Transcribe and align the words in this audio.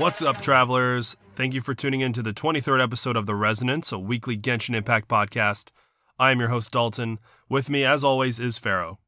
What's 0.00 0.22
up, 0.22 0.40
travelers? 0.40 1.14
Thank 1.34 1.52
you 1.52 1.60
for 1.60 1.74
tuning 1.74 2.00
in 2.00 2.14
to 2.14 2.22
the 2.22 2.32
23rd 2.32 2.82
episode 2.82 3.18
of 3.18 3.26
The 3.26 3.34
Resonance, 3.34 3.92
a 3.92 3.98
weekly 3.98 4.34
Genshin 4.34 4.74
Impact 4.74 5.08
podcast. 5.08 5.72
I 6.18 6.30
am 6.30 6.40
your 6.40 6.48
host, 6.48 6.72
Daulton. 6.72 7.18
With 7.50 7.68
me, 7.68 7.84
as 7.84 8.02
always, 8.02 8.40
is 8.40 8.56
Pharaoh. 8.56 8.98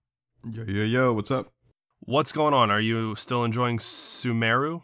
Yo, 0.44 0.64
yo, 0.64 0.84
yo, 0.84 1.12
what's 1.14 1.30
up? 1.30 1.50
What's 2.00 2.30
going 2.30 2.52
on? 2.52 2.70
Are 2.70 2.78
you 2.78 3.14
still 3.14 3.42
enjoying 3.42 3.78
Sumeru? 3.78 4.82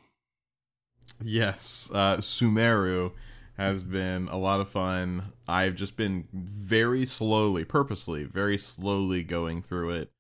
Yes, 1.22 1.90
uh, 1.92 2.16
Sumeru 2.16 3.12
has 3.58 3.82
been 3.82 4.28
a 4.28 4.38
lot 4.38 4.62
of 4.62 4.70
fun. 4.70 5.24
I've 5.46 5.74
just 5.74 5.98
been 5.98 6.26
very 6.32 7.04
slowly, 7.04 7.66
purposely, 7.66 8.24
very 8.24 8.56
slowly 8.56 9.24
going 9.24 9.60
through 9.60 9.90
it 9.90 10.10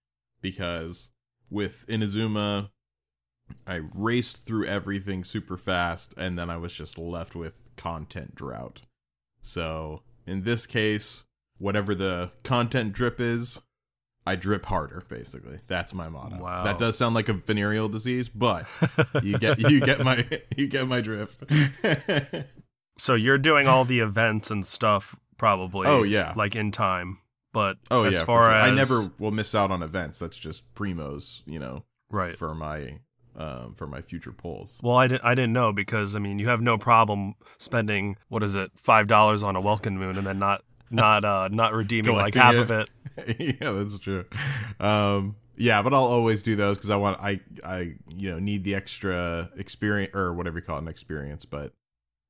because 0.42 1.12
with 1.50 1.86
Inazuma, 1.88 2.68
I 3.66 3.80
raced 3.94 4.46
through 4.46 4.66
everything 4.66 5.24
super 5.24 5.56
fast 5.56 6.14
and 6.16 6.38
then 6.38 6.50
I 6.50 6.56
was 6.56 6.76
just 6.76 6.98
left 6.98 7.34
with 7.34 7.70
content 7.76 8.34
drought. 8.34 8.82
So, 9.40 10.02
in 10.26 10.42
this 10.42 10.66
case, 10.66 11.24
whatever 11.58 11.94
the 11.94 12.32
content 12.44 12.92
drip 12.92 13.20
is, 13.20 13.62
I 14.26 14.36
drip 14.36 14.66
harder 14.66 15.02
basically. 15.08 15.58
That's 15.68 15.94
my 15.94 16.08
motto. 16.08 16.42
Wow. 16.42 16.64
That 16.64 16.78
does 16.78 16.98
sound 16.98 17.14
like 17.14 17.28
a 17.28 17.32
venereal 17.34 17.88
disease, 17.88 18.28
but 18.28 18.66
you 19.22 19.38
get 19.38 19.58
you 19.58 19.80
get 19.80 20.00
my 20.00 20.26
you 20.56 20.66
get 20.66 20.86
my 20.86 21.00
drift. 21.00 21.44
So 22.98 23.14
you're 23.14 23.38
doing 23.38 23.66
all 23.68 23.84
the 23.84 24.00
events 24.00 24.50
and 24.50 24.66
stuff, 24.66 25.16
probably. 25.38 25.86
Oh, 25.86 26.02
yeah. 26.02 26.34
Like 26.36 26.56
in 26.56 26.72
time. 26.72 27.18
But 27.52 27.78
oh 27.90 28.04
as 28.04 28.18
yeah, 28.18 28.24
far 28.24 28.42
sure. 28.42 28.52
as 28.52 28.68
I 28.68 28.74
never 28.74 29.12
will 29.18 29.30
miss 29.30 29.54
out 29.54 29.70
on 29.70 29.82
events. 29.82 30.18
That's 30.18 30.38
just 30.38 30.74
primos, 30.74 31.42
you 31.46 31.58
know, 31.58 31.84
right. 32.10 32.36
for 32.36 32.54
my 32.54 32.98
um 33.38 33.74
for 33.74 33.86
my 33.86 34.02
future 34.02 34.32
polls. 34.32 34.80
Well, 34.82 34.96
I 34.96 35.06
didn't. 35.06 35.24
I 35.24 35.34
didn't 35.34 35.52
know 35.52 35.72
because 35.72 36.14
I 36.14 36.18
mean, 36.18 36.38
you 36.38 36.48
have 36.48 36.60
no 36.60 36.76
problem 36.76 37.34
spending 37.56 38.16
what 38.28 38.42
is 38.42 38.54
it, 38.54 38.72
five 38.76 39.06
dollars 39.06 39.42
on 39.42 39.56
a 39.56 39.60
Welkin 39.60 39.96
Moon, 39.96 40.18
and 40.18 40.26
then 40.26 40.38
not 40.38 40.64
not 40.90 41.24
uh 41.24 41.48
not 41.50 41.72
redeeming 41.72 42.14
like 42.14 42.34
half 42.34 42.54
it. 42.54 42.60
of 42.60 42.70
it. 42.70 42.90
yeah, 43.60 43.70
that's 43.72 43.98
true. 43.98 44.24
Um, 44.80 45.36
yeah, 45.56 45.82
but 45.82 45.92
I'll 45.94 46.04
always 46.04 46.42
do 46.42 46.56
those 46.56 46.76
because 46.76 46.90
I 46.90 46.96
want 46.96 47.20
I 47.20 47.40
I 47.64 47.94
you 48.14 48.30
know 48.30 48.38
need 48.38 48.64
the 48.64 48.74
extra 48.74 49.50
experience 49.56 50.14
or 50.14 50.34
whatever 50.34 50.58
you 50.58 50.64
call 50.64 50.76
it, 50.76 50.82
an 50.82 50.88
experience. 50.88 51.44
But 51.44 51.72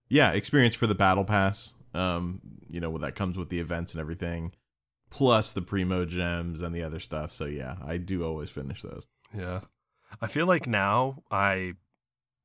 yeah, 0.09 0.33
experience 0.33 0.77
for 0.77 0.87
the 0.87 0.95
battle 0.95 1.25
pass. 1.25 1.75
Um, 1.95 2.41
you 2.69 2.81
know, 2.81 2.97
that 2.99 3.15
comes 3.15 3.39
with 3.39 3.49
the 3.49 3.61
events 3.61 3.93
and 3.93 4.01
everything, 4.01 4.53
plus 5.11 5.53
the 5.53 5.63
primo 5.63 6.05
gems 6.05 6.61
and 6.61 6.75
the 6.75 6.83
other 6.83 7.01
stuff. 7.01 7.33
So 7.33 7.47
yeah, 7.47 7.77
I 7.85 7.97
do 7.97 8.25
always 8.25 8.51
finish 8.51 8.83
those. 8.83 9.07
Yeah. 9.37 9.61
I 10.21 10.27
feel 10.27 10.47
like 10.47 10.67
now 10.67 11.23
I 11.31 11.75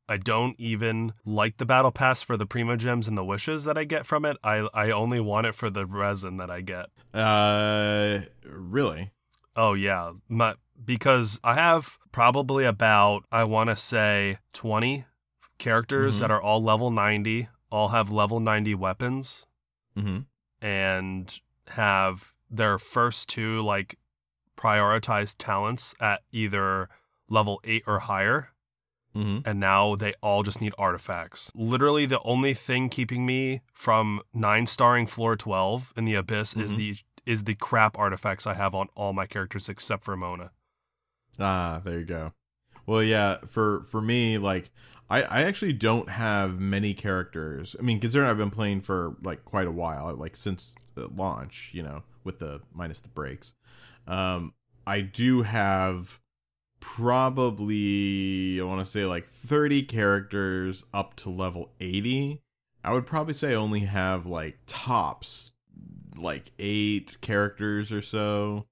I 0.10 0.18
don't 0.18 0.60
even 0.60 1.14
like 1.26 1.58
the 1.58 1.66
battle 1.66 1.92
pass 1.92 2.22
for 2.22 2.36
the 2.38 2.46
primo 2.46 2.76
gems 2.76 3.08
and 3.08 3.18
the 3.18 3.24
wishes 3.24 3.64
that 3.64 3.78
I 3.78 3.84
get 3.86 4.06
from 4.06 4.26
it. 4.26 4.38
I 4.44 4.68
I 4.74 4.92
only 4.92 5.20
want 5.20 5.48
it 5.48 5.56
for 5.56 5.70
the 5.70 5.86
resin 5.86 6.38
that 6.38 6.50
I 6.52 6.62
get. 6.62 6.88
Uh, 7.14 8.20
really? 8.46 9.12
Oh 9.56 9.74
yeah, 9.74 10.12
my 10.28 10.56
because 10.84 11.40
I 11.44 11.54
have 11.56 11.98
probably 12.12 12.66
about 12.66 13.24
I 13.32 13.44
want 13.46 13.70
to 13.70 13.76
say 13.76 14.40
20 14.54 15.06
characters 15.58 16.18
Mhm. 16.18 16.20
that 16.22 16.32
are 16.32 16.42
all 16.42 16.62
level 16.62 16.92
90, 16.92 17.48
all 17.72 17.90
have 17.90 18.12
level 18.12 18.40
90 18.40 18.76
weapons 18.76 19.46
Mm-hmm. 19.98 20.20
and 20.66 21.40
have 21.70 22.34
their 22.50 22.78
first 22.78 23.30
two 23.30 23.62
like 23.62 23.98
prioritized 24.58 25.36
talents 25.38 25.94
at 26.00 26.22
either 26.32 26.90
level 27.34 27.60
8 27.64 27.84
or 27.88 28.00
higher. 28.00 28.50
Mm-hmm. 29.16 29.48
and 29.48 29.60
now 29.60 29.96
they 29.96 30.16
all 30.24 30.42
just 30.42 30.60
need 30.60 30.74
artifacts. 30.76 31.52
Literally, 31.54 32.08
the 32.08 32.20
only 32.24 32.56
thing 32.56 32.90
keeping 32.90 33.28
me 33.28 33.62
from 33.72 34.22
nine 34.34 34.66
starring 34.66 35.06
floor 35.06 35.36
twelve 35.36 35.94
in 35.96 36.06
the 36.06 36.16
abyss 36.16 36.56
is 36.56 36.74
Mhm. 36.74 36.78
the 36.78 36.96
is 37.32 37.44
the 37.44 37.54
crap 37.54 37.96
artifacts 37.96 38.48
I 38.48 38.56
have 38.56 38.74
on 38.74 38.88
all 38.96 39.14
my 39.14 39.28
characters 39.28 39.70
except 39.70 40.04
for 40.04 40.18
Mona. 40.18 40.50
Ah, 41.40 41.80
there 41.86 42.00
you 42.00 42.06
go. 42.06 42.34
Well, 42.88 43.04
yeah, 43.04 43.38
for 43.46 43.84
for 43.84 44.02
me, 44.02 44.40
like 44.40 44.72
I 45.12 45.22
I 45.22 45.42
actually 45.44 45.74
don't 45.74 46.10
have 46.10 46.60
many 46.60 46.96
characters. 46.96 47.76
I 47.78 47.84
mean, 47.84 48.00
considering 48.00 48.28
I've 48.32 48.38
been 48.46 48.50
playing 48.50 48.82
for 48.82 49.16
like 49.22 49.46
quite 49.46 49.68
a 49.68 49.72
while, 49.84 50.12
like 50.16 50.36
since 50.36 50.74
the 50.96 51.08
launch, 51.08 51.70
you 51.72 51.84
know, 51.84 52.02
with 52.24 52.40
the 52.40 52.62
minus 52.74 53.00
the 53.00 53.10
breaks. 53.10 53.54
Um, 54.08 54.56
I 54.88 55.02
do 55.02 55.44
have 55.44 56.20
probably 56.84 58.60
I 58.60 58.64
want 58.66 58.82
to 58.82 58.86
say 58.86 59.06
like 59.06 59.24
30 59.24 59.84
characters 59.84 60.84
up 60.94 61.14
to 61.16 61.30
level 61.30 61.72
80. 61.80 62.42
I 62.84 62.92
would 62.92 63.06
probably 63.06 63.34
say 63.34 63.56
only 63.56 63.80
have 63.82 64.26
like 64.26 64.58
tops 64.66 65.54
like 66.18 66.52
8 66.60 67.18
characters 67.22 67.94
or 67.94 68.02
so 68.02 68.66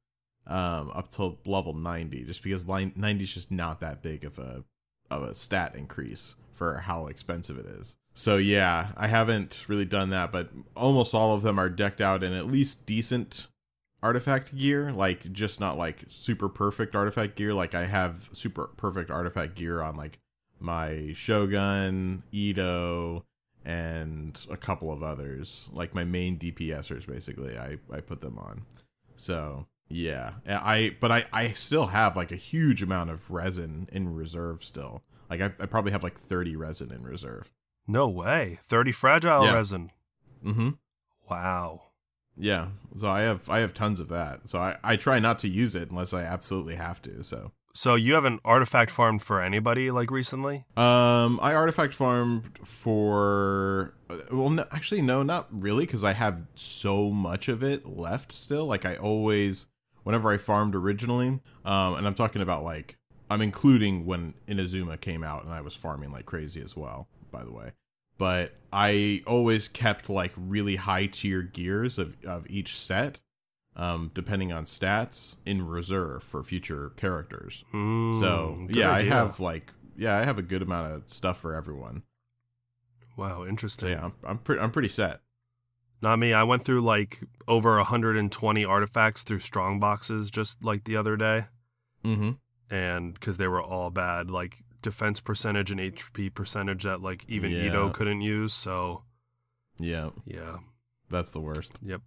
um, 0.46 0.92
up 0.94 1.10
till 1.10 1.40
level 1.46 1.74
90 1.74 2.26
just 2.26 2.44
because 2.44 2.68
90 2.68 3.24
is 3.24 3.34
just 3.34 3.50
not 3.50 3.80
that 3.80 4.02
big 4.02 4.26
of 4.26 4.38
a 4.38 4.66
of 5.10 5.24
a 5.24 5.34
stat 5.34 5.76
increase 5.76 6.36
for 6.54 6.80
how 6.80 7.08
expensive 7.08 7.58
it 7.58 7.66
is 7.66 7.98
so 8.14 8.38
yeah 8.38 8.90
i 8.98 9.08
haven't 9.08 9.66
really 9.68 9.86
done 9.86 10.12
that 10.12 10.32
but 10.32 10.50
almost 10.76 11.16
all 11.16 11.34
of 11.34 11.42
them 11.42 11.60
are 11.60 11.70
decked 11.70 12.02
out 12.02 12.24
in 12.24 12.34
at 12.34 12.46
least 12.46 12.86
decent 12.86 13.48
artifact 14.04 14.56
gear 14.58 14.92
like 14.92 15.32
just 15.32 15.60
not 15.60 15.78
like 15.78 16.04
super 16.08 16.50
perfect 16.50 16.96
artifact 16.96 17.36
gear 17.36 17.54
like 17.54 17.76
i 17.76 17.86
have 17.86 18.30
super 18.34 18.68
perfect 18.78 19.12
artifact 19.12 19.56
gear 19.56 19.82
on 19.82 19.96
like 19.96 20.18
my 20.60 21.12
shogun 21.16 22.22
Edo, 22.32 23.26
and 23.66 24.46
a 24.50 24.58
couple 24.58 24.92
of 24.92 25.02
others 25.04 25.70
like 25.74 25.94
my 25.96 26.04
main 26.04 26.38
dpsers 26.38 27.08
basically 27.08 27.58
i 27.58 27.78
i 27.92 28.00
put 28.00 28.22
them 28.22 28.38
on 28.38 28.64
so 29.16 29.68
yeah, 29.94 30.36
I 30.48 30.96
but 31.02 31.12
I 31.12 31.26
I 31.34 31.52
still 31.52 31.88
have 31.88 32.16
like 32.16 32.32
a 32.32 32.38
huge 32.38 32.82
amount 32.82 33.10
of 33.10 33.30
resin 33.30 33.90
in 33.92 34.16
reserve 34.16 34.64
still. 34.64 35.04
Like 35.30 35.42
I, 35.42 35.52
I 35.60 35.66
probably 35.66 35.92
have 35.92 36.02
like 36.02 36.18
thirty 36.18 36.56
resin 36.56 36.94
in 36.94 37.04
reserve. 37.04 37.52
No 37.88 38.08
way, 38.08 38.60
thirty 38.66 38.94
fragile 38.94 39.44
Yeah. 39.44 39.54
resin. 39.54 39.92
Mm-hmm. 40.46 40.70
Wow. 41.30 41.82
Yeah, 42.38 42.69
so 42.96 43.09
I 43.09 43.22
have 43.22 43.50
I 43.50 43.59
have 43.59 43.74
tons 43.74 44.00
of 44.00 44.08
that. 44.09 44.47
So 44.47 44.59
I 44.59 44.78
I 44.84 44.96
try 44.96 45.20
not 45.20 45.40
to 45.40 45.47
use 45.47 45.76
it 45.76 45.90
unless 45.91 46.14
I 46.14 46.23
absolutely 46.23 46.76
have 46.76 47.02
to. 47.03 47.23
So 47.23 47.52
So 47.73 47.96
you 47.96 48.14
haven't 48.16 48.41
artifact 48.44 48.91
farmed 48.91 49.22
for 49.22 49.41
anybody 49.41 49.91
like 49.91 50.09
recently? 50.11 50.66
um, 50.78 51.40
I 51.41 51.53
artifact 51.53 51.94
farmed 51.94 52.58
for 52.64 53.94
well, 54.32 54.50
no, 54.50 54.66
actually 54.72 55.02
no, 55.02 55.23
not 55.23 55.47
really, 55.52 55.85
because 55.85 56.03
I 56.03 56.14
have 56.14 56.46
so 56.56 57.11
much 57.11 57.47
of 57.47 57.64
it 57.64 57.85
left 57.85 58.32
still. 58.32 58.66
Like 58.66 58.85
I 58.85 58.96
always, 58.96 59.67
whenever 60.03 60.32
I 60.32 60.38
farmed 60.38 60.76
originally, 60.76 61.40
um, 61.66 61.96
and 61.96 62.08
I'm 62.08 62.14
talking 62.16 62.41
about 62.41 62.64
like 62.64 62.97
I'm 63.29 63.41
including 63.41 64.06
when 64.06 64.34
Inazuma 64.47 65.00
came 65.00 65.23
out 65.23 65.44
and 65.46 65.53
I 65.53 65.61
was 65.61 65.76
farming 65.76 66.11
like 66.11 66.26
crazy 66.26 66.61
as 66.61 66.76
well. 66.76 67.08
By 67.32 67.44
the 67.46 67.53
way, 67.53 67.72
but 68.22 68.53
I 68.72 69.23
always 69.26 69.68
kept 69.68 70.09
like 70.09 70.32
really 70.38 70.76
high 70.76 71.08
tier 71.08 71.41
gears 71.41 71.97
of 71.97 72.16
of 72.23 72.46
each 72.50 72.76
set. 72.78 73.20
Um, 73.73 74.12
depending 74.14 74.52
on 74.52 74.66
stats 74.66 75.38
in 75.46 75.66
reserve 75.66 76.23
for 76.23 76.44
future 76.44 76.90
characters. 76.97 77.64
Mm, 77.73 78.20
So 78.20 78.68
yeah, 78.70 78.91
idea. 78.91 79.14
I 79.14 79.16
have 79.16 79.40
like 79.40 79.72
yeah, 79.96 80.18
I 80.18 80.26
have 80.26 80.38
a 80.38 80.41
good 80.44 80.62
amount 80.62 80.91
of 80.94 81.09
stuff 81.09 81.40
for 81.40 81.56
everyone. 81.56 82.03
Wow, 83.18 83.38
So 83.44 83.46
interesting. 83.47 83.90
yeah, 83.90 84.03
I'm 84.06 84.14
I'm, 84.23 84.38
pre- 84.40 84.59
I'm 84.59 84.72
pretty 84.72 84.90
set. 84.90 85.22
Not 86.02 86.20
me. 86.20 86.34
I 86.34 86.44
went 86.44 86.66
through 86.66 86.82
like 86.82 87.22
over 87.47 87.76
120 87.78 88.66
artifacts 88.66 89.23
through 89.23 89.40
strong 89.40 89.79
boxes 89.79 90.29
just 90.29 90.64
like 90.64 90.84
the 90.84 90.97
other 90.97 91.16
day. 91.16 91.46
Mm-hmm. 92.03 92.32
And 92.76 93.14
because 93.14 93.38
they 93.38 93.47
were 93.47 93.62
all 93.62 93.90
bad, 93.90 94.29
like 94.29 94.64
defense 94.82 95.20
percentage 95.20 95.72
and 95.72 95.80
HP 95.80 96.34
percentage 96.34 96.84
that 96.84 97.02
like 97.02 97.26
even 97.28 97.52
Yeah. 97.52 97.70
Itto 97.70 97.94
couldn't 97.94 98.22
use. 98.22 98.54
So 98.54 99.04
Yeah, 99.80 100.10
yeah. 100.26 100.58
that's 101.10 101.32
the 101.32 101.40
worst. 101.40 101.80
Yep. 101.82 102.02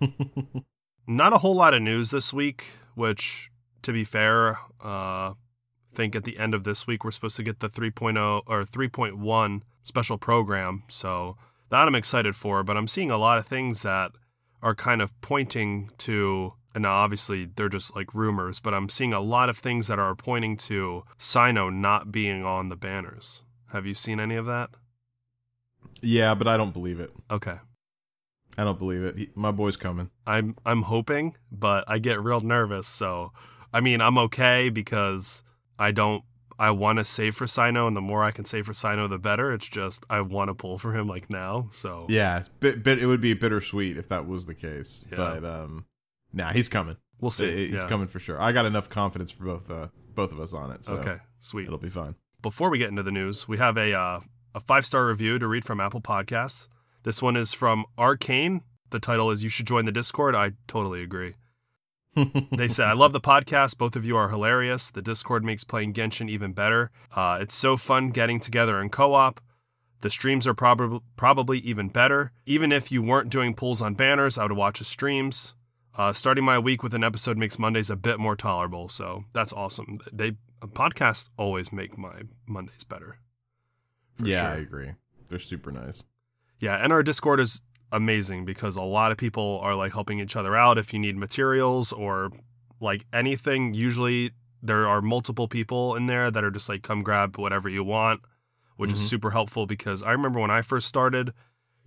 Not 1.06 1.32
a 1.32 1.38
whole 1.38 1.54
lot 1.56 1.74
of 1.74 1.82
news 1.82 2.10
this 2.10 2.32
week, 2.32 2.72
which, 2.94 3.50
to 3.82 3.92
be 3.92 4.04
fair, 4.04 4.58
uh, 4.84 5.32
I 5.32 5.34
think 5.94 6.14
at 6.14 6.24
the 6.24 6.38
end 6.38 6.54
of 6.54 6.64
this 6.64 6.86
week 6.86 7.04
we're 7.04 7.10
supposed 7.10 7.36
to 7.36 7.42
get 7.42 7.60
the 7.60 7.68
3.0 7.68 8.42
or 8.46 8.64
3.1 8.64 9.62
special 9.82 10.18
program. 10.18 10.84
So 10.88 11.36
that 11.70 11.88
I'm 11.88 11.94
excited 11.94 12.36
for, 12.36 12.62
but 12.62 12.76
I'm 12.76 12.86
seeing 12.88 13.10
a 13.10 13.18
lot 13.18 13.38
of 13.38 13.46
things 13.46 13.82
that 13.82 14.12
are 14.62 14.74
kind 14.74 15.02
of 15.02 15.18
pointing 15.20 15.90
to, 15.98 16.52
and 16.74 16.86
obviously 16.86 17.44
they're 17.44 17.68
just 17.68 17.94
like 17.94 18.14
rumors, 18.14 18.60
but 18.60 18.74
I'm 18.74 18.88
seeing 18.88 19.12
a 19.12 19.20
lot 19.20 19.48
of 19.48 19.58
things 19.58 19.86
that 19.88 19.98
are 19.98 20.14
pointing 20.14 20.56
to 20.58 21.04
Cyno 21.18 21.72
not 21.72 22.12
being 22.12 22.44
on 22.44 22.68
the 22.68 22.76
banners. 22.76 23.42
Have 23.72 23.86
you 23.86 23.94
seen 23.94 24.20
any 24.20 24.36
of 24.36 24.46
that? 24.46 24.70
yeah, 26.00 26.34
but 26.34 26.48
I 26.48 26.56
don't 26.56 26.72
believe 26.72 27.00
it. 27.00 27.12
Okay. 27.30 27.56
I 28.56 28.64
don't 28.64 28.78
believe 28.78 29.02
it. 29.02 29.16
He, 29.16 29.30
my 29.34 29.50
boy's 29.50 29.76
coming. 29.76 30.10
I'm 30.26 30.56
I'm 30.66 30.82
hoping, 30.82 31.36
but 31.50 31.84
I 31.88 31.98
get 31.98 32.22
real 32.22 32.40
nervous. 32.40 32.86
So, 32.86 33.32
I 33.72 33.80
mean, 33.80 34.00
I'm 34.00 34.18
okay 34.18 34.68
because 34.68 35.42
I 35.78 35.90
don't. 35.90 36.24
I 36.58 36.70
want 36.70 36.98
to 36.98 37.04
save 37.04 37.34
for 37.34 37.46
Cyno, 37.46 37.88
and 37.88 37.96
the 37.96 38.02
more 38.02 38.22
I 38.22 38.30
can 38.30 38.44
save 38.44 38.66
for 38.66 38.72
Cyno, 38.72 39.08
the 39.08 39.18
better. 39.18 39.52
It's 39.52 39.68
just 39.68 40.04
I 40.10 40.20
want 40.20 40.48
to 40.48 40.54
pull 40.54 40.78
for 40.78 40.96
him 40.96 41.08
like 41.08 41.30
now. 41.30 41.68
So 41.70 42.06
Yeah, 42.08 42.42
bit, 42.60 42.82
bit, 42.82 43.02
it 43.02 43.06
would 43.06 43.22
be 43.22 43.34
bittersweet 43.34 43.96
if 43.96 44.06
that 44.08 44.28
was 44.28 44.44
the 44.46 44.54
case. 44.54 45.04
Yeah. 45.10 45.16
But 45.16 45.44
um, 45.44 45.86
nah, 46.32 46.52
he's 46.52 46.68
coming. 46.68 46.96
we'll 47.20 47.30
see. 47.30 47.68
He's 47.68 47.82
Yeah. 47.82 47.88
coming 47.88 48.06
for 48.08 48.18
sure. 48.18 48.40
I 48.40 48.52
got 48.52 48.66
enough 48.66 48.88
confidence 48.88 49.30
for 49.30 49.44
both 49.44 49.70
uh, 49.70 49.88
both 50.14 50.32
of 50.32 50.40
us 50.40 50.52
on 50.54 50.70
it. 50.72 50.84
So 50.84 50.96
Okay, 50.96 51.18
sweet. 51.38 51.66
it'll 51.66 51.78
be 51.78 51.88
fun. 51.88 52.16
Before 52.42 52.70
we 52.70 52.78
get 52.78 52.88
into 52.90 53.02
the 53.02 53.12
news, 53.12 53.46
we 53.48 53.58
have 53.58 53.76
a 53.76 53.92
uh, 53.94 54.20
a 54.54 54.60
five 54.60 54.84
star 54.86 55.06
review 55.06 55.38
to 55.38 55.46
read 55.46 55.64
from 55.64 55.80
Apple 55.80 56.00
Podcasts. 56.00 56.68
This 57.04 57.22
one 57.22 57.36
is 57.36 57.52
from 57.52 57.84
Arcane. 57.98 58.62
The 58.90 58.98
title 59.00 59.30
is 59.30 59.42
"You 59.42 59.48
should 59.48 59.66
join 59.66 59.84
the 59.84 59.92
Discord." 59.92 60.34
I 60.34 60.52
totally 60.66 61.02
agree. 61.02 61.34
they 62.52 62.68
said, 62.68 62.88
I 62.88 62.92
love 62.92 63.14
the 63.14 63.22
podcast. 63.22 63.78
Both 63.78 63.96
of 63.96 64.04
you 64.04 64.18
are 64.18 64.28
hilarious. 64.28 64.90
The 64.90 65.00
Discord 65.00 65.42
makes 65.44 65.64
playing 65.64 65.94
Genshin 65.94 66.28
even 66.28 66.52
better. 66.52 66.90
Uh, 67.16 67.38
it's 67.40 67.54
so 67.54 67.78
fun 67.78 68.10
getting 68.10 68.38
together 68.38 68.82
in 68.82 68.90
co 68.90 69.14
op. 69.14 69.40
The 70.02 70.10
streams 70.10 70.46
are 70.46 70.52
prob- 70.52 71.02
probably 71.16 71.58
even 71.60 71.88
better. 71.88 72.32
Even 72.44 72.70
if 72.70 72.92
you 72.92 73.00
weren't 73.02 73.30
doing 73.30 73.54
pulls 73.54 73.80
on 73.80 73.94
banners, 73.94 74.36
I 74.36 74.42
would 74.42 74.52
watch 74.52 74.78
the 74.80 74.84
streams. 74.84 75.54
Uh, 75.96 76.12
starting 76.12 76.44
my 76.44 76.58
week 76.58 76.82
with 76.82 76.94
an 76.94 77.04
episode 77.04 77.36
makes 77.36 77.58
Mondays 77.58 77.90
a 77.90 77.96
bit 77.96 78.18
more 78.18 78.34
tolerable, 78.36 78.88
so 78.88 79.24
that's 79.34 79.52
awesome. 79.52 79.98
They 80.12 80.32
podcasts 80.60 81.28
always 81.36 81.72
make 81.72 81.98
my 81.98 82.22
Mondays 82.46 82.84
better. 82.84 83.18
For 84.18 84.26
yeah, 84.26 84.50
I 84.52 84.56
agree. 84.56 84.92
They're 85.28 85.38
super 85.38 85.70
nice. 85.70 86.04
Yeah, 86.58 86.76
and 86.76 86.92
our 86.92 87.02
Discord 87.02 87.40
is 87.40 87.62
amazing 87.90 88.44
because 88.46 88.76
a 88.76 88.82
lot 88.82 89.12
of 89.12 89.18
people 89.18 89.58
are 89.62 89.74
like 89.74 89.92
helping 89.92 90.18
each 90.18 90.34
other 90.36 90.56
out 90.56 90.78
if 90.78 90.92
you 90.94 90.98
need 90.98 91.16
materials 91.16 91.92
or 91.92 92.30
like 92.80 93.04
anything. 93.12 93.74
Usually 93.74 94.30
there 94.62 94.86
are 94.86 95.02
multiple 95.02 95.48
people 95.48 95.94
in 95.94 96.06
there 96.06 96.30
that 96.30 96.42
are 96.44 96.50
just 96.50 96.68
like 96.70 96.82
come 96.82 97.02
grab 97.02 97.36
whatever 97.36 97.68
you 97.68 97.84
want, 97.84 98.22
which 98.76 98.92
is 98.92 99.00
Mhm. 99.00 99.08
super 99.08 99.30
helpful 99.32 99.66
because 99.66 100.02
I 100.02 100.12
remember 100.12 100.40
when 100.40 100.50
I 100.50 100.62
first 100.62 100.88
started 100.88 101.34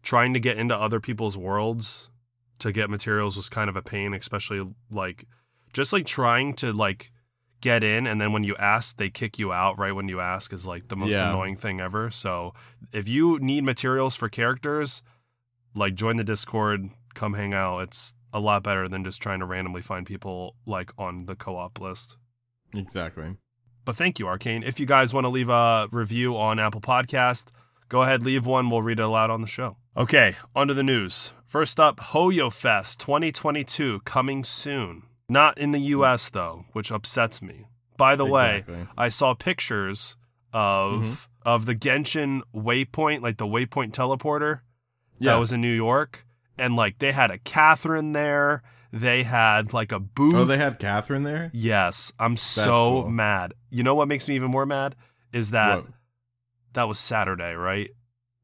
trying 0.04 0.34
to 0.34 0.40
get 0.40 0.58
into 0.60 0.76
other 0.76 1.00
people's 1.00 1.38
worlds 1.38 2.12
to 2.60 2.72
get 2.72 2.90
materials 2.90 3.36
was 3.36 3.50
kind 3.50 3.70
of 3.70 3.76
a 3.76 3.82
pain, 3.82 4.14
especially 4.14 4.66
like 4.90 5.26
just 5.74 5.92
like 5.94 6.06
trying 6.06 6.54
to 6.56 6.72
like 6.74 7.12
get 7.62 7.84
in 7.84 8.06
and 8.06 8.22
then 8.22 8.32
when 8.32 8.44
you 8.44 8.56
ask 8.58 8.98
they 8.98 9.10
kick 9.10 9.40
you 9.40 9.52
out 9.52 9.80
right 9.80 9.94
when 9.94 10.08
you 10.08 10.20
ask 10.20 10.54
is 10.54 10.68
like 10.68 10.88
the 10.88 10.96
most 10.96 11.10
Yeah. 11.10 11.30
annoying 11.30 11.56
thing 11.58 11.80
ever. 11.80 12.12
So 12.12 12.54
if 12.94 13.08
you 13.08 13.40
need 13.40 13.64
materials 13.64 14.16
for 14.16 14.30
characters, 14.30 15.02
like 15.74 15.96
join 15.96 16.18
the 16.18 16.24
Discord, 16.24 16.90
come 17.16 17.34
hang 17.34 17.54
out. 17.54 17.80
It's 17.80 18.14
a 18.32 18.40
lot 18.40 18.62
better 18.64 18.88
than 18.88 19.04
just 19.04 19.22
trying 19.22 19.40
to 19.40 19.46
randomly 19.46 19.82
find 19.82 20.06
people 20.06 20.56
like 20.66 20.92
on 20.98 21.26
the 21.26 21.36
co-op 21.36 21.80
list. 21.82 22.18
Exactly. 22.76 23.38
But 23.84 23.96
thank 23.96 24.20
you, 24.20 24.28
Arcane. 24.28 24.62
If 24.64 24.80
you 24.80 24.86
guys 24.86 25.14
want 25.14 25.26
to 25.26 25.30
leave 25.30 25.50
a 25.50 25.88
review 25.92 26.36
on 26.38 26.60
Apple 26.60 26.82
Podcast, 26.82 27.46
go 27.90 28.02
ahead, 28.02 28.24
leave 28.24 28.46
one. 28.46 28.70
We'll 28.70 28.82
read 28.82 29.00
it 29.00 29.04
aloud 29.04 29.30
on 29.30 29.42
the 29.42 29.48
show. 29.48 29.78
Okay, 29.98 30.36
on 30.56 30.68
to 30.68 30.74
the 30.74 30.84
news. 30.84 31.34
First 31.46 31.80
up, 31.80 31.98
Hoyo 31.98 32.52
Fest 32.52 33.00
2022 33.00 34.02
coming 34.04 34.44
soon. 34.44 35.04
Not 35.30 35.58
in 35.58 35.72
the 35.72 35.80
US 35.80 36.30
though, 36.30 36.66
which 36.74 36.92
upsets 36.92 37.42
me. 37.42 37.68
By 37.98 38.16
the 38.16 38.26
way, 38.26 38.64
I 38.98 39.10
saw 39.10 39.34
pictures 39.34 40.18
of 40.54 40.94
Mhm. 41.02 41.18
of 41.46 41.66
the 41.66 41.76
Genshin 41.76 42.42
waypoint, 42.54 43.22
like 43.22 43.38
the 43.38 43.46
waypoint 43.48 43.92
teleporter 43.92 44.62
Yeah. 45.18 45.34
that 45.34 45.40
was 45.40 45.54
in 45.54 45.62
New 45.62 45.74
York, 45.74 46.26
and 46.58 46.76
like 46.76 47.00
they 47.00 47.12
had 47.14 47.32
a 47.32 47.38
Catherine 47.40 48.12
there. 48.14 48.64
They 48.92 49.24
had 49.24 49.72
like 49.74 49.92
a 49.92 50.00
booth. 50.00 50.34
oh, 50.36 50.46
they 50.46 50.58
had 50.58 50.80
Catherine 50.80 51.24
there. 51.24 51.52
Yes, 51.54 52.12
I'm 52.20 52.36
so 52.38 53.02
cool. 53.04 53.10
mad. 53.10 53.54
You 53.70 53.84
know 53.84 53.96
what 53.96 54.08
makes 54.08 54.28
me 54.28 54.36
even 54.36 54.52
more 54.52 54.66
mad 54.66 54.96
is 55.32 55.52
that 55.52 55.84
that 56.74 56.88
was 56.88 57.00
Saturday, 57.00 57.54
right? 57.54 57.92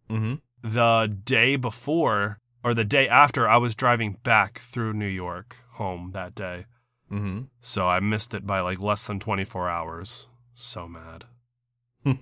Mm-hmm. 0.09 0.35
The 0.63 1.17
day 1.23 1.55
before 1.55 2.37
or 2.63 2.73
the 2.73 2.85
day 2.85 3.07
after, 3.09 3.47
I 3.47 3.57
was 3.57 3.73
driving 3.75 4.17
back 4.23 4.59
through 4.59 4.93
New 4.93 5.07
York 5.07 5.55
home 5.73 6.11
that 6.13 6.35
day, 6.35 6.65
Mm-hmm. 7.11 7.41
so 7.59 7.87
I 7.87 7.99
missed 7.99 8.33
it 8.33 8.45
by 8.47 8.59
like 8.61 8.79
less 8.79 9.05
than 9.07 9.19
24 9.19 9.67
hours. 9.69 10.27
So 10.53 10.87
mad. 10.87 11.25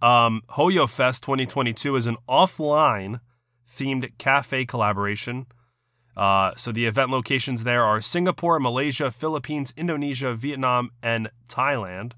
Um, 0.00 0.42
Hoyo 0.50 0.88
Fest 0.88 1.24
2022 1.24 1.96
is 1.96 2.06
an 2.06 2.18
offline 2.28 3.18
themed 3.68 4.16
cafe 4.16 4.64
collaboration. 4.64 5.46
Uh, 6.16 6.52
so 6.56 6.70
the 6.70 6.86
event 6.86 7.10
locations 7.10 7.64
there 7.64 7.82
are 7.84 8.00
Singapore, 8.00 8.60
Malaysia, 8.60 9.10
Philippines, 9.10 9.74
Indonesia, 9.76 10.34
Vietnam, 10.34 10.90
and 11.02 11.30
Thailand. 11.48 12.12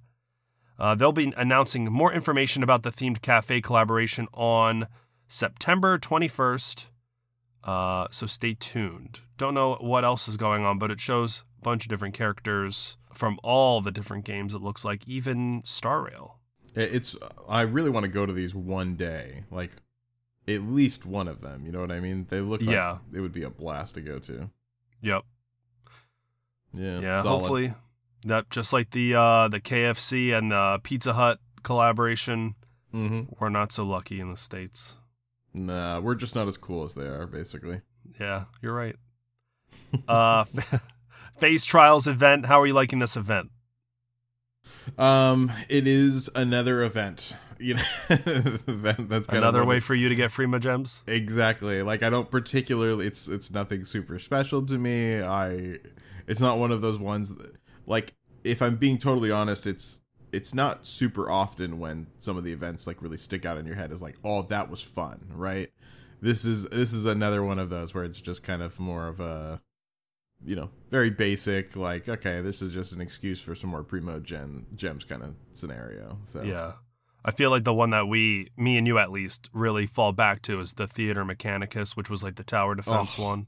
Uh, 0.80 0.94
they'll 0.94 1.12
be 1.12 1.32
announcing 1.36 1.84
more 1.92 2.10
information 2.12 2.62
about 2.62 2.82
the 2.82 2.90
themed 2.90 3.20
cafe 3.20 3.60
collaboration 3.60 4.26
on 4.32 4.86
September 5.28 5.98
21st. 5.98 6.86
Uh, 7.62 8.06
so 8.10 8.26
stay 8.26 8.54
tuned. 8.54 9.20
Don't 9.36 9.52
know 9.52 9.74
what 9.80 10.04
else 10.04 10.26
is 10.26 10.38
going 10.38 10.64
on, 10.64 10.78
but 10.78 10.90
it 10.90 10.98
shows 10.98 11.44
a 11.60 11.62
bunch 11.62 11.84
of 11.84 11.90
different 11.90 12.14
characters 12.14 12.96
from 13.12 13.38
all 13.42 13.82
the 13.82 13.90
different 13.90 14.24
games. 14.24 14.54
It 14.54 14.62
looks 14.62 14.82
like 14.84 15.06
even 15.06 15.60
Star 15.66 16.02
Rail. 16.02 16.38
It's. 16.74 17.14
I 17.48 17.62
really 17.62 17.90
want 17.90 18.04
to 18.06 18.10
go 18.10 18.24
to 18.24 18.32
these 18.32 18.54
one 18.54 18.94
day, 18.94 19.44
like 19.50 19.72
at 20.48 20.62
least 20.62 21.04
one 21.04 21.28
of 21.28 21.42
them. 21.42 21.66
You 21.66 21.72
know 21.72 21.80
what 21.80 21.92
I 21.92 22.00
mean? 22.00 22.26
They 22.30 22.40
look 22.40 22.60
like 22.62 22.70
Yeah. 22.70 22.98
it 23.12 23.20
would 23.20 23.32
be 23.32 23.42
a 23.42 23.50
blast 23.50 23.96
to 23.96 24.00
go 24.00 24.18
to. 24.20 24.50
Yep. 25.02 25.22
Yeah. 26.72 27.00
Yeah, 27.00 27.22
solid. 27.22 27.38
hopefully 27.40 27.74
that 28.24 28.50
just 28.50 28.72
like 28.72 28.90
the 28.90 29.14
uh 29.14 29.48
the 29.48 29.60
KFC 29.60 30.36
and 30.36 30.50
the 30.52 30.80
Pizza 30.82 31.12
Hut 31.14 31.38
collaboration, 31.62 32.54
Mm-hmm. 32.94 33.34
we're 33.38 33.50
not 33.50 33.70
so 33.70 33.84
lucky 33.84 34.18
in 34.20 34.30
the 34.30 34.36
states. 34.36 34.96
Nah, 35.54 36.00
we're 36.00 36.16
just 36.16 36.34
not 36.34 36.48
as 36.48 36.56
cool 36.56 36.82
as 36.84 36.94
they 36.96 37.06
are, 37.06 37.26
basically. 37.26 37.82
Yeah, 38.20 38.44
you're 38.62 38.74
right. 38.74 38.96
uh 40.08 40.44
Phase 41.38 41.64
Trials 41.64 42.06
event, 42.06 42.46
how 42.46 42.60
are 42.60 42.66
you 42.66 42.74
liking 42.74 42.98
this 42.98 43.16
event? 43.16 43.50
Um, 44.98 45.50
it 45.68 45.86
is 45.86 46.28
another 46.34 46.82
event. 46.82 47.36
You 47.62 47.74
know, 47.74 47.82
that, 48.08 48.96
that's 49.06 49.26
kind 49.26 49.44
Another 49.44 49.66
way 49.66 49.80
for 49.80 49.94
you 49.94 50.08
to 50.08 50.14
get 50.14 50.30
Frima 50.30 50.60
gems? 50.60 51.04
Exactly. 51.06 51.82
Like 51.82 52.02
I 52.02 52.08
don't 52.08 52.30
particularly. 52.30 53.06
It's 53.06 53.28
it's 53.28 53.50
nothing 53.50 53.84
super 53.84 54.18
special 54.18 54.64
to 54.64 54.78
me. 54.78 55.20
I. 55.20 55.74
It's 56.26 56.40
not 56.40 56.56
one 56.56 56.72
of 56.72 56.80
those 56.80 56.98
ones. 56.98 57.34
That, 57.34 57.54
like 57.90 58.14
if 58.44 58.62
I'm 58.62 58.76
being 58.76 58.96
totally 58.96 59.30
honest, 59.30 59.66
it's 59.66 60.00
it's 60.32 60.54
not 60.54 60.86
super 60.86 61.28
often 61.28 61.80
when 61.80 62.06
some 62.18 62.38
of 62.38 62.44
the 62.44 62.52
events 62.52 62.86
like 62.86 63.02
really 63.02 63.16
stick 63.16 63.44
out 63.44 63.58
in 63.58 63.66
your 63.66 63.74
head 63.74 63.92
as 63.92 64.00
like, 64.00 64.14
oh, 64.24 64.42
that 64.42 64.70
was 64.70 64.80
fun, 64.80 65.26
right? 65.34 65.70
This 66.22 66.44
is 66.44 66.66
this 66.66 66.92
is 66.94 67.04
another 67.04 67.42
one 67.42 67.58
of 67.58 67.68
those 67.68 67.92
where 67.94 68.04
it's 68.04 68.20
just 68.20 68.44
kind 68.44 68.62
of 68.62 68.78
more 68.78 69.08
of 69.08 69.18
a, 69.18 69.60
you 70.44 70.54
know, 70.54 70.70
very 70.88 71.10
basic. 71.10 71.74
Like, 71.74 72.08
okay, 72.08 72.40
this 72.40 72.62
is 72.62 72.72
just 72.72 72.92
an 72.94 73.00
excuse 73.00 73.42
for 73.42 73.54
some 73.56 73.70
more 73.70 73.82
primo 73.82 74.20
gen 74.20 74.66
gems 74.76 75.04
kind 75.04 75.22
of 75.22 75.34
scenario. 75.52 76.18
So 76.24 76.42
Yeah. 76.42 76.72
I 77.22 77.32
feel 77.32 77.50
like 77.50 77.64
the 77.64 77.74
one 77.74 77.90
that 77.90 78.08
we, 78.08 78.48
me 78.56 78.78
and 78.78 78.86
you 78.86 78.98
at 78.98 79.10
least, 79.10 79.50
really 79.52 79.86
fall 79.86 80.12
back 80.12 80.40
to 80.42 80.58
is 80.58 80.74
the 80.74 80.86
Theater 80.86 81.22
Mechanicus, 81.22 81.94
which 81.94 82.08
was 82.08 82.22
like 82.22 82.36
the 82.36 82.44
tower 82.44 82.74
defense 82.74 83.18
Oh, 83.18 83.24
one. 83.24 83.46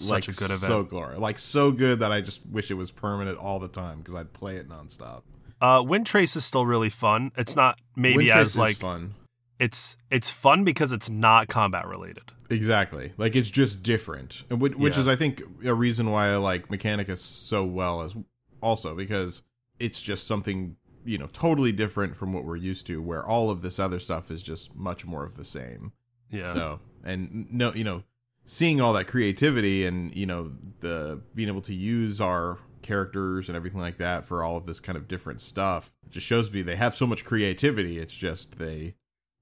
Like 0.00 0.24
Such 0.24 0.34
a 0.36 0.38
good 0.38 0.46
event. 0.46 0.60
so 0.60 0.82
glory, 0.82 1.16
like 1.16 1.38
so 1.38 1.70
good 1.72 2.00
that 2.00 2.12
I 2.12 2.20
just 2.20 2.46
wish 2.46 2.70
it 2.70 2.74
was 2.74 2.90
permanent 2.90 3.38
all 3.38 3.58
the 3.58 3.68
time 3.68 3.98
because 3.98 4.14
I'd 4.14 4.32
play 4.32 4.56
it 4.56 4.68
nonstop. 4.68 5.22
Uh, 5.60 5.82
Wind 5.86 6.06
Trace 6.06 6.36
is 6.36 6.44
still 6.44 6.64
really 6.64 6.88
fun. 6.90 7.32
It's 7.36 7.54
not 7.56 7.78
maybe 7.96 8.16
Wind 8.18 8.30
as 8.30 8.56
like 8.56 8.76
fun. 8.76 9.14
it's 9.58 9.96
it's 10.10 10.30
fun 10.30 10.64
because 10.64 10.92
it's 10.92 11.10
not 11.10 11.48
combat 11.48 11.86
related. 11.86 12.24
Exactly. 12.48 13.12
Like 13.16 13.36
it's 13.36 13.50
just 13.50 13.82
different, 13.82 14.42
which, 14.50 14.74
which 14.74 14.94
Yeah. 14.96 15.00
is 15.00 15.08
I 15.08 15.16
think 15.16 15.42
a 15.64 15.74
reason 15.74 16.10
why 16.10 16.28
I 16.28 16.36
like 16.36 16.68
Mechanicus 16.68 17.18
so 17.18 17.64
well 17.64 18.00
as 18.02 18.16
also 18.60 18.94
because 18.94 19.42
it's 19.78 20.02
just 20.02 20.26
something 20.26 20.76
you 21.04 21.16
know 21.18 21.28
totally 21.32 21.72
different 21.72 22.16
from 22.16 22.32
what 22.32 22.44
we're 22.44 22.56
used 22.56 22.86
to, 22.88 23.00
where 23.02 23.24
all 23.24 23.50
of 23.50 23.62
this 23.62 23.78
other 23.78 23.98
stuff 23.98 24.30
is 24.30 24.42
just 24.42 24.74
much 24.74 25.06
more 25.06 25.24
of 25.24 25.36
the 25.36 25.44
same. 25.44 25.92
Yeah. 26.30 26.42
So 26.44 26.80
and 27.04 27.46
no, 27.52 27.72
you 27.74 27.84
know, 27.84 28.02
seeing 28.50 28.80
all 28.80 28.92
that 28.92 29.06
creativity 29.06 29.84
and 29.84 30.12
you 30.16 30.26
know 30.26 30.50
the 30.80 31.20
being 31.36 31.48
able 31.48 31.60
to 31.60 31.72
use 31.72 32.20
our 32.20 32.58
characters 32.82 33.48
and 33.48 33.54
everything 33.54 33.80
like 33.80 33.96
that 33.98 34.24
for 34.24 34.42
all 34.42 34.56
of 34.56 34.66
this 34.66 34.80
kind 34.80 34.96
of 34.98 35.06
different 35.06 35.40
stuff 35.40 35.92
just 36.10 36.26
shows 36.26 36.50
me 36.50 36.60
they 36.60 36.74
have 36.74 36.92
so 36.92 37.06
much 37.06 37.24
creativity. 37.24 37.98
It's 37.98 38.16
just 38.16 38.58
they 38.58 38.96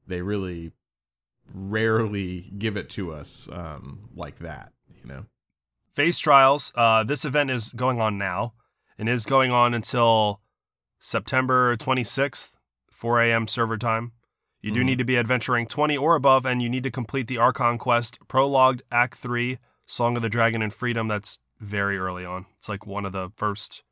they 0.07 0.21
really 0.21 0.73
rarely 1.55 2.53
give 2.59 2.77
it 2.77 2.91
to 2.91 3.12
us 3.12 3.49
um, 3.50 4.11
like 4.15 4.38
that. 4.38 4.73
You 5.03 5.09
know. 5.09 5.25
Phase 5.95 6.19
trials. 6.19 6.71
Uh, 6.75 7.03
this 7.03 7.25
event 7.25 7.50
is 7.50 7.73
going 7.73 8.00
on 8.00 8.19
now 8.19 8.53
and 8.99 9.09
is 9.09 9.25
going 9.25 9.50
on 9.50 9.73
until 9.73 10.43
September 10.99 11.77
26th, 11.77 12.57
4 12.91 13.23
a.m. 13.23 13.49
server 13.49 13.79
time. 13.79 14.12
You 14.61 14.73
do 14.73 14.81
Mhm. 14.83 14.87
need 14.87 14.99
to 14.99 15.05
be 15.05 15.17
adventuring 15.17 15.67
20 15.67 15.97
or 15.97 16.15
above, 16.17 16.45
and 16.45 16.61
you 16.62 16.69
need 16.69 16.83
to 16.83 16.91
complete 16.91 17.27
the 17.29 17.38
Archon 17.38 17.79
quest, 17.79 18.19
Prologue, 18.29 18.81
Act 18.91 19.17
3, 19.17 19.59
Song 19.87 20.17
of 20.17 20.23
the 20.23 20.29
Dragon 20.29 20.62
and 20.62 20.73
Freedom. 20.75 21.07
That's 21.09 21.38
very 21.61 21.97
early 21.99 22.25
on. 22.25 22.47
It's 22.57 22.69
like 22.69 22.87
one 22.87 23.05
of 23.07 23.12
the 23.12 23.31
first 23.37 23.83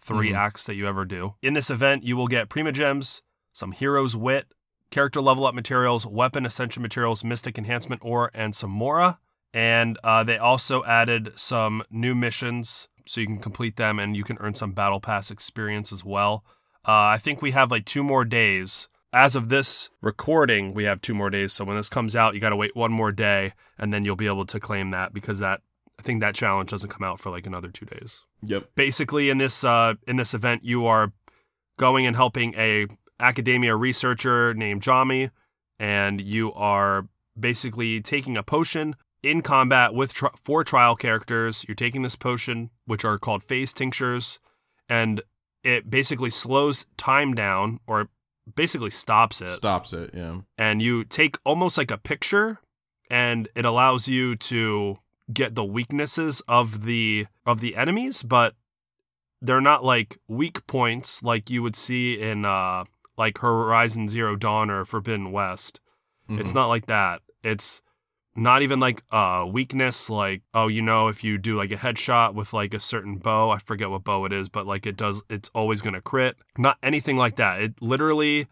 3 0.00 0.30
Mhm. 0.32 0.36
acts 0.36 0.64
that 0.66 0.74
you 0.74 0.88
ever 0.88 1.04
do. 1.04 1.34
In 1.42 1.54
this 1.54 1.70
event, 1.70 2.02
you 2.04 2.16
will 2.16 2.28
get 2.28 2.48
Prima 2.48 2.72
Gems, 2.72 3.22
some 3.52 3.72
Hero's 3.72 4.16
Wit, 4.16 4.52
character 4.90 5.20
level 5.20 5.46
up 5.46 5.54
materials, 5.54 6.06
weapon 6.06 6.44
ascension 6.44 6.82
materials, 6.82 7.22
Mystic 7.22 7.56
Enhancement 7.56 8.00
Ore, 8.04 8.30
and 8.34 8.54
some 8.54 8.70
Mora. 8.70 9.18
And 9.54 9.98
uh, 10.04 10.22
they 10.24 10.38
also 10.38 10.84
added 10.84 11.32
some 11.36 11.82
new 11.90 12.14
missions 12.14 12.88
so 13.06 13.20
you 13.20 13.26
can 13.26 13.38
complete 13.38 13.76
them 13.76 13.98
and 13.98 14.16
you 14.16 14.24
can 14.24 14.36
earn 14.40 14.54
some 14.54 14.72
Battle 14.72 15.00
Pass 15.00 15.30
experience 15.30 15.92
as 15.92 16.04
well. 16.04 16.44
Uh, 16.86 16.92
I 17.14 17.18
think 17.18 17.42
we 17.42 17.50
have 17.52 17.70
like 17.70 17.84
two 17.84 18.02
more 18.04 18.24
days. 18.24 18.88
As 19.12 19.34
of 19.34 19.48
this 19.48 19.90
recording, 20.00 20.72
we 20.72 20.84
have 20.84 21.00
two 21.00 21.14
more 21.14 21.30
days. 21.30 21.52
So 21.52 21.64
when 21.64 21.76
this 21.76 21.88
comes 21.88 22.14
out, 22.14 22.34
you 22.34 22.40
got 22.40 22.50
to 22.50 22.56
wait 22.56 22.76
one 22.76 22.92
more 22.92 23.10
day 23.10 23.54
and 23.76 23.92
then 23.92 24.04
you'll 24.04 24.14
be 24.16 24.26
able 24.26 24.46
to 24.46 24.60
claim 24.60 24.90
that 24.92 25.12
because 25.12 25.40
that 25.40 25.62
I 25.98 26.02
think 26.02 26.20
that 26.20 26.34
challenge 26.34 26.70
doesn't 26.70 26.90
come 26.90 27.02
out 27.02 27.20
for 27.20 27.30
like 27.30 27.46
another 27.46 27.68
two 27.68 27.84
days 27.86 28.24
Yep. 28.42 28.70
basically 28.74 29.28
in 29.28 29.36
this 29.38 29.64
uh, 29.64 29.94
in 30.06 30.16
this 30.16 30.32
event 30.32 30.64
you 30.64 30.86
are 30.86 31.12
going 31.78 32.06
and 32.06 32.16
helping 32.16 32.54
a 32.54 32.86
academia 33.18 33.76
researcher 33.76 34.54
named 34.54 34.80
Jami 34.82 35.28
and 35.78 36.20
you 36.22 36.54
are 36.54 37.06
basically 37.38 38.00
taking 38.00 38.36
a 38.38 38.42
potion 38.42 38.96
in 39.22 39.42
combat 39.42 39.92
with 39.92 40.14
tri- 40.14 40.30
four 40.42 40.64
trial 40.64 40.96
characters 40.96 41.66
you're 41.68 41.74
taking 41.74 42.00
this 42.00 42.16
potion 42.16 42.70
which 42.86 43.04
are 43.04 43.18
called 43.18 43.42
phase 43.44 43.74
tinctures 43.74 44.40
and 44.88 45.20
it 45.62 45.90
basically 45.90 46.30
slows 46.30 46.86
time 46.96 47.34
down 47.34 47.78
or 47.86 48.08
basically 48.54 48.90
stops 48.90 49.40
it 49.40 49.48
Stops 49.48 49.92
it. 49.92 50.10
Yeah. 50.14 50.40
and 50.58 50.80
you 50.82 51.04
take 51.04 51.38
almost 51.44 51.76
like 51.78 51.90
a 51.90 51.98
picture 51.98 52.58
and 53.10 53.48
it 53.54 53.64
allows 53.64 54.08
you 54.08 54.36
to 54.36 54.98
get 55.32 55.54
the 55.54 55.64
weaknesses 55.64 56.42
of 56.48 56.84
the 56.84 57.26
of 57.46 57.60
the 57.60 57.76
enemies 57.76 58.22
but 58.22 58.54
they're 59.42 59.60
not 59.60 59.84
like 59.84 60.18
weak 60.28 60.66
points 60.66 61.22
like 61.22 61.48
you 61.50 61.62
would 61.62 61.76
see 61.76 62.20
in 62.20 62.44
uh 62.44 62.84
like 63.16 63.38
Horizon 63.38 64.08
Zero 64.08 64.34
Dawn 64.36 64.70
or 64.70 64.84
Forbidden 64.86 65.30
West. 65.30 65.78
It's 66.28 66.52
Mhm. 66.52 66.54
not 66.54 66.66
like 66.68 66.86
that. 66.86 67.20
It's 67.42 67.82
not 68.36 68.62
even 68.62 68.80
like 68.80 69.02
a 69.10 69.46
weakness 69.46 70.08
like 70.08 70.42
oh 70.54 70.68
you 70.68 70.80
know 70.80 71.08
if 71.08 71.24
you 71.24 71.36
do 71.36 71.56
like 71.56 71.70
a 71.72 71.76
headshot 71.76 72.34
with 72.34 72.52
like 72.52 72.74
a 72.74 72.80
certain 72.80 73.16
bow, 73.16 73.50
I 73.50 73.58
forget 73.58 73.90
what 73.90 74.04
bow 74.04 74.24
it 74.24 74.32
is, 74.32 74.48
but 74.48 74.66
like 74.66 74.86
it 74.86 74.96
does 74.96 75.22
it's 75.28 75.50
always 75.54 75.82
going 75.82 75.94
to 75.94 76.00
crit. 76.00 76.36
Not 76.56 76.78
anything 76.82 77.16
like 77.16 77.36
that. 77.36 77.60
It 77.60 77.80
literally 77.80 78.46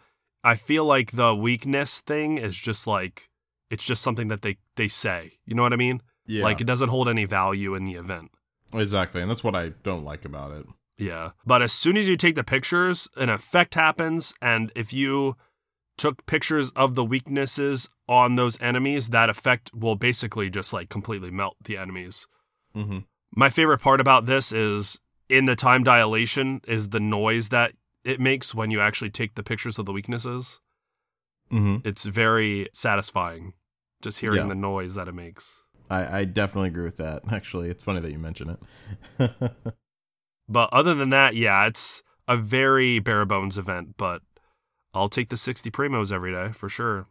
I 0.44 0.56
feel 0.56 0.84
like 0.84 1.12
the 1.12 1.34
weakness 1.34 2.00
thing 2.00 2.38
is 2.38 2.56
just 2.56 2.86
like 2.86 3.28
it's 3.70 3.84
just 3.84 4.02
something 4.02 4.28
that 4.28 4.42
they 4.42 4.58
they 4.76 4.88
say. 4.88 5.38
You 5.44 5.54
know 5.54 5.62
what 5.62 5.72
I 5.72 5.76
mean? 5.76 6.02
Yeah. 6.26 6.44
Like 6.44 6.60
it 6.60 6.66
doesn't 6.66 6.90
hold 6.90 7.08
any 7.08 7.24
value 7.24 7.74
in 7.74 7.84
the 7.84 7.94
event. 7.94 8.30
exactly, 8.74 9.22
and 9.22 9.30
that's 9.30 9.44
what 9.44 9.56
I 9.56 9.70
don't 9.82 10.04
like 10.04 10.24
about 10.24 10.52
it. 10.52 10.66
Yeah. 10.98 11.30
But 11.46 11.62
as 11.62 11.72
soon 11.72 11.96
as 11.96 12.08
you 12.08 12.16
take 12.16 12.34
the 12.34 12.44
pictures, 12.44 13.08
an 13.16 13.28
effect 13.30 13.74
happens. 13.74 14.34
And 14.42 14.72
if 14.74 14.92
you 14.92 15.36
took 15.98 16.24
pictures 16.26 16.70
of 16.70 16.94
the 16.94 17.04
weaknesses 17.04 17.90
on 18.08 18.36
those 18.36 18.60
enemies, 18.62 19.10
that 19.10 19.28
effect 19.28 19.70
will 19.74 19.96
basically 19.96 20.48
just 20.48 20.72
like 20.72 20.88
completely 20.88 21.30
melt 21.30 21.56
the 21.62 21.76
enemies. 21.76 22.26
Mm-hmm. 22.74 23.00
My 23.34 23.50
favorite 23.50 23.80
part 23.80 24.00
about 24.00 24.24
this 24.26 24.52
is 24.52 25.00
in 25.28 25.44
the 25.44 25.56
time 25.56 25.84
dilation 25.84 26.62
is 26.66 26.88
the 26.88 27.00
noise 27.00 27.50
that 27.50 27.72
it 28.04 28.18
makes 28.20 28.54
when 28.54 28.70
you 28.70 28.80
actually 28.80 29.10
take 29.10 29.34
the 29.34 29.42
pictures 29.42 29.78
of 29.78 29.84
the 29.84 29.92
weaknesses. 29.92 30.60
Mm-hmm. 31.52 31.86
It's 31.86 32.04
very 32.04 32.68
satisfying 32.72 33.52
just 34.00 34.20
hearing 34.20 34.36
Yeah. 34.38 34.46
the 34.46 34.54
noise 34.54 34.94
that 34.94 35.08
it 35.08 35.14
makes. 35.14 35.64
I, 35.90 36.20
I 36.20 36.24
definitely 36.24 36.68
agree 36.68 36.84
with 36.84 36.98
that. 36.98 37.22
Actually, 37.32 37.68
it's 37.70 37.82
funny 37.82 38.00
that 38.00 38.12
you 38.12 38.18
mention 38.18 38.56
it. 39.18 39.30
But 40.48 40.70
other 40.72 40.94
than 40.94 41.10
that, 41.10 41.36
yeah, 41.36 41.66
it's 41.66 42.02
a 42.26 42.36
very 42.36 42.98
bare 43.00 43.26
bones 43.26 43.58
event, 43.58 43.96
but 43.98 44.22
I'll 44.94 45.08
take 45.08 45.28
the 45.28 45.36
60 45.36 45.70
primos 45.70 46.12
every 46.12 46.32
day 46.32 46.52
for 46.52 46.68
sure. 46.68 47.06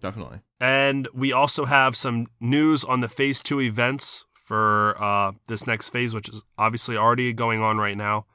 definitely. 0.00 0.40
And 0.60 1.08
we 1.14 1.32
also 1.32 1.64
have 1.64 1.96
some 1.96 2.26
news 2.40 2.84
on 2.84 3.00
the 3.00 3.08
phase 3.08 3.42
two 3.42 3.60
events 3.60 4.24
for 4.34 5.00
uh, 5.02 5.32
this 5.48 5.66
next 5.66 5.88
phase, 5.88 6.14
which 6.14 6.28
is 6.28 6.42
obviously 6.58 6.96
already 6.96 7.32
going 7.32 7.60
on 7.60 7.78
right 7.78 7.96
now. 7.96 8.26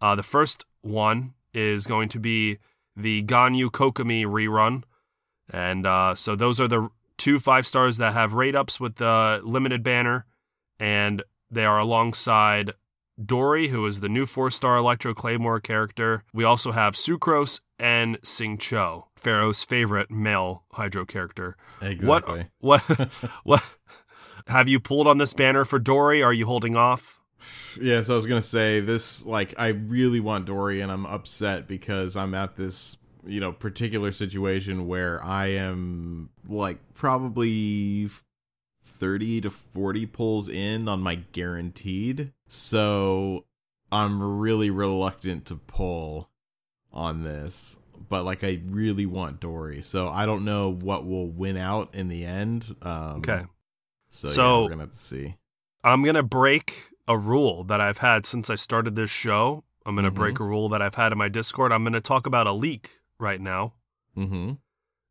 Uh, 0.00 0.14
the 0.14 0.22
first 0.22 0.64
one 0.82 1.34
is 1.52 1.86
going 1.86 2.08
to 2.10 2.18
be 2.18 2.58
the 2.96 3.22
Ganyu 3.22 3.70
Kokomi 3.70 4.24
rerun. 4.24 4.82
And 5.50 5.86
uh, 5.86 6.14
so 6.14 6.34
those 6.34 6.60
are 6.60 6.68
the 6.68 6.88
two 7.16 7.38
five 7.38 7.66
stars 7.66 7.96
that 7.98 8.12
have 8.12 8.34
rate 8.34 8.56
ups 8.56 8.80
with 8.80 8.96
the 8.96 9.40
limited 9.44 9.82
banner. 9.82 10.26
And 10.80 11.22
they 11.50 11.64
are 11.64 11.78
alongside 11.78 12.72
Dori, 13.22 13.68
who 13.68 13.86
is 13.86 14.00
the 14.00 14.08
new 14.08 14.26
four 14.26 14.50
star 14.50 14.76
Electro 14.76 15.14
Claymore 15.14 15.60
character. 15.60 16.24
We 16.32 16.44
also 16.44 16.72
have 16.72 16.94
Sucrose 16.94 17.60
and 17.78 18.20
Xingqiu, 18.22 19.04
Pharaoh's 19.16 19.64
favorite 19.64 20.10
male 20.10 20.64
Hydro 20.72 21.04
character. 21.04 21.56
Exactly. 21.82 22.48
What 22.58 22.80
what 22.88 23.10
what 23.44 23.64
have 24.46 24.68
you 24.68 24.80
pulled 24.80 25.06
on 25.06 25.18
this 25.18 25.34
banner 25.34 25.64
for 25.64 25.78
Dori? 25.78 26.22
Are 26.22 26.32
you 26.32 26.46
holding 26.46 26.76
off? 26.76 27.20
Yeah, 27.80 28.00
so 28.02 28.14
I 28.14 28.16
was 28.16 28.26
gonna 28.26 28.42
say 28.42 28.80
this. 28.80 29.26
Like, 29.26 29.54
I 29.58 29.68
really 29.68 30.20
want 30.20 30.46
Dori, 30.46 30.80
and 30.80 30.90
I'm 30.90 31.06
upset 31.06 31.66
because 31.66 32.16
I'm 32.16 32.34
at 32.34 32.56
this, 32.56 32.98
you 33.26 33.40
know, 33.40 33.52
particular 33.52 34.12
situation 34.12 34.86
where 34.86 35.22
I 35.22 35.48
am 35.48 36.30
like 36.48 36.78
probably 36.94 38.08
thirty 38.82 39.40
to 39.40 39.50
forty 39.50 40.06
pulls 40.06 40.48
in 40.48 40.88
on 40.88 41.00
my 41.00 41.16
guaranteed. 41.32 42.32
So 42.46 43.44
I'm 43.90 44.22
really 44.22 44.70
reluctant 44.70 45.46
to 45.46 45.56
pull 45.56 46.30
on 46.94 47.22
this. 47.24 47.78
But 48.08 48.24
like, 48.24 48.42
I 48.42 48.60
really 48.70 49.04
want 49.06 49.40
Dori, 49.40 49.82
so 49.82 50.08
I 50.08 50.24
don't 50.24 50.44
know 50.44 50.70
what 50.70 51.06
will 51.06 51.28
win 51.28 51.56
out 51.58 51.94
in 51.94 52.08
the 52.08 52.24
end. 52.24 52.74
Um, 52.82 53.18
Okay. 53.18 53.44
So, 54.08 54.28
So- 54.28 54.42
yeah, 54.42 54.62
we're 54.62 54.68
gonna 54.70 54.82
have 54.84 54.90
to 54.90 54.96
see. 54.96 55.34
I'm 55.82 56.02
to 56.14 56.22
break 56.22 56.90
a 57.06 57.18
rule 57.18 57.64
that 57.64 57.80
I've 57.80 57.98
had 57.98 58.24
since 58.24 58.48
I 58.48 58.54
started 58.54 58.96
this 58.96 59.10
show. 59.10 59.64
I'm 59.84 59.94
going 59.94 60.06
to 60.06 60.10
Mhm. 60.10 60.14
break 60.14 60.40
a 60.40 60.44
rule 60.44 60.70
that 60.70 60.80
I've 60.80 60.94
had 60.94 61.12
in 61.12 61.18
my 61.18 61.28
Discord. 61.28 61.70
I'm 61.70 61.82
to 61.92 62.00
talk 62.00 62.26
about 62.26 62.46
a 62.46 62.52
leak 62.52 63.02
right 63.18 63.38
now. 63.38 63.74
Mm-hmm. 64.16 64.52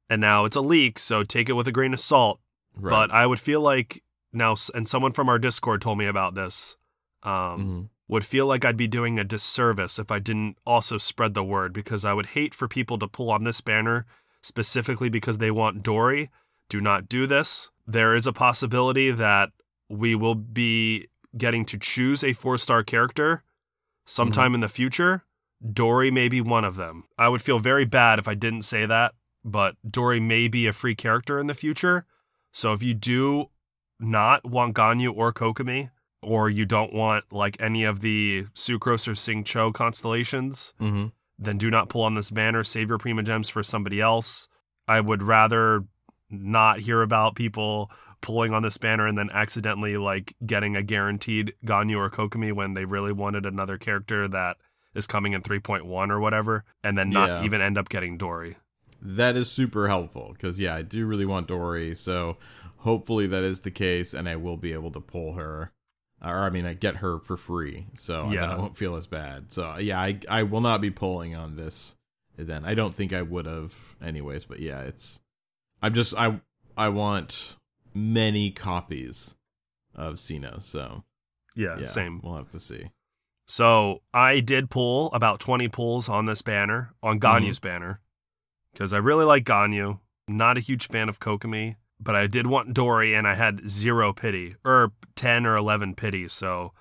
And 0.10 0.20
now 0.22 0.46
it's 0.46 0.56
a 0.56 0.62
leak, 0.62 0.98
so 0.98 1.24
take 1.24 1.50
it 1.50 1.54
with 1.54 1.68
a 1.68 1.72
grain 1.72 1.94
of 1.94 2.00
salt. 2.00 2.40
Right. 2.76 2.90
But 2.90 3.12
I 3.12 3.28
would 3.28 3.40
feel 3.40 3.62
like 3.62 4.04
now, 4.32 4.56
and 4.74 4.88
someone 4.88 5.12
from 5.12 5.30
our 5.30 5.38
Discord 5.38 5.84
told 5.84 6.00
me 6.00 6.08
about 6.08 6.34
this, 6.34 6.76
um, 7.22 7.60
Mhm. 7.62 7.90
Would 8.10 8.26
feel 8.26 8.46
like 8.46 8.66
I'd 8.66 8.78
be 8.78 8.88
doing 8.88 9.18
a 9.18 9.24
disservice 9.24 9.98
if 9.98 10.12
I 10.12 10.20
didn't 10.20 10.58
also 10.66 10.98
spread 10.98 11.34
the 11.34 11.44
word 11.44 11.72
because 11.74 12.04
I 12.04 12.14
would 12.14 12.28
hate 12.28 12.54
for 12.54 12.68
people 12.68 13.00
to 13.00 13.08
pull 13.08 13.32
on 13.32 13.44
this 13.44 13.62
banner 13.62 14.06
specifically 14.42 15.10
because 15.10 15.38
they 15.38 15.52
want 15.52 15.84
Dori. 15.84 16.30
Do 16.70 16.82
not 16.82 17.08
do 17.08 17.26
this. 17.26 17.70
There 17.88 18.14
is 18.14 18.28
a 18.28 18.34
possibility 18.34 19.10
that 19.10 19.52
we 19.90 20.16
will 20.16 20.36
be 20.36 21.08
getting 21.38 21.66
to 21.66 21.78
choose 21.78 22.24
a 22.24 22.34
four 22.34 22.58
star 22.58 22.84
character 22.84 23.44
sometime 24.06 24.48
mm-hmm. 24.48 24.56
in 24.56 24.62
the 24.62 24.70
future. 24.70 25.24
Dori 25.72 26.12
may 26.12 26.28
be 26.28 26.42
one 26.42 26.66
of 26.66 26.76
them. 26.76 27.06
I 27.18 27.30
would 27.30 27.42
feel 27.42 27.60
very 27.60 27.86
bad 27.86 28.20
if 28.20 28.28
I 28.28 28.36
didn't 28.36 28.64
say 28.64 28.86
that, 28.86 29.14
but 29.46 29.76
Dori 29.90 30.20
may 30.20 30.48
be 30.48 30.68
a 30.68 30.74
free 30.74 30.96
character 30.96 31.40
in 31.40 31.48
the 31.48 31.54
future. 31.54 32.06
So 32.52 32.74
if 32.74 32.84
you 32.84 32.94
do 32.94 33.50
not 34.00 34.46
want 34.46 34.76
Ganyu 34.76 35.16
or 35.16 35.32
Kokomi, 35.32 35.90
or 36.24 36.50
you 36.50 36.66
don't 36.66 36.94
want 36.94 37.32
like 37.32 37.58
any 37.60 37.84
of 37.84 38.02
the 38.02 38.46
Sucrose 38.56 39.08
or 39.08 39.14
Xingqiu 39.14 39.74
constellations, 39.74 40.74
Mm-hmm. 40.80 41.08
then 41.40 41.58
do 41.58 41.70
not 41.72 41.90
pull 41.90 42.04
on 42.04 42.16
this 42.16 42.32
banner. 42.32 42.64
Save 42.64 42.90
your 42.90 42.98
Prima 42.98 43.24
Gems 43.24 43.50
for 43.50 43.64
somebody 43.64 44.00
else. 44.02 44.48
I 44.88 45.02
would 45.02 45.24
rather 45.24 45.86
not 46.30 46.80
hear 46.80 47.02
about 47.02 47.36
people 47.36 47.90
pulling 48.22 48.54
on 48.54 48.64
this 48.64 48.78
banner 48.78 49.06
and 49.06 49.18
then 49.18 49.30
accidentally 49.32 49.98
like 49.98 50.34
getting 50.46 50.76
a 50.76 50.82
guaranteed 50.84 51.54
Ganyu 51.66 51.98
or 51.98 52.10
Kokomi 52.10 52.54
when 52.54 52.74
they 52.74 52.86
really 52.86 53.12
wanted 53.12 53.46
another 53.46 53.78
character 53.78 54.28
that 54.30 54.58
is 54.96 55.08
coming 55.08 55.34
in 55.34 55.42
3.1 55.42 56.10
or 56.10 56.20
whatever, 56.20 56.64
and 56.84 56.98
then 56.98 57.10
not 57.10 57.28
Yeah. 57.30 57.44
even 57.44 57.62
end 57.62 57.78
up 57.78 57.90
getting 57.90 58.18
Dori. 58.18 58.58
That 59.02 59.36
is 59.36 59.52
super 59.52 59.88
helpful 59.90 60.30
because 60.34 60.60
yeah, 60.60 60.76
I 60.76 60.82
do 60.84 61.06
really 61.06 61.26
want 61.26 61.48
Dori. 61.48 61.94
So 61.96 62.38
hopefully 62.78 63.28
that 63.28 63.44
is 63.44 63.62
the 63.62 63.72
case, 63.72 64.14
and 64.14 64.30
I 64.30 64.36
will 64.38 64.56
be 64.58 64.72
able 64.72 64.92
to 64.92 65.02
pull 65.02 65.34
her, 65.34 65.72
or 66.24 66.40
I 66.40 66.50
mean, 66.50 66.66
I 66.66 66.74
get 66.74 66.98
her 66.98 67.20
for 67.20 67.36
free, 67.38 67.88
so 67.96 68.30
Yeah. 68.32 68.52
I 68.54 68.58
won't 68.58 68.78
feel 68.78 68.96
as 68.96 69.08
bad. 69.08 69.52
So 69.52 69.78
yeah, 69.78 70.00
I 70.00 70.20
I 70.30 70.44
will 70.44 70.62
not 70.62 70.82
be 70.82 70.92
pulling 70.92 71.36
on 71.36 71.56
this. 71.56 71.98
Then 72.36 72.66
I 72.66 72.74
don't 72.74 72.94
think 72.96 73.14
I 73.14 73.22
would 73.22 73.46
have 73.46 73.96
anyways, 74.02 74.46
but 74.46 74.60
yeah, 74.60 74.82
it's 74.82 75.22
I'm 75.82 75.94
just 75.94 76.16
I 76.18 76.42
I 76.78 76.90
want 76.90 77.58
many 77.94 78.50
copies 78.52 79.36
of 79.96 80.16
Cyno, 80.16 80.62
so 80.62 81.04
Yeah, 81.56 81.78
yeah, 81.80 81.86
same. 81.86 82.20
We'll 82.24 82.36
have 82.38 82.50
to 82.50 82.60
see. 82.60 82.90
So 83.46 84.02
I 84.14 84.40
did 84.40 84.70
pull 84.72 85.12
about 85.12 85.40
20 85.42 85.68
pulls 85.68 86.08
on 86.10 86.26
this 86.26 86.42
banner, 86.42 86.94
on 87.04 87.20
Mm-hmm. 87.20 87.46
Ganyu's 87.46 87.60
banner, 87.60 88.00
because 88.72 88.94
I 88.94 88.98
really 88.98 89.26
like 89.26 89.44
Ganyu. 89.44 90.00
Not 90.28 90.58
a 90.58 90.62
huge 90.62 90.88
fan 90.88 91.10
of 91.10 91.20
Kokomi, 91.20 91.76
but 92.00 92.16
I 92.16 92.28
did 92.28 92.48
want 92.48 92.74
Dori, 92.74 93.14
and 93.14 93.28
I 93.28 93.36
had 93.36 93.68
zero 93.70 94.14
pity, 94.14 94.56
or 94.66 94.92
10 95.16 95.46
or 95.46 95.56
11 95.56 95.96
pity. 95.96 96.28
So, 96.28 96.74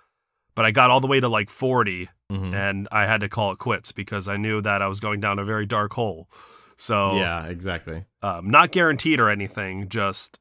but 0.55 0.65
I 0.65 0.71
got 0.71 0.91
all 0.91 1.01
the 1.01 1.07
way 1.07 1.21
to 1.21 1.29
like 1.29 1.51
40, 1.51 2.09
Mhm. 2.31 2.53
and 2.55 2.89
I 2.91 3.07
had 3.07 3.21
to 3.21 3.29
call 3.29 3.53
it 3.53 3.59
quits 3.59 3.93
because 3.93 4.29
I 4.29 4.37
knew 4.37 4.61
that 4.63 4.83
I 4.83 4.87
was 4.89 5.01
going 5.01 5.21
down 5.21 5.39
a 5.39 5.45
very 5.45 5.67
dark 5.67 5.93
hole. 5.95 6.29
So, 6.77 7.17
Yeah, 7.17 7.45
exactly. 7.47 8.05
um, 8.23 8.51
not 8.51 8.73
guaranteed 8.73 9.21
or 9.21 9.29
anything. 9.29 9.89
Just 9.89 10.39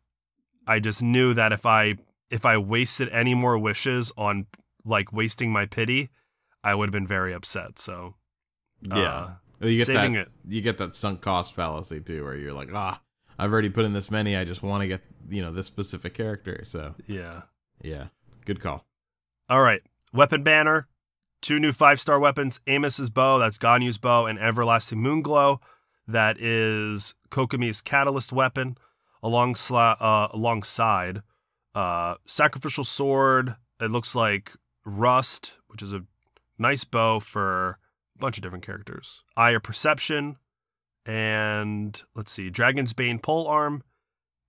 I 0.68 0.80
just 0.80 1.01
knew 1.04 1.34
that 1.34 1.51
if 1.51 1.66
I 1.66 1.96
if 2.30 2.46
I 2.46 2.56
wasted 2.58 3.10
any 3.10 3.34
more 3.36 3.58
wishes 3.58 4.12
on 4.16 4.46
like 4.86 5.12
wasting 5.12 5.51
my 5.51 5.66
pity, 5.66 6.10
I 6.63 6.74
would 6.75 6.88
have 6.88 6.94
been 6.94 7.06
very 7.08 7.34
upset. 7.34 7.78
So 7.78 8.16
Yeah. 8.82 9.36
uh, 9.62 9.68
you 9.68 9.78
get 9.86 9.88
that 9.94 10.12
it. 10.13 10.34
you 10.48 10.62
get 10.62 10.78
that 10.78 10.96
sunk 10.96 11.22
cost 11.22 11.54
fallacy 11.54 12.00
too, 12.00 12.24
where 12.24 12.36
you're 12.36 12.54
like, 12.54 12.70
ah, 12.74 13.01
I've 13.42 13.52
already 13.52 13.72
put 13.72 13.86
in 13.86 13.94
this 13.94 14.12
many. 14.12 14.38
I 14.38 14.46
just 14.46 14.62
want 14.62 14.84
to 14.84 14.88
get 14.88 15.02
you 15.28 15.42
know 15.42 15.50
this 15.50 15.66
specific 15.66 16.14
character. 16.14 16.62
So 16.64 16.94
yeah. 17.08 17.42
yeah, 17.82 18.08
good 18.46 18.60
call. 18.60 18.86
All 19.50 19.62
right, 19.62 19.82
weapon 20.14 20.44
banner. 20.44 20.88
Two 21.42 21.60
new 21.60 21.72
five 21.72 22.00
star 22.00 22.20
weapons: 22.20 22.60
Amos's 22.68 23.10
bow, 23.10 23.40
that's 23.40 23.58
Ganyu's 23.58 23.98
bow, 23.98 24.28
and 24.28 24.38
Everlasting 24.38 25.00
Moonglow, 25.00 25.58
that 26.08 26.40
is 26.40 27.16
Kokomi's 27.32 27.82
catalyst 27.82 28.32
weapon, 28.32 28.78
alongside 29.24 29.98
uh, 30.00 30.28
alongside 30.32 31.24
uh, 31.74 32.16
sacrificial 32.28 32.84
sword. 32.84 33.56
It 33.80 33.90
looks 33.90 34.14
like 34.14 34.54
rust, 34.86 35.58
which 35.68 35.82
is 35.82 35.94
a 35.94 36.04
nice 36.60 36.84
bow 36.84 37.20
for 37.20 37.80
a 38.16 38.20
bunch 38.20 38.38
of 38.38 38.44
different 38.44 38.64
characters. 38.64 39.24
Eye 39.36 39.52
of 39.52 39.64
perception, 39.64 40.38
and 41.05 42.01
let's 42.15 42.31
see, 42.31 42.50
Dragon's 42.50 42.93
Bane 42.93 43.20
pole 43.20 43.48
arm, 43.48 43.84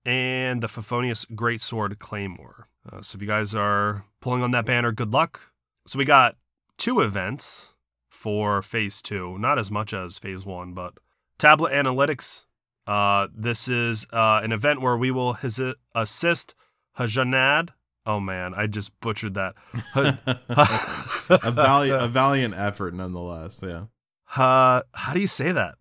and 0.04 0.62
the 0.62 0.66
Favonius 0.66 1.26
Greatsword 1.30 1.98
Claymore. 1.98 2.68
Uh, 2.90 3.00
so 3.00 3.16
if 3.16 3.22
you 3.22 3.28
guys 3.28 3.54
are 3.54 4.04
pulling 4.20 4.42
on 4.42 4.50
that 4.50 4.66
banner, 4.66 4.90
good 4.92 5.12
luck. 5.12 5.52
So 5.86 5.98
we 5.98 6.04
got 6.04 6.36
two 6.78 7.00
events 7.00 7.72
for 8.10 8.62
phase 8.62 9.00
two, 9.02 9.38
not 9.38 9.58
as 9.58 9.70
much 9.70 9.92
as 9.92 10.18
phase 10.18 10.44
one, 10.44 10.74
but 10.74 10.94
tablet 11.38 11.72
analytics. 11.72 12.44
Uh, 12.86 13.28
this 13.32 13.68
is 13.68 14.06
uh, 14.12 14.40
an 14.42 14.50
event 14.52 14.80
where 14.80 14.96
we 14.96 15.10
will 15.12 15.34
his- 15.34 15.60
assist 15.94 16.54
Hajanad. 16.98 17.70
Oh 18.04 18.18
man, 18.18 18.52
I 18.54 18.66
just 18.66 18.90
butchered 19.00 19.34
that. 19.34 19.54
A 21.28 21.50
valiant 21.52 22.02
a 22.02 22.08
valiant 22.08 22.52
effort 22.54 22.94
nonetheless. 22.94 23.62
Yeah. 23.64 23.84
Ha- 24.24 24.82
how 24.92 25.14
do 25.14 25.20
you 25.20 25.26
say 25.28 25.52
that? 25.52 25.76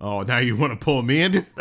Oh, 0.00 0.22
now 0.22 0.38
you 0.38 0.56
want 0.56 0.72
to 0.72 0.82
pull 0.82 1.02
me 1.02 1.20
in? 1.22 1.32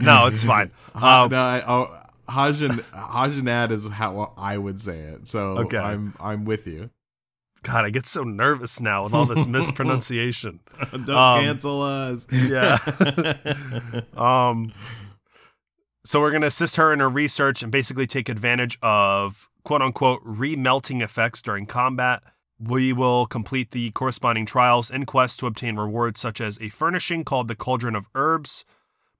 No, 0.00 0.26
it's 0.26 0.42
fine. 0.44 0.70
Um, 0.94 1.30
no, 1.30 1.38
I, 1.38 1.62
oh, 1.66 1.94
Hajan 2.26 2.70
Hajanad 2.92 3.70
is 3.70 3.86
how 3.90 4.32
I 4.38 4.56
would 4.56 4.80
say 4.80 4.98
it. 4.98 5.28
So 5.28 5.58
Okay. 5.58 5.76
I'm 5.76 6.14
I'm 6.18 6.46
with 6.46 6.66
you. 6.66 6.88
God, 7.62 7.84
I 7.84 7.90
get 7.90 8.06
so 8.06 8.22
nervous 8.22 8.80
now 8.80 9.04
with 9.04 9.12
all 9.12 9.26
this 9.26 9.46
mispronunciation. 9.48 10.60
Don't 10.90 11.10
Um, 11.10 11.40
cancel 11.42 11.82
us. 11.82 12.26
yeah. 12.32 12.78
Um, 14.16 14.72
so 16.04 16.20
we're 16.20 16.30
going 16.30 16.40
to 16.42 16.46
assist 16.46 16.76
her 16.76 16.92
in 16.94 17.00
her 17.00 17.08
research 17.10 17.62
and 17.62 17.70
basically 17.70 18.06
take 18.06 18.28
advantage 18.30 18.78
of 18.80 19.48
quote 19.64 19.82
unquote 19.82 20.24
remelting 20.24 21.02
effects 21.02 21.42
during 21.42 21.66
combat. 21.66 22.22
We 22.58 22.92
will 22.92 23.26
complete 23.26 23.72
the 23.72 23.90
corresponding 23.90 24.46
trials 24.46 24.90
and 24.90 25.06
quests 25.06 25.36
to 25.38 25.46
obtain 25.46 25.76
rewards 25.76 26.20
such 26.20 26.40
as 26.40 26.58
a 26.60 26.70
furnishing 26.70 27.22
called 27.24 27.48
the 27.48 27.54
Cauldron 27.54 27.94
of 27.94 28.08
Herbs, 28.14 28.64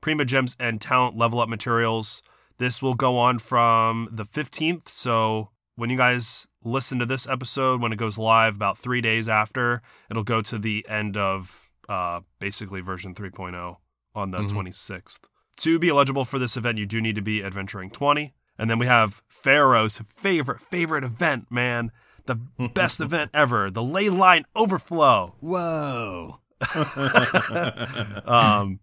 Prima 0.00 0.24
Gems, 0.24 0.56
and 0.58 0.80
talent 0.80 1.16
level 1.16 1.40
up 1.40 1.48
materials. 1.48 2.22
This 2.58 2.80
will 2.80 2.94
go 2.94 3.18
on 3.18 3.38
from 3.38 4.08
the 4.10 4.24
15th. 4.24 4.88
So 4.88 5.50
when 5.74 5.90
you 5.90 5.96
guys 5.98 6.48
listen 6.64 6.98
to 6.98 7.06
this 7.06 7.28
episode, 7.28 7.82
when 7.82 7.92
it 7.92 7.96
goes 7.98 8.16
live 8.16 8.54
about 8.56 8.78
three 8.78 9.02
days 9.02 9.28
after, 9.28 9.82
it'll 10.10 10.22
go 10.24 10.40
to 10.42 10.58
the 10.58 10.86
end 10.88 11.16
of 11.18 11.68
uh, 11.88 12.20
basically 12.40 12.80
version 12.80 13.14
3.0 13.14 13.76
on 14.14 14.30
the 14.30 14.38
Mhm. 14.38 14.50
26th. 14.50 15.20
To 15.58 15.78
be 15.78 15.90
eligible 15.90 16.24
for 16.24 16.38
this 16.38 16.56
event, 16.56 16.78
you 16.78 16.86
do 16.86 17.00
need 17.00 17.14
to 17.14 17.22
be 17.22 17.44
adventuring 17.44 17.90
20. 17.90 18.34
And 18.58 18.68
then 18.70 18.78
we 18.78 18.86
have 18.86 19.22
Pharaoh's 19.28 20.00
favorite, 20.16 20.60
favorite 20.62 21.04
event, 21.04 21.46
man. 21.50 21.92
The 22.26 22.36
best 22.74 23.00
event 23.00 23.30
ever, 23.32 23.70
the 23.70 23.82
ley 23.82 24.08
line 24.08 24.44
overflow. 24.54 25.34
Whoa. 25.40 26.40
Um, 28.26 28.80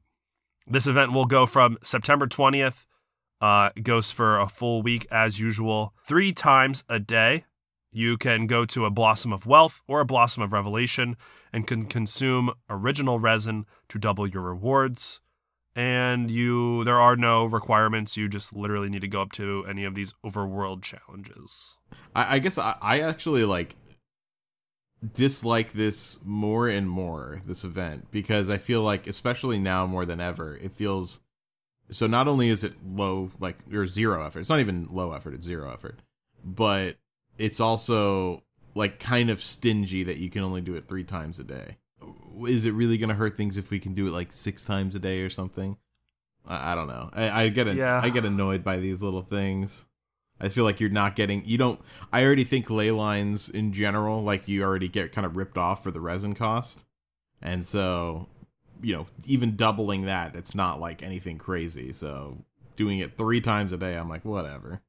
this 0.65 0.87
event 0.87 1.11
will 1.11 1.25
go 1.25 1.45
from 1.45 1.77
September 1.83 2.25
20th, 2.27 2.85
uh, 3.41 3.71
goes 3.81 4.11
for 4.11 4.39
a 4.39 4.47
full 4.47 4.81
week 4.81 5.05
as 5.11 5.39
usual, 5.39 5.93
three 6.05 6.31
times 6.31 6.83
a 6.87 6.99
day. 6.99 7.45
You 7.91 8.17
can 8.17 8.47
go 8.47 8.65
to 8.65 8.85
a 8.85 8.89
Blossom 8.89 9.33
of 9.33 9.45
Wealth 9.45 9.81
or 9.87 9.99
a 9.99 10.05
Blossom 10.05 10.41
of 10.41 10.53
Revelation 10.53 11.17
and 11.51 11.67
can 11.67 11.85
consume 11.85 12.53
original 12.69 13.19
resin 13.19 13.65
to 13.89 13.99
double 13.99 14.25
your 14.25 14.41
rewards. 14.41 15.19
And 15.75 16.29
you, 16.29 16.83
there 16.83 16.99
are 16.99 17.15
no 17.15 17.45
requirements. 17.45 18.15
You 18.15 18.29
just 18.29 18.55
literally 18.55 18.89
need 18.89 19.01
to 19.01 19.07
go 19.07 19.23
up 19.23 19.31
to 19.33 19.65
any 19.67 19.85
of 19.85 19.95
these 19.95 20.13
overworld 20.23 20.83
challenges. 20.83 21.77
I, 22.15 22.35
I 22.35 22.39
guess 22.39 22.57
I, 22.57 22.75
I 22.79 22.99
actually 22.99 23.43
like 23.43 23.75
dislike 25.11 25.73
this 25.73 26.19
more 26.23 26.69
and 26.69 26.89
more 26.89 27.39
this 27.45 27.63
event 27.63 28.09
because 28.11 28.49
I 28.49 28.57
feel 28.57 28.81
like 28.81 29.05
especially 29.07 29.59
now 29.59 29.85
more 29.85 30.05
than 30.05 30.21
ever 30.21 30.55
it 30.55 30.71
feels 30.71 31.19
so 31.89 32.07
not 32.07 32.27
only 32.27 32.49
is 32.49 32.63
it 32.63 32.73
low 32.85 33.29
like 33.39 33.57
or 33.73 33.85
zero 33.85 34.25
effort 34.25 34.39
it's 34.39 34.49
not 34.49 34.61
even 34.61 34.87
low 34.91 35.11
effort 35.11 35.33
it's 35.33 35.45
zero 35.45 35.71
effort 35.73 35.99
but 36.45 36.95
it's 37.37 37.59
also 37.59 38.43
like 38.75 38.99
kind 38.99 39.29
of 39.29 39.41
stingy 39.41 40.03
that 40.03 40.17
you 40.17 40.29
can 40.29 40.41
only 40.41 40.61
do 40.61 40.75
it 40.75 40.87
three 40.87 41.03
times 41.03 41.39
a 41.39 41.43
day 41.43 41.77
is 42.47 42.65
it 42.65 42.71
really 42.71 42.97
gonna 42.97 43.13
hurt 43.13 43.37
things 43.37 43.57
if 43.57 43.69
we 43.71 43.79
can 43.79 43.93
do 43.93 44.07
it 44.07 44.11
like 44.11 44.31
six 44.31 44.65
times 44.65 44.95
a 44.95 44.99
day 44.99 45.21
or 45.21 45.29
something 45.29 45.77
I, 46.47 46.71
I 46.71 46.75
don't 46.75 46.87
know 46.87 47.09
I, 47.13 47.43
I 47.43 47.49
get 47.49 47.67
an- 47.67 47.77
Yeah. 47.77 47.99
I 48.03 48.09
get 48.09 48.25
annoyed 48.25 48.63
by 48.63 48.77
these 48.77 49.01
little 49.03 49.21
things 49.21 49.87
I 50.41 50.45
just 50.45 50.55
feel 50.55 50.65
like 50.65 50.79
you're 50.79 50.89
not 50.89 51.15
getting 51.15 51.43
you 51.45 51.57
don't 51.57 51.79
I 52.11 52.23
already 52.25 52.43
think 52.43 52.69
ley 52.69 52.91
lines 52.91 53.49
in 53.49 53.71
general 53.71 54.23
like 54.23 54.47
you 54.47 54.63
already 54.63 54.87
get 54.89 55.11
kind 55.11 55.25
of 55.25 55.37
ripped 55.37 55.57
off 55.57 55.83
for 55.83 55.91
the 55.91 56.01
resin 56.01 56.33
cost. 56.33 56.85
And 57.41 57.65
so, 57.65 58.27
you 58.81 58.95
know, 58.95 59.05
even 59.25 59.55
doubling 59.55 60.03
that 60.05 60.35
it's 60.35 60.55
not 60.55 60.79
like 60.79 61.03
anything 61.03 61.37
crazy. 61.37 61.91
So, 61.93 62.37
doing 62.75 62.99
it 62.99 63.17
3 63.17 63.41
times 63.41 63.73
a 63.73 63.77
day 63.77 63.95
I'm 63.95 64.09
like 64.09 64.25
whatever. 64.25 64.81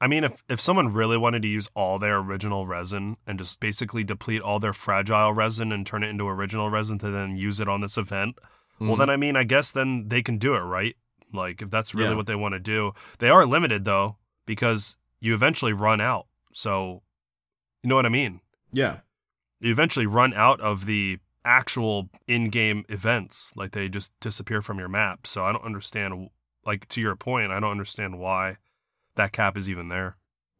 I 0.00 0.06
mean, 0.06 0.24
if, 0.24 0.42
if 0.48 0.60
someone 0.60 0.88
really 0.88 1.16
wanted 1.16 1.42
to 1.42 1.48
use 1.48 1.68
all 1.74 1.98
their 1.98 2.18
original 2.18 2.66
resin 2.66 3.16
and 3.26 3.38
just 3.38 3.58
basically 3.60 4.04
deplete 4.04 4.42
all 4.42 4.58
their 4.60 4.72
fragile 4.74 5.32
resin 5.32 5.72
and 5.72 5.86
turn 5.86 6.02
it 6.02 6.08
into 6.08 6.28
original 6.28 6.68
resin 6.68 6.98
to 6.98 7.10
then 7.10 7.36
use 7.36 7.60
it 7.60 7.68
on 7.68 7.80
this 7.80 7.96
event, 7.96 8.36
well, 8.78 8.96
Mhm. 8.96 8.98
then 8.98 9.10
I 9.10 9.16
mean, 9.16 9.36
I 9.36 9.44
guess 9.44 9.70
then 9.72 10.08
they 10.08 10.22
can 10.22 10.36
do 10.36 10.54
it, 10.54 10.60
right? 10.60 10.96
Like, 11.32 11.62
if 11.62 11.70
that's 11.70 11.94
really 11.94 12.10
Yeah. 12.10 12.16
what 12.16 12.26
they 12.26 12.34
want 12.34 12.52
to 12.54 12.60
do. 12.60 12.92
They 13.18 13.30
are 13.30 13.46
limited, 13.46 13.84
though, 13.84 14.18
because 14.46 14.96
you 15.20 15.32
eventually 15.34 15.72
run 15.72 16.00
out. 16.00 16.26
So, 16.52 17.02
you 17.82 17.88
know 17.88 17.96
what 17.96 18.06
I 18.06 18.10
mean? 18.10 18.40
yeah. 18.72 18.98
You 19.60 19.70
eventually 19.70 20.04
run 20.06 20.34
out 20.34 20.60
of 20.60 20.84
the 20.84 21.18
actual 21.44 22.10
in 22.26 22.50
game 22.50 22.84
events. 22.90 23.52
Like, 23.56 23.70
they 23.72 23.88
just 23.88 24.12
disappear 24.20 24.60
from 24.60 24.78
your 24.78 24.88
map. 24.88 25.26
So, 25.26 25.44
I 25.44 25.52
don't 25.52 25.64
understand, 25.64 26.28
like, 26.66 26.86
to 26.88 27.00
your 27.00 27.16
point, 27.16 27.50
I 27.52 27.60
don't 27.60 27.70
understand 27.70 28.18
why 28.18 28.58
that 29.16 29.32
cap 29.32 29.56
is 29.56 29.68
even 29.68 29.88
there. 29.88 30.16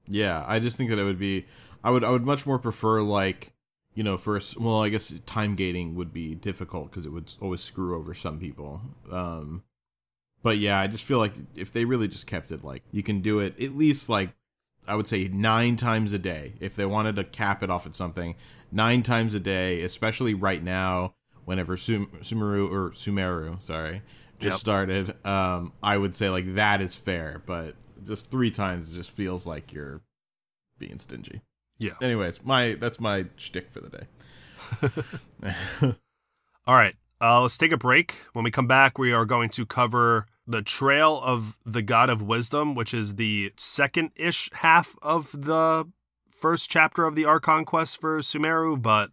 Yeah, 0.08 0.44
I 0.46 0.58
just 0.58 0.76
think 0.76 0.90
that 0.90 0.98
it 0.98 1.04
would 1.04 1.18
be 1.18 1.46
I 1.82 1.90
would 1.90 2.04
I 2.04 2.10
would 2.10 2.24
much 2.24 2.46
more 2.46 2.58
prefer 2.58 3.02
like 3.02 3.52
you 3.94 4.02
know, 4.02 4.16
first. 4.16 4.60
well, 4.60 4.82
I 4.82 4.88
guess 4.88 5.10
time 5.24 5.54
gating 5.54 5.94
would 5.94 6.12
be 6.12 6.34
difficult 6.34 6.90
because 6.90 7.06
it 7.06 7.12
would 7.12 7.32
always 7.40 7.60
screw 7.60 7.96
over 7.96 8.12
some 8.12 8.40
people. 8.40 8.80
Um, 9.10 9.62
but 10.42 10.58
yeah, 10.58 10.78
I 10.78 10.88
just 10.88 11.04
feel 11.04 11.18
like 11.18 11.34
if 11.54 11.72
they 11.72 11.84
really 11.84 12.08
just 12.08 12.26
kept 12.26 12.50
it 12.50 12.64
like 12.64 12.82
you 12.92 13.02
can 13.02 13.20
do 13.20 13.40
it 13.40 13.58
at 13.60 13.76
least 13.76 14.08
like 14.08 14.30
I 14.86 14.94
would 14.94 15.06
say 15.06 15.28
nine 15.28 15.76
times 15.76 16.12
a 16.12 16.18
day 16.18 16.54
if 16.60 16.76
they 16.76 16.84
wanted 16.84 17.16
to 17.16 17.24
cap 17.24 17.62
it 17.62 17.70
off 17.70 17.86
at 17.86 17.94
something 17.94 18.34
nine 18.70 19.02
times 19.02 19.34
a 19.34 19.40
day, 19.40 19.82
especially 19.82 20.34
right 20.34 20.62
now 20.62 21.14
whenever 21.44 21.76
Sum- 21.76 22.10
Sumeru 22.20 22.70
or 22.70 22.90
Sumeru, 22.90 23.60
sorry, 23.62 24.02
just 24.38 24.56
yep. 24.56 24.60
started. 24.60 25.26
Um, 25.26 25.72
I 25.82 25.96
would 25.96 26.14
say 26.14 26.28
like 26.28 26.54
that 26.54 26.80
is 26.80 26.96
fair, 26.96 27.42
but 27.46 27.74
just 28.04 28.30
three 28.30 28.50
times 28.50 28.92
it 28.92 28.96
just 28.96 29.10
feels 29.10 29.46
like 29.46 29.72
you're 29.72 30.02
being 30.78 30.98
stingy. 30.98 31.40
Yeah. 31.78 31.94
Anyways, 32.00 32.44
my 32.44 32.74
that's 32.74 33.00
my 33.00 33.26
shtick 33.36 33.70
for 33.70 33.80
the 33.80 34.06
day. 35.80 35.94
All 36.66 36.74
right. 36.74 36.94
Uh, 37.20 37.42
let's 37.42 37.58
take 37.58 37.72
a 37.72 37.76
break. 37.76 38.16
When 38.32 38.44
we 38.44 38.50
come 38.50 38.66
back, 38.66 38.98
we 38.98 39.12
are 39.12 39.24
going 39.24 39.48
to 39.50 39.64
cover 39.64 40.26
the 40.46 40.62
Trail 40.62 41.20
of 41.22 41.56
the 41.64 41.82
God 41.82 42.10
of 42.10 42.20
Wisdom, 42.22 42.74
which 42.74 42.92
is 42.92 43.14
the 43.16 43.52
second 43.56 44.10
ish 44.16 44.50
half 44.52 44.96
of 45.02 45.30
the 45.32 45.90
first 46.28 46.68
chapter 46.70 47.04
of 47.04 47.14
the 47.14 47.24
Archon 47.24 47.64
quest 47.64 48.00
for 48.00 48.18
Sumeru, 48.18 48.80
but 48.80 49.10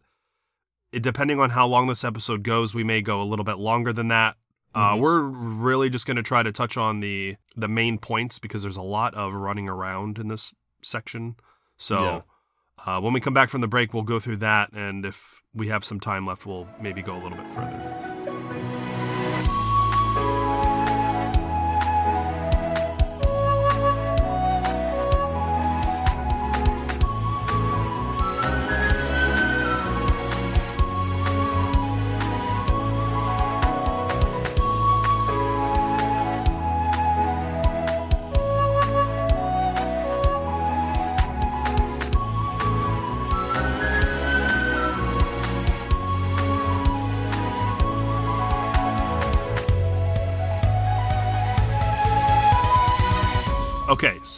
it, 0.91 1.01
depending 1.01 1.39
on 1.39 1.51
how 1.51 1.65
long 1.65 1.87
this 1.87 2.03
episode 2.03 2.43
goes, 2.43 2.75
we 2.75 2.83
may 2.83 3.01
go 3.01 3.21
a 3.21 3.23
little 3.23 3.45
bit 3.45 3.57
longer 3.57 3.93
than 3.93 4.09
that. 4.09 4.35
Uh, 4.73 4.93
mm-hmm. 4.93 5.01
We're 5.01 5.21
really 5.21 5.89
just 5.89 6.05
going 6.05 6.17
to 6.17 6.23
try 6.23 6.43
to 6.43 6.51
touch 6.51 6.77
on 6.77 6.99
the 6.99 7.35
the 7.55 7.67
main 7.67 7.97
points 7.97 8.39
because 8.39 8.63
there's 8.63 8.77
a 8.77 8.81
lot 8.81 9.13
of 9.15 9.33
running 9.33 9.67
around 9.67 10.17
in 10.17 10.27
this 10.27 10.53
section. 10.81 11.35
So 11.77 11.99
yeah. 11.99 12.21
uh, 12.85 13.01
when 13.01 13.13
we 13.13 13.19
come 13.19 13.33
back 13.33 13.49
from 13.49 13.61
the 13.61 13.67
break, 13.67 13.93
we'll 13.93 14.03
go 14.03 14.19
through 14.19 14.37
that, 14.37 14.71
and 14.73 15.05
if 15.05 15.41
we 15.53 15.67
have 15.67 15.83
some 15.83 15.99
time 15.99 16.25
left, 16.25 16.45
we'll 16.45 16.67
maybe 16.79 17.01
go 17.01 17.13
a 17.13 17.21
little 17.21 17.37
bit 17.37 17.49
further. 17.49 18.10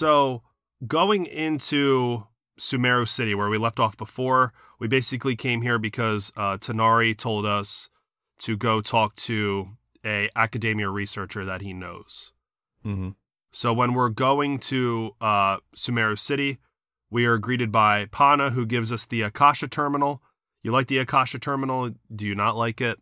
So 0.04 0.42
going 0.86 1.26
into 1.26 2.28
Sumeru 2.60 3.08
City, 3.08 3.34
where 3.34 3.48
we 3.48 3.58
left 3.58 3.80
off 3.80 3.96
before, 3.96 4.52
we 4.78 4.90
basically 4.90 5.38
came 5.38 5.62
here 5.62 5.80
because 5.80 6.34
uh, 6.36 6.58
Tighnari 6.58 7.18
told 7.18 7.46
us 7.46 7.88
to 8.40 8.58
go 8.58 8.82
talk 8.82 9.16
to 9.16 9.78
a 10.06 10.30
academia 10.36 10.90
researcher 10.90 11.46
that 11.46 11.62
he 11.62 11.72
knows. 11.72 12.34
Mm-hmm. 12.86 13.12
So 13.54 13.72
when 13.72 13.94
we're 13.94 14.10
going 14.10 14.60
to 14.60 15.16
uh, 15.22 15.60
Sumeru 15.74 16.20
City, 16.20 16.58
we 17.10 17.24
are 17.26 17.38
greeted 17.38 17.72
by 17.72 18.08
Pana, 18.08 18.50
who 18.50 18.66
gives 18.66 18.92
us 18.92 19.06
the 19.06 19.22
Akasha 19.22 19.70
terminal. 19.70 20.22
You 20.64 20.74
like 20.74 20.88
the 20.88 20.98
Akasha 20.98 21.40
terminal? 21.40 21.92
Do 22.14 22.26
you 22.26 22.36
not 22.36 22.58
like 22.58 22.82
it? 22.82 23.00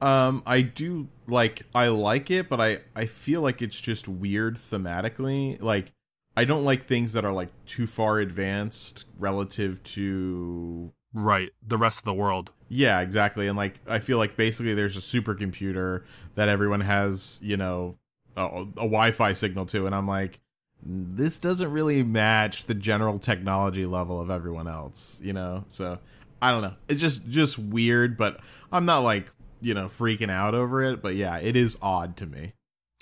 Um, 0.00 0.42
I 0.46 0.62
do 0.62 1.08
like 1.26 1.62
I 1.74 1.88
like 1.88 2.30
it, 2.30 2.48
but 2.48 2.58
I 2.58 2.78
I 2.96 3.04
feel 3.04 3.42
like 3.42 3.60
it's 3.60 3.82
just 3.82 4.08
weird 4.08 4.56
thematically. 4.56 5.62
Like 5.62 5.92
I 6.36 6.44
don't 6.44 6.64
like 6.64 6.82
things 6.82 7.12
that 7.12 7.24
are 7.24 7.32
like 7.32 7.48
too 7.66 7.86
far 7.86 8.18
advanced 8.18 9.04
relative 9.18 9.82
to 9.82 10.92
right 11.12 11.50
the 11.66 11.76
rest 11.76 12.00
of 12.00 12.04
the 12.04 12.14
world. 12.14 12.52
Yeah, 12.68 13.00
exactly. 13.00 13.46
And 13.48 13.56
like 13.56 13.80
I 13.86 13.98
feel 13.98 14.18
like 14.18 14.36
basically 14.36 14.74
there's 14.74 14.96
a 14.96 15.00
supercomputer 15.00 16.04
that 16.34 16.48
everyone 16.48 16.80
has, 16.80 17.38
you 17.42 17.56
know, 17.56 17.98
a, 18.36 18.46
a 18.46 18.64
Wi-Fi 18.76 19.34
signal 19.34 19.66
to, 19.66 19.86
and 19.86 19.94
I'm 19.94 20.08
like, 20.08 20.40
this 20.82 21.38
doesn't 21.38 21.70
really 21.70 22.02
match 22.02 22.64
the 22.64 22.74
general 22.74 23.18
technology 23.18 23.84
level 23.86 24.20
of 24.20 24.30
everyone 24.30 24.66
else, 24.66 25.20
you 25.22 25.34
know. 25.34 25.64
So 25.68 25.98
I 26.40 26.50
don't 26.50 26.62
know. 26.62 26.74
It's 26.88 27.00
just 27.00 27.28
just 27.28 27.58
weird, 27.58 28.16
but 28.16 28.40
I'm 28.72 28.86
not 28.86 29.00
like 29.00 29.30
you 29.62 29.74
know 29.74 29.86
freaking 29.86 30.30
out 30.30 30.54
over 30.54 30.82
it 30.82 31.00
but 31.00 31.14
yeah 31.14 31.38
it 31.38 31.56
is 31.56 31.78
odd 31.80 32.16
to 32.16 32.26
me 32.26 32.52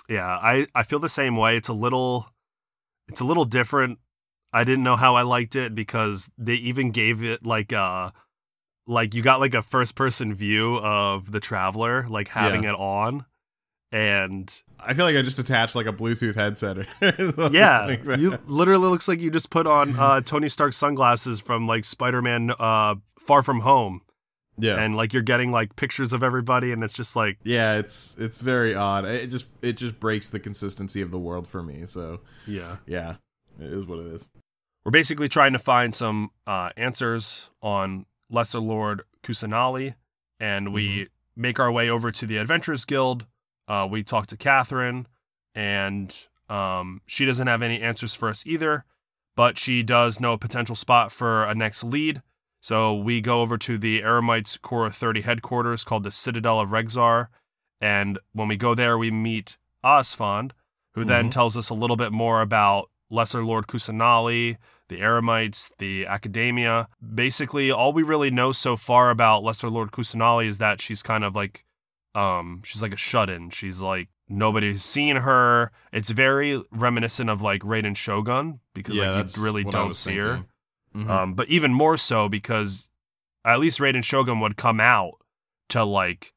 yeah 0.07 0.27
i 0.27 0.67
i 0.75 0.83
feel 0.83 0.99
the 0.99 1.09
same 1.09 1.35
way 1.35 1.57
it's 1.57 1.67
a 1.67 1.73
little 1.73 2.27
it's 3.11 3.21
a 3.21 3.25
little 3.25 3.45
different 3.45 3.99
i 4.53 4.63
didn't 4.63 4.83
know 4.83 4.95
how 4.95 5.15
i 5.15 5.21
liked 5.21 5.55
it 5.55 5.75
because 5.75 6.31
they 6.37 6.55
even 6.55 6.91
gave 6.91 7.23
it 7.23 7.45
like 7.45 7.73
uh 7.73 8.09
like 8.87 9.13
you 9.13 9.21
got 9.21 9.39
like 9.39 9.53
a 9.53 9.61
first 9.61 9.95
person 9.95 10.33
view 10.33 10.77
of 10.77 11.31
the 11.31 11.39
traveler 11.39 12.05
like 12.07 12.29
having 12.29 12.63
yeah. 12.63 12.71
it 12.71 12.75
on 12.79 13.25
and 13.91 14.61
I 14.79 14.93
feel 14.93 15.05
like 15.05 15.15
I 15.15 15.21
just 15.21 15.37
attached 15.37 15.75
like 15.75 15.85
a 15.85 15.93
Bluetooth 15.93 16.35
headset. 16.35 16.87
yeah, 17.53 17.85
like 17.85 18.05
you 18.19 18.37
literally 18.47 18.87
looks 18.87 19.07
like 19.07 19.19
you 19.19 19.29
just 19.29 19.49
put 19.49 19.67
on 19.67 19.97
uh, 19.97 20.21
Tony 20.21 20.49
Stark 20.49 20.73
sunglasses 20.73 21.39
from 21.39 21.67
like 21.67 21.83
Spider 21.85 22.21
Man 22.21 22.51
uh, 22.57 22.95
Far 23.19 23.43
From 23.43 23.59
Home, 23.61 24.01
yeah. 24.57 24.79
And 24.79 24.95
like 24.95 25.13
you're 25.13 25.21
getting 25.21 25.51
like 25.51 25.75
pictures 25.75 26.13
of 26.13 26.23
everybody 26.23 26.71
and 26.71 26.83
it's 26.83 26.93
just 26.93 27.15
like 27.15 27.37
Yeah, 27.43 27.77
it's 27.77 28.17
it's 28.17 28.37
very 28.37 28.75
odd. 28.75 29.05
It 29.05 29.27
just 29.27 29.49
it 29.61 29.73
just 29.73 29.99
breaks 29.99 30.29
the 30.29 30.39
consistency 30.39 31.01
of 31.01 31.11
the 31.11 31.19
world 31.19 31.47
for 31.47 31.63
me. 31.63 31.85
So 31.85 32.21
Yeah. 32.45 32.77
Yeah. 32.85 33.15
It 33.59 33.71
is 33.71 33.85
what 33.85 33.99
it 33.99 34.07
is. 34.07 34.29
We're 34.83 34.91
basically 34.91 35.29
trying 35.29 35.53
to 35.53 35.59
find 35.59 35.95
some 35.95 36.31
uh, 36.47 36.71
answers 36.75 37.51
on 37.61 38.05
Lesser 38.29 38.59
Lord 38.59 39.03
Kusanali, 39.23 39.93
and 40.39 40.73
we 40.73 40.87
mm-hmm. 40.87 41.41
make 41.41 41.59
our 41.59 41.71
way 41.71 41.89
over 41.89 42.11
to 42.11 42.25
the 42.25 42.37
Adventurers 42.37 42.85
Guild. 42.85 43.27
Uh, 43.67 43.87
we 43.89 44.01
talk 44.03 44.25
to 44.27 44.37
Catherine, 44.37 45.07
and 45.53 46.27
um, 46.49 47.01
she 47.05 47.25
doesn't 47.25 47.45
have 47.45 47.61
any 47.61 47.79
answers 47.79 48.15
for 48.15 48.27
us 48.27 48.43
either, 48.47 48.85
but 49.35 49.59
she 49.59 49.83
does 49.83 50.19
know 50.19 50.33
a 50.33 50.37
potential 50.37 50.75
spot 50.75 51.11
for 51.11 51.43
a 51.43 51.53
next 51.53 51.83
lead. 51.83 52.23
So 52.61 52.95
we 52.95 53.21
go 53.21 53.41
over 53.41 53.57
to 53.57 53.77
the 53.77 54.01
Eremites 54.01 54.61
Core 54.61 54.89
30 54.89 55.21
headquarters 55.21 55.83
called 55.83 56.03
the 56.03 56.11
Citadel 56.11 56.59
of 56.59 56.69
Regzar. 56.69 57.27
And 57.81 58.19
when 58.33 58.47
we 58.47 58.55
go 58.55 58.75
there, 58.75 58.97
we 58.97 59.09
meet 59.09 59.57
Osfond, 59.83 60.51
who 60.93 61.01
mm-hmm. 61.01 61.09
then 61.09 61.29
tells 61.31 61.57
us 61.57 61.69
a 61.69 61.73
little 61.73 61.95
bit 61.95 62.11
more 62.11 62.41
about 62.41 62.89
Lesser 63.09 63.43
Lord 63.43 63.65
Kusanali, 63.65 64.57
the 64.89 65.01
Eremites, 65.01 65.71
the 65.79 66.05
Academia. 66.05 66.87
Basically, 67.13 67.71
all 67.71 67.93
we 67.93 68.03
really 68.03 68.29
know 68.29 68.51
so 68.51 68.77
far 68.77 69.09
about 69.09 69.43
Lesser 69.43 69.69
Lord 69.69 69.91
Kusanali 69.91 70.45
is 70.45 70.59
that 70.59 70.79
she's 70.79 71.01
kind 71.01 71.23
of 71.23 71.35
like, 71.35 71.65
um, 72.13 72.61
she's 72.63 72.81
like 72.83 72.93
a 72.93 72.97
shut-in. 72.97 73.49
She's 73.49 73.81
like 73.81 74.09
nobody's 74.31 74.83
seen 74.83 75.17
her. 75.17 75.71
It's 75.91 76.09
very 76.09 76.61
reminiscent 76.71 77.29
of 77.29 77.41
like 77.41 77.61
Raiden 77.61 77.95
Shogun 77.95 78.59
because 78.73 78.95
yeah, 78.95 79.11
like 79.11 79.35
you 79.35 79.43
really 79.43 79.63
don't 79.63 79.95
see 79.95 80.11
thinking. 80.11 80.25
her. 80.25 80.45
Mm-hmm. 80.95 81.09
Um, 81.09 81.33
but 81.33 81.47
even 81.47 81.73
more 81.73 81.97
so 81.97 82.27
because 82.27 82.89
at 83.45 83.59
least 83.59 83.79
Raiden 83.79 84.03
Shogun 84.03 84.39
would 84.39 84.57
come 84.57 84.79
out 84.79 85.13
to 85.69 85.83
like 85.83 86.33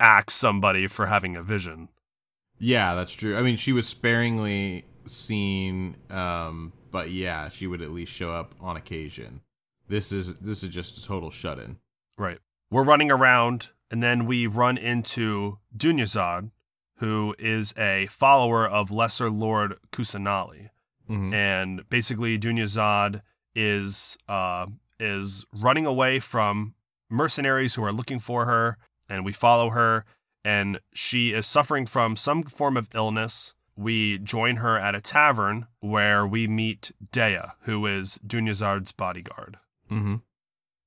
axe 0.00 0.34
somebody 0.34 0.86
for 0.86 1.06
having 1.06 1.36
a 1.36 1.42
vision. 1.42 1.88
Yeah, 2.58 2.94
that's 2.94 3.14
true. 3.14 3.36
I 3.36 3.42
mean, 3.42 3.56
she 3.56 3.72
was 3.72 3.86
sparingly 3.86 4.84
seen, 5.04 5.96
um, 6.10 6.72
but 6.90 7.10
yeah, 7.10 7.48
she 7.48 7.66
would 7.66 7.82
at 7.82 7.90
least 7.90 8.12
show 8.12 8.30
up 8.30 8.54
on 8.60 8.76
occasion. 8.76 9.42
This 9.88 10.12
is 10.12 10.34
this 10.34 10.62
is 10.62 10.68
just 10.68 10.98
a 10.98 11.06
total 11.06 11.30
shut 11.30 11.58
in. 11.58 11.78
Right. 12.16 12.38
We're 12.70 12.84
running 12.84 13.10
around, 13.10 13.68
and 13.90 14.02
then 14.02 14.26
we 14.26 14.46
run 14.46 14.76
into 14.76 15.58
Dunyarzad, 15.76 16.50
who 16.96 17.34
is 17.38 17.72
a 17.78 18.06
follower 18.10 18.66
of 18.66 18.90
Lesser 18.90 19.30
Lord 19.30 19.76
Kusanali. 19.92 20.70
Mm-hmm. 21.08 21.32
And 21.32 21.88
basically, 21.88 22.38
Dunyarzad 22.38 23.22
is 23.58 24.16
uh, 24.28 24.66
is 25.00 25.44
running 25.52 25.84
away 25.84 26.20
from 26.20 26.74
mercenaries 27.10 27.74
who 27.74 27.82
are 27.82 27.92
looking 27.92 28.20
for 28.20 28.46
her, 28.46 28.78
and 29.08 29.24
we 29.24 29.32
follow 29.32 29.70
her, 29.70 30.04
and 30.44 30.78
she 30.94 31.32
is 31.32 31.46
suffering 31.46 31.84
from 31.84 32.16
some 32.16 32.44
form 32.44 32.76
of 32.76 32.88
illness. 32.94 33.54
We 33.76 34.18
join 34.18 34.56
her 34.56 34.78
at 34.78 34.94
a 34.94 35.00
tavern 35.00 35.66
where 35.80 36.26
we 36.26 36.46
meet 36.46 36.92
Dehya, 37.12 37.52
who 37.62 37.84
is 37.86 38.18
Dunyarzad's 38.26 38.92
bodyguard. 38.92 39.58
Mm-hmm. 39.90 40.16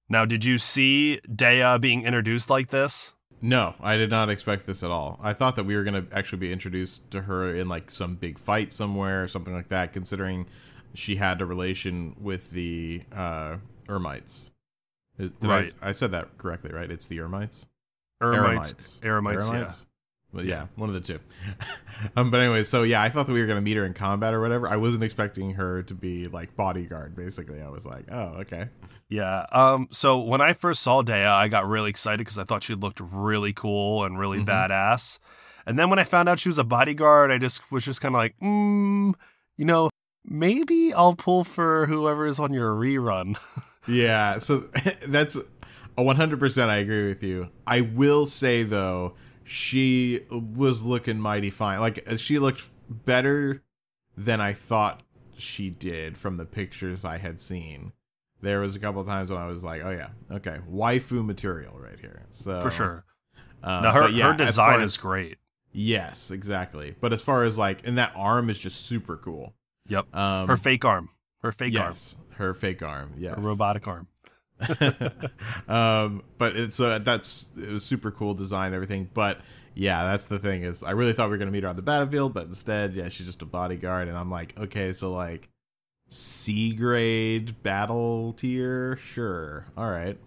Now, 0.10 0.26
did 0.26 0.44
you 0.44 0.58
see 0.58 1.22
Dehya 1.28 1.80
being 1.80 2.04
introduced 2.04 2.50
like 2.50 2.70
this? 2.70 3.14
No, 3.42 3.74
I 3.82 3.98
did 3.98 4.12
not 4.12 4.30
expect 4.30 4.68
this 4.68 4.84
at 4.84 4.92
all. 4.92 5.20
I 5.24 5.34
thought 5.34 5.56
that 5.56 5.66
we 5.66 5.76
were 5.76 5.84
going 5.84 6.06
to 6.06 6.16
actually 6.16 6.40
be 6.40 6.54
introduced 6.54 7.10
to 7.12 7.22
her 7.22 7.50
in 7.56 7.68
like 7.68 7.90
some 7.90 8.16
big 8.16 8.38
fight 8.38 8.72
somewhere 8.72 9.24
or 9.24 9.28
something 9.28 9.54
like 9.54 9.70
that, 9.70 9.94
considering 9.94 10.46
she 10.94 11.16
had 11.18 11.42
a 11.42 11.46
relation 11.46 12.16
with 12.20 12.52
the 12.52 13.02
uh, 13.12 13.58
Ermites. 13.88 14.52
Did 15.18 15.34
Right. 15.44 15.74
I, 15.82 15.90
I 15.90 15.92
said 15.92 16.12
that 16.12 16.38
correctly, 16.38 16.72
right? 16.72 16.90
It's 16.90 17.08
the 17.08 17.20
Ermites. 17.20 17.68
Eremites. 18.22 19.02
Eremites, 19.02 19.52
yeah. 19.52 19.72
Well, 20.34 20.46
yeah, 20.46 20.68
one 20.78 20.88
of 20.88 20.94
the 20.94 21.02
two. 21.02 21.20
um, 22.16 22.32
but 22.32 22.40
anyway, 22.40 22.64
so 22.64 22.84
yeah, 22.84 23.02
I 23.02 23.10
thought 23.10 23.26
that 23.28 23.34
we 23.34 23.42
were 23.42 23.48
gonna 23.48 23.60
meet 23.62 23.76
her 23.76 23.86
in 23.86 23.94
combat 23.94 24.34
or 24.34 24.40
whatever. 24.40 24.68
I 24.70 24.78
wasn't 24.78 25.04
expecting 25.04 25.56
her 25.56 25.84
to 25.84 25.94
be 25.94 26.28
like 26.30 26.56
bodyguard. 26.56 27.16
Basically, 27.18 27.62
I 27.62 27.68
was 27.70 27.86
like, 27.86 28.06
oh, 28.10 28.36
okay. 28.40 28.70
Yeah. 29.10 29.46
Um. 29.52 29.90
So 29.92 30.20
when 30.20 30.40
I 30.40 30.54
first 30.54 30.84
saw 30.84 31.04
Dehya, 31.04 31.28
I 31.32 31.50
got 31.50 31.68
really 31.68 31.90
excited 31.90 32.20
because 32.20 32.38
I 32.38 32.46
thought 32.46 32.64
she 32.64 32.76
looked 32.76 33.02
really 33.02 33.52
cool 33.52 34.06
and 34.06 34.18
really 34.18 34.40
Mhm. 34.40 34.46
badass. 34.46 35.20
And 35.66 35.78
then 35.78 35.90
when 35.90 36.00
I 36.00 36.06
found 36.06 36.30
out 36.30 36.40
she 36.40 36.50
was 36.50 36.58
a 36.58 36.64
bodyguard, 36.64 37.30
I 37.30 37.38
just 37.38 37.70
was 37.70 37.84
just 37.84 38.00
kind 38.02 38.16
of 38.16 38.20
like, 38.20 38.36
mm, 38.40 39.14
you 39.58 39.66
know, 39.66 39.90
maybe 40.26 40.94
I'll 40.94 41.16
pull 41.16 41.44
for 41.44 41.86
whoever 41.88 42.26
is 42.26 42.40
on 42.40 42.54
your 42.54 42.74
rerun. 42.74 43.38
Yeah, 43.88 44.38
so 44.38 44.60
that's 45.08 45.38
a 45.98 46.04
100%. 46.04 46.70
I 46.70 46.76
agree 46.78 47.08
with 47.08 47.24
you. 47.24 47.50
I 47.66 47.82
will 47.82 48.28
say 48.28 48.62
though, 48.62 49.16
she 49.44 50.22
was 50.30 50.86
looking 50.86 51.20
mighty 51.20 51.50
fine. 51.50 51.80
Like 51.80 52.08
she 52.18 52.38
looked 52.38 52.70
better 52.88 53.64
than 54.16 54.40
I 54.40 54.54
thought 54.54 55.02
she 55.36 55.72
did 55.72 56.16
from 56.16 56.36
the 56.36 56.46
pictures 56.46 57.04
I 57.04 57.18
had 57.18 57.42
seen. 57.42 57.92
There 58.42 58.60
was 58.60 58.76
a 58.76 58.80
couple 58.80 59.02
of 59.02 59.08
times 59.08 59.32
when 59.32 59.42
I 59.42 59.48
was 59.48 59.64
like, 59.64 59.84
"Oh 59.84 59.90
yeah, 59.92 60.10
okay, 60.32 60.60
waifu 60.70 61.26
material 61.26 61.78
right 61.80 62.00
here." 62.00 62.24
So 62.32 62.62
for 62.62 62.72
sure. 62.72 63.06
uh, 63.64 63.82
now 63.82 63.92
her 63.92 64.02
but 64.02 64.14
yeah, 64.14 64.34
her 64.34 64.44
as 64.44 64.50
design 64.50 64.82
is 64.82 64.98
great. 64.98 65.38
Yes, 65.72 66.32
exactly. 66.32 66.96
But 67.00 67.14
as 67.14 67.22
far 67.22 67.44
as 67.44 67.58
like, 67.58 67.88
and 67.88 67.98
that 67.98 68.14
arm 68.16 68.50
is 68.50 68.60
just 68.60 68.86
super 68.86 69.18
cool. 69.18 69.54
Yep. 69.88 70.16
Um, 70.16 70.48
her 70.48 70.58
fake 70.58 70.86
arm. 70.86 71.10
Her 71.42 71.52
fake 71.52 71.76
arm. 71.76 71.88
yes, 71.88 72.16
her 72.36 72.54
fake 72.54 72.84
arm. 72.84 73.14
Yes. 73.18 73.36
Her 73.36 73.42
robotic 73.42 73.88
arm. 73.88 74.08
um, 75.68 76.24
but 76.38 76.56
it's 76.56 76.80
uh, 76.80 77.00
that's 77.00 77.52
it 77.58 77.70
was 77.70 77.84
super 77.84 78.12
cool 78.12 78.34
design 78.34 78.74
everything. 78.74 79.10
But 79.14 79.40
yeah, 79.74 80.06
that's 80.06 80.28
the 80.28 80.40
thing 80.40 80.64
is 80.64 80.84
I 80.84 80.92
really 80.92 81.14
thought 81.14 81.28
we 81.28 81.32
were 81.32 81.38
gonna 81.38 81.52
meet 81.52 81.64
her 81.64 81.70
on 81.70 81.76
the 81.76 81.82
battlefield, 81.82 82.34
but 82.34 82.46
instead, 82.46 82.96
yeah, 82.96 83.10
she's 83.10 83.28
just 83.28 83.42
a 83.42 83.46
bodyguard, 83.46 84.08
and 84.08 84.18
I'm 84.18 84.30
like, 84.30 84.60
okay, 84.60 84.94
so 84.94 85.12
like 85.12 85.50
C 86.10 86.74
grade 86.74 87.64
battle 87.64 88.34
tier, 88.34 88.98
sure, 88.98 89.66
all 89.76 89.90
right. 89.90 90.18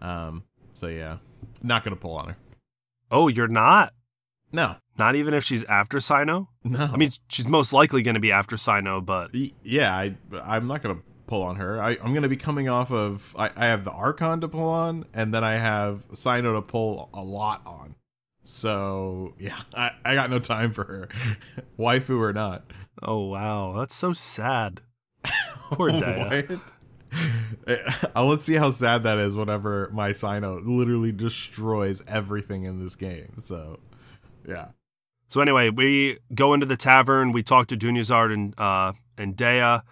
Um, 0.00 0.44
so 0.74 0.88
yeah, 0.88 1.18
not 1.62 1.84
gonna 1.84 1.96
pull 1.96 2.16
on 2.16 2.30
her. 2.30 2.36
Oh, 3.10 3.28
you're 3.28 3.48
not. 3.48 3.94
No, 4.52 4.76
Not 4.98 5.16
even 5.16 5.32
if 5.34 5.44
she's 5.44 5.64
after 5.64 5.98
Cyno. 5.98 6.48
no. 6.64 6.90
I 6.92 6.96
mean, 6.96 7.12
she's 7.28 7.48
most 7.48 7.72
likely 7.72 8.02
going 8.02 8.14
to 8.14 8.20
be 8.20 8.30
after 8.32 8.56
Cyno, 8.56 9.04
but 9.04 9.30
yeah, 9.64 9.94
I 9.96 10.14
I'm 10.44 10.66
not 10.66 10.82
gonna 10.82 11.00
pull 11.26 11.42
on 11.42 11.56
her. 11.56 11.80
I, 11.80 11.96
I'm 12.02 12.12
gonna 12.12 12.28
be 12.28 12.36
coming 12.36 12.68
off 12.68 12.92
of 12.92 13.34
I, 13.38 13.50
I 13.56 13.66
have 13.66 13.84
the 13.84 13.90
Archon 13.92 14.40
to 14.42 14.48
pull 14.48 14.68
on, 14.68 15.06
and 15.14 15.32
then 15.32 15.42
I 15.44 15.54
have 15.54 16.06
Cyno 16.12 16.54
to 16.54 16.62
pull 16.62 17.08
a 17.14 17.22
lot 17.22 17.62
on. 17.64 17.94
So 18.42 19.34
yeah, 19.38 19.56
I, 19.74 19.92
I 20.04 20.14
got 20.14 20.28
no 20.30 20.38
time 20.38 20.72
for 20.72 20.84
her, 20.84 21.08
waifu 21.78 22.18
or 22.20 22.32
not. 22.34 22.70
oh 23.02 23.26
wow, 23.28 23.72
that's 23.78 23.94
so 23.94 24.12
sad. 24.12 24.82
Poor 25.70 25.88
Dehya. 25.90 26.48
What? 26.50 26.60
Uh, 28.16 28.24
let's 28.24 28.42
see 28.44 28.54
how 28.54 28.70
sad 28.70 29.02
that 29.04 29.18
is 29.18 29.36
whenever 29.36 29.90
my 29.92 30.10
Cyno 30.10 30.60
literally 30.64 31.12
destroys 31.12 32.02
everything 32.08 32.64
in 32.64 32.80
this 32.80 32.96
game. 32.96 33.34
So 33.38 33.78
yeah. 34.46 34.68
So 35.28 35.40
anyway, 35.40 35.70
we 35.70 36.18
go 36.34 36.52
into 36.54 36.66
the 36.66 36.76
tavern. 36.76 37.32
We 37.32 37.42
talk 37.42 37.66
to 37.68 37.76
Dunyarzad 37.76 38.32
and 38.32 38.54
uh, 38.60 38.92
and 39.16 39.34
Dehya, 39.36 39.82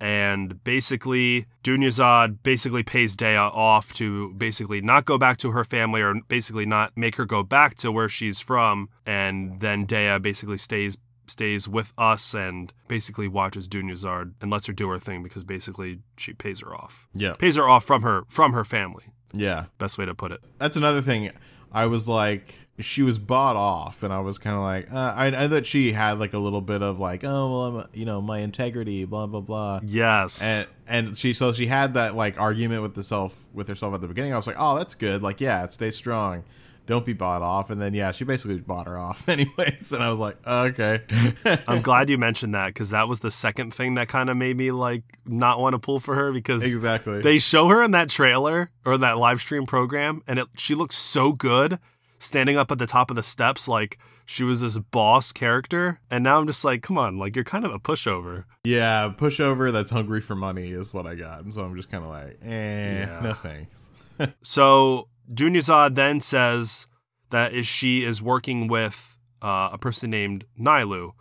and 0.00 0.62
basically 0.64 1.46
Dunyarzad 1.62 2.38
basically 2.42 2.82
pays 2.82 3.14
Dehya 3.16 3.54
off 3.54 3.92
to 3.94 4.32
basically 4.34 4.80
not 4.80 5.04
go 5.04 5.18
back 5.18 5.36
to 5.38 5.50
her 5.52 5.64
family 5.64 6.00
or 6.02 6.14
basically 6.28 6.66
not 6.66 6.96
make 6.96 7.16
her 7.16 7.24
go 7.24 7.42
back 7.42 7.74
to 7.76 7.92
where 7.92 8.08
she's 8.08 8.40
from, 8.40 8.88
and 9.06 9.60
then 9.60 9.86
Dehya 9.86 10.20
basically 10.20 10.58
stays 10.58 10.96
stays 11.28 11.68
with 11.68 11.92
us 11.98 12.32
and 12.34 12.72
basically 12.88 13.28
watches 13.28 13.68
Dunyarzad 13.68 14.32
and 14.40 14.50
lets 14.50 14.66
her 14.66 14.72
do 14.72 14.88
her 14.88 14.98
thing 14.98 15.22
because 15.22 15.44
basically 15.44 15.98
she 16.16 16.32
pays 16.32 16.60
her 16.60 16.74
off, 16.74 17.06
Yeah. 17.14 17.34
pays 17.34 17.56
her 17.56 17.68
off 17.68 17.84
from 17.84 18.02
her 18.02 18.22
from 18.28 18.52
her 18.54 18.64
family. 18.64 19.04
Yeah. 19.34 19.66
Best 19.76 19.98
way 19.98 20.06
to 20.06 20.14
put 20.14 20.32
it. 20.32 20.40
that's 20.58 20.76
another 20.76 21.02
thing. 21.02 21.30
I 21.72 21.86
was 21.86 22.08
like, 22.08 22.54
she 22.80 23.02
was 23.02 23.18
bought 23.18 23.56
off, 23.56 24.02
and 24.02 24.12
I 24.12 24.20
was 24.20 24.38
kind 24.38 24.56
of 24.56 24.62
like, 24.62 24.92
uh, 24.92 25.12
I, 25.14 25.26
I 25.44 25.48
thought 25.48 25.66
she 25.66 25.92
had 25.92 26.18
like 26.18 26.32
a 26.32 26.38
little 26.38 26.60
bit 26.60 26.80
of 26.82 26.98
like, 26.98 27.24
oh, 27.24 27.50
well, 27.72 27.80
I'm, 27.80 27.88
you 27.92 28.04
know, 28.04 28.22
my 28.22 28.38
integrity, 28.38 29.04
blah 29.04 29.26
blah 29.26 29.40
blah, 29.40 29.80
Yes. 29.84 30.42
and 30.42 30.66
and 30.86 31.16
she 31.18 31.32
so 31.32 31.52
she 31.52 31.66
had 31.66 31.94
that 31.94 32.14
like 32.14 32.40
argument 32.40 32.82
with 32.82 32.94
the 32.94 33.02
self 33.02 33.46
with 33.52 33.68
herself 33.68 33.94
at 33.94 34.00
the 34.00 34.08
beginning. 34.08 34.32
I 34.32 34.36
was 34.36 34.46
like, 34.46 34.56
oh, 34.58 34.76
that's 34.78 34.94
good, 34.94 35.22
like 35.22 35.40
yeah, 35.40 35.66
stay 35.66 35.90
strong, 35.90 36.44
don't 36.88 37.04
be 37.04 37.12
bought 37.12 37.42
off, 37.42 37.70
and 37.70 37.78
then 37.78 37.94
yeah, 37.94 38.10
she 38.10 38.24
basically 38.24 38.56
bought 38.58 38.86
her 38.88 38.98
off 38.98 39.28
anyways, 39.28 39.92
and 39.92 40.02
I 40.02 40.08
was 40.10 40.18
like, 40.18 40.36
oh, 40.44 40.64
okay, 40.64 41.02
I'm 41.68 41.82
glad 41.82 42.10
you 42.10 42.18
mentioned 42.18 42.54
that 42.54 42.68
because 42.68 42.90
that 42.90 43.08
was 43.08 43.20
the 43.20 43.30
second 43.30 43.72
thing 43.72 43.94
that 43.94 44.08
kind 44.08 44.28
of 44.30 44.36
made 44.36 44.56
me 44.56 44.72
like 44.72 45.02
not 45.26 45.60
want 45.60 45.74
to 45.74 45.78
pull 45.78 46.00
for 46.00 46.16
her 46.16 46.32
because 46.32 46.64
exactly, 46.64 47.20
they 47.22 47.38
show 47.38 47.68
her 47.68 47.82
in 47.82 47.92
that 47.92 48.08
trailer 48.08 48.70
or 48.84 48.98
that 48.98 49.18
live 49.18 49.40
stream 49.40 49.66
program 49.66 50.22
and 50.26 50.40
it, 50.40 50.48
she 50.56 50.74
looks 50.74 50.96
so 50.96 51.32
good 51.32 51.78
standing 52.18 52.56
up 52.56 52.72
at 52.72 52.78
the 52.78 52.86
top 52.86 53.10
of 53.10 53.16
the 53.16 53.22
steps 53.22 53.68
like 53.68 53.98
she 54.26 54.42
was 54.42 54.60
this 54.60 54.76
boss 54.78 55.30
character. 55.32 56.00
And 56.10 56.24
now 56.24 56.38
I'm 56.40 56.46
just 56.46 56.64
like 56.64 56.82
come 56.82 56.98
on 56.98 57.18
like 57.18 57.36
you're 57.36 57.44
kind 57.44 57.64
of 57.64 57.72
a 57.72 57.78
pushover. 57.78 58.44
Yeah, 58.64 59.12
pushover 59.16 59.70
that's 59.70 59.90
hungry 59.90 60.20
for 60.20 60.34
money 60.34 60.70
is 60.72 60.92
what 60.92 61.06
I 61.06 61.14
got, 61.14 61.40
and 61.42 61.52
so 61.52 61.62
I'm 61.62 61.76
just 61.76 61.90
kind 61.90 62.02
of 62.04 62.10
like, 62.10 62.38
eh, 62.42 63.00
Yeah. 63.00 63.20
no 63.22 63.34
thanks. 63.34 63.92
so 64.42 65.08
Dunyarzad 65.32 65.94
then 65.94 66.20
says 66.20 66.86
that 67.30 67.66
she 67.66 68.04
is 68.04 68.22
working 68.22 68.68
with 68.68 69.18
uh, 69.42 69.70
a 69.72 69.78
person 69.78 70.10
named 70.10 70.44
Nilou 70.58 71.12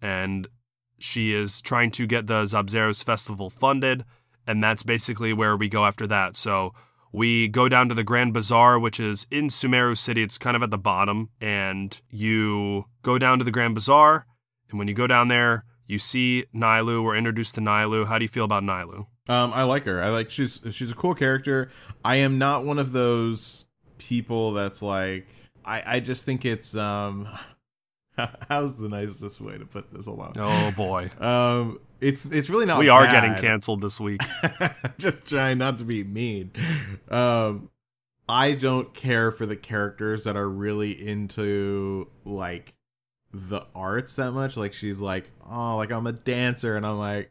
and 0.00 0.48
she 0.98 1.32
is 1.32 1.60
trying 1.60 1.90
to 1.92 2.06
get 2.06 2.26
the 2.26 2.42
Sabzeruz 2.42 3.04
festival 3.04 3.50
funded 3.50 4.04
and 4.46 4.62
that's 4.62 4.82
basically 4.82 5.32
where 5.32 5.56
we 5.56 5.68
go 5.68 5.84
after 5.84 6.06
that. 6.06 6.36
So 6.36 6.74
we 7.12 7.46
go 7.46 7.68
down 7.68 7.88
to 7.90 7.94
the 7.94 8.04
Grand 8.04 8.32
Bazaar, 8.32 8.78
which 8.78 8.98
is 8.98 9.26
in 9.30 9.48
Sumeru 9.48 9.96
City. 9.96 10.22
It's 10.22 10.38
kind 10.38 10.56
of 10.56 10.62
at 10.62 10.70
the 10.70 10.78
bottom, 10.78 11.28
and 11.40 12.00
you 12.10 12.86
go 13.02 13.18
down 13.18 13.38
to 13.38 13.44
the 13.44 13.50
Grand 13.50 13.74
Bazaar. 13.74 14.26
And 14.70 14.78
when 14.78 14.88
you 14.88 14.94
go 14.94 15.06
down 15.06 15.28
there, 15.28 15.64
you 15.86 15.98
see 15.98 16.46
Nilou. 16.54 17.04
We're 17.04 17.16
introduced 17.16 17.54
to 17.56 17.60
Nilou. 17.60 18.06
How 18.06 18.18
do 18.18 18.24
you 18.24 18.28
feel 18.28 18.46
about 18.46 18.62
Nilou? 18.62 19.06
Um, 19.28 19.52
I 19.54 19.62
like 19.64 19.86
her. 19.86 20.02
I 20.02 20.08
like 20.10 20.30
she's 20.30 20.60
she's 20.72 20.90
a 20.90 20.94
cool 20.96 21.14
character. 21.14 21.70
I 22.04 22.16
am 22.16 22.38
not 22.38 22.64
one 22.64 22.78
of 22.78 22.92
those 22.92 23.66
people 23.98 24.52
that's 24.52 24.82
like 24.82 25.28
I 25.64 25.82
I 25.86 26.00
just 26.00 26.24
think 26.26 26.44
it's 26.44 26.74
um 26.76 27.28
how's 28.48 28.76
the 28.76 28.88
nicest 28.88 29.40
way 29.40 29.56
to 29.58 29.64
put 29.64 29.90
this 29.92 30.06
along? 30.06 30.34
Oh 30.38 30.72
boy, 30.76 31.10
Um, 31.20 31.78
it's 32.00 32.26
it's 32.26 32.50
really 32.50 32.66
not. 32.66 32.78
we 32.80 32.88
are 32.88 33.04
bad. 33.04 33.12
getting 33.12 33.40
canceled 33.40 33.80
this 33.80 34.00
week. 34.00 34.20
just 34.98 35.28
trying 35.28 35.58
not 35.58 35.76
to 35.78 35.84
be 35.84 36.02
mean. 36.02 36.50
Um, 37.08 37.70
I 38.28 38.52
don't 38.54 38.92
care 38.92 39.30
for 39.30 39.46
the 39.46 39.56
characters 39.56 40.24
that 40.24 40.36
are 40.36 40.48
really 40.48 40.90
into 40.90 42.08
like 42.24 42.72
the 43.32 43.62
arts 43.74 44.16
that 44.16 44.32
much. 44.32 44.56
Like 44.56 44.72
she's 44.72 45.00
like, 45.00 45.30
oh, 45.48 45.76
like 45.76 45.92
I'm 45.92 46.06
a 46.08 46.12
dancer, 46.12 46.76
and 46.76 46.84
I'm 46.84 46.98
like, 46.98 47.30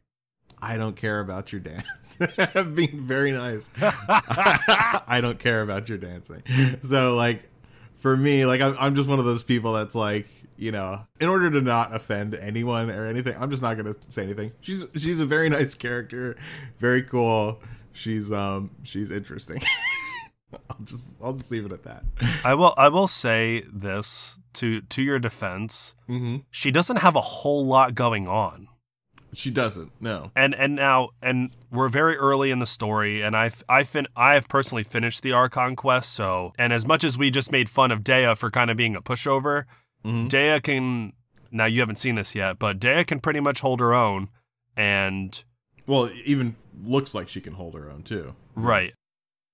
I 0.61 0.77
don't 0.77 0.95
care 0.95 1.19
about 1.19 1.51
your 1.51 1.61
dance. 1.61 1.87
Being 2.75 3.01
very 3.01 3.31
nice. 3.31 3.71
I 3.81 5.19
don't 5.21 5.39
care 5.39 5.61
about 5.61 5.89
your 5.89 5.97
dancing. 5.97 6.43
So 6.81 7.15
like, 7.15 7.49
for 7.95 8.15
me, 8.15 8.45
like 8.45 8.61
I'm, 8.61 8.75
I'm 8.79 8.95
just 8.95 9.09
one 9.09 9.19
of 9.19 9.25
those 9.25 9.43
people 9.43 9.73
that's 9.73 9.95
like, 9.95 10.27
you 10.57 10.71
know, 10.71 11.01
in 11.19 11.27
order 11.29 11.49
to 11.49 11.61
not 11.61 11.95
offend 11.95 12.35
anyone 12.35 12.91
or 12.91 13.07
anything, 13.07 13.35
I'm 13.39 13.49
just 13.49 13.63
not 13.63 13.75
gonna 13.77 13.95
say 14.09 14.23
anything. 14.23 14.51
She's 14.61 14.87
she's 14.95 15.19
a 15.19 15.25
very 15.25 15.49
nice 15.49 15.73
character, 15.73 16.35
very 16.77 17.01
cool. 17.01 17.59
She's 17.93 18.31
um 18.31 18.71
she's 18.83 19.09
interesting. 19.11 19.61
I'll 20.69 20.77
just 20.83 21.15
I'll 21.23 21.33
just 21.33 21.51
leave 21.51 21.65
it 21.65 21.71
at 21.71 21.83
that. 21.83 22.03
I 22.43 22.53
will. 22.55 22.73
I 22.77 22.89
will 22.89 23.07
say 23.07 23.63
this 23.71 24.39
to 24.53 24.81
to 24.81 25.01
your 25.01 25.17
defense. 25.17 25.93
hmm 26.07 26.37
She 26.51 26.71
doesn't 26.71 26.97
have 26.97 27.15
a 27.15 27.21
whole 27.21 27.65
lot 27.65 27.95
going 27.95 28.27
on. 28.27 28.67
She 29.33 29.49
doesn't. 29.51 29.91
No. 30.01 30.31
and 30.35 30.53
and 30.55 30.75
now 30.75 31.09
and 31.21 31.51
we're 31.71 31.87
very 31.89 32.17
early 32.17 32.51
in 32.51 32.59
the 32.59 32.65
story 32.65 33.21
and 33.21 33.35
i've 33.35 33.63
i 33.69 33.83
fin 33.83 34.07
i 34.15 34.33
have 34.33 34.47
personally 34.49 34.83
finished 34.83 35.21
the 35.23 35.31
archon 35.31 35.75
quest 35.75 36.11
so 36.13 36.51
and 36.57 36.73
as 36.73 36.85
much 36.85 37.03
as 37.03 37.17
we 37.17 37.29
just 37.31 37.51
made 37.51 37.69
fun 37.69 37.91
of 37.91 38.01
dehya 38.03 38.37
for 38.37 38.51
kind 38.51 38.69
of 38.69 38.75
being 38.77 38.95
a 38.95 39.01
pushover 39.01 39.63
Mhm. 40.03 40.27
dehya 40.29 40.61
can 40.61 41.13
now 41.51 41.65
you 41.65 41.79
haven't 41.79 41.95
seen 41.97 42.15
this 42.15 42.35
yet 42.35 42.59
but 42.59 42.79
dehya 42.79 43.05
can 43.07 43.19
pretty 43.21 43.39
much 43.39 43.61
hold 43.61 43.79
her 43.79 43.93
own 43.93 44.29
and 44.75 45.43
Well, 45.87 46.09
even 46.25 46.55
looks 46.81 47.13
like 47.15 47.27
she 47.27 47.41
can 47.41 47.53
hold 47.53 47.73
her 47.75 47.89
own 47.89 48.03
too. 48.03 48.35
right 48.55 48.93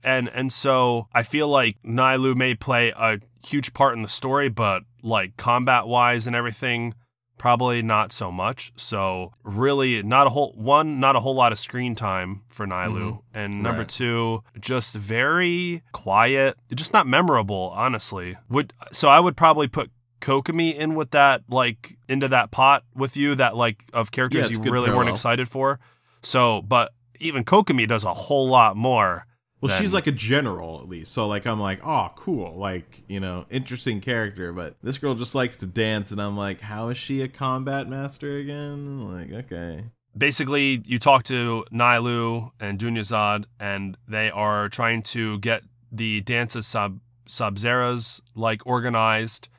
and 0.03 0.27
and 0.29 0.51
so 0.53 1.07
i 1.13 1.21
feel 1.23 1.47
like 1.47 1.77
Nilou 1.83 2.35
may 2.35 2.55
play 2.55 2.89
a 2.95 3.19
huge 3.45 3.73
part 3.73 3.95
in 3.95 4.01
the 4.01 4.09
story 4.09 4.49
but 4.49 4.83
like 5.03 5.37
combat 5.37 5.85
wise 5.87 6.27
and 6.27 6.35
everything 6.35 6.93
probably 7.37 7.81
not 7.81 8.11
so 8.11 8.31
much. 8.31 8.71
So 8.75 9.33
really, 9.43 10.01
not 10.03 10.27
a 10.27 10.31
whole 10.31 10.53
one, 10.55 10.99
not 10.99 11.15
a 11.15 11.19
whole 11.19 11.35
lot 11.35 11.51
of 11.51 11.59
screen 11.59 11.95
time 11.95 12.41
for 12.49 12.65
Nilou, 12.65 13.21
and 13.33 13.61
number 13.61 13.81
Right. 13.81 13.89
two, 13.89 14.43
just 14.59 14.95
very 14.95 15.83
quiet, 15.91 16.57
just 16.73 16.93
not 16.93 17.07
memorable. 17.07 17.71
Honestly, 17.75 18.35
would 18.49 18.73
so 18.91 19.09
I 19.09 19.19
would 19.19 19.37
probably 19.37 19.67
put. 19.67 19.91
Kokomi 20.19 20.73
in 20.73 20.95
with 20.95 21.11
that, 21.11 21.43
like 21.47 21.95
into 22.09 22.27
that 22.27 22.49
pot 22.49 22.83
with 22.95 23.15
you, 23.15 23.35
that 23.35 23.55
like 23.55 23.83
of 23.93 24.09
characters 24.11 24.49
it's 24.49 24.57
you 24.57 24.71
really 24.71 24.89
weren't 24.89 25.09
excited 25.09 25.47
for. 25.47 25.79
So, 26.23 26.63
but 26.63 26.91
even 27.19 27.45
Kokomi 27.45 27.87
does 27.87 28.03
a 28.03 28.15
whole 28.15 28.47
lot 28.47 28.75
more. 28.75 29.26
Well, 29.59 29.75
she's 29.75 29.93
like 29.93 30.05
a 30.05 30.11
general 30.11 30.79
at 30.79 30.87
least. 30.87 31.11
So 31.13 31.27
like 31.27 31.47
I'm 31.47 31.59
like, 31.59 31.79
oh, 31.85 32.11
cool, 32.15 32.55
like 32.55 33.03
you 33.07 33.19
know, 33.19 33.45
interesting 33.49 34.01
character. 34.01 34.53
But 34.53 34.75
this 34.83 34.97
girl 34.97 35.15
just 35.15 35.33
likes 35.35 35.57
to 35.57 35.65
dance, 35.65 36.11
and 36.11 36.21
I'm 36.21 36.37
like, 36.37 36.61
how 36.61 36.89
is 36.89 36.97
she 36.97 37.21
a 37.21 37.27
combat 37.27 37.87
master 37.87 38.37
again? 38.37 39.01
Like, 39.01 39.31
okay, 39.45 39.85
basically 40.17 40.81
you 40.85 40.99
talk 40.99 41.23
to 41.23 41.65
Nilou 41.71 42.51
and 42.59 42.79
Dunyarzad 42.79 43.45
and 43.59 43.97
they 44.07 44.29
are 44.31 44.69
trying 44.69 45.03
to 45.03 45.39
get 45.39 45.63
the 45.91 46.21
dances 46.21 46.67
sub 46.67 46.99
Sabzeruz 47.27 48.21
like 48.35 48.65
organized. 48.65 49.49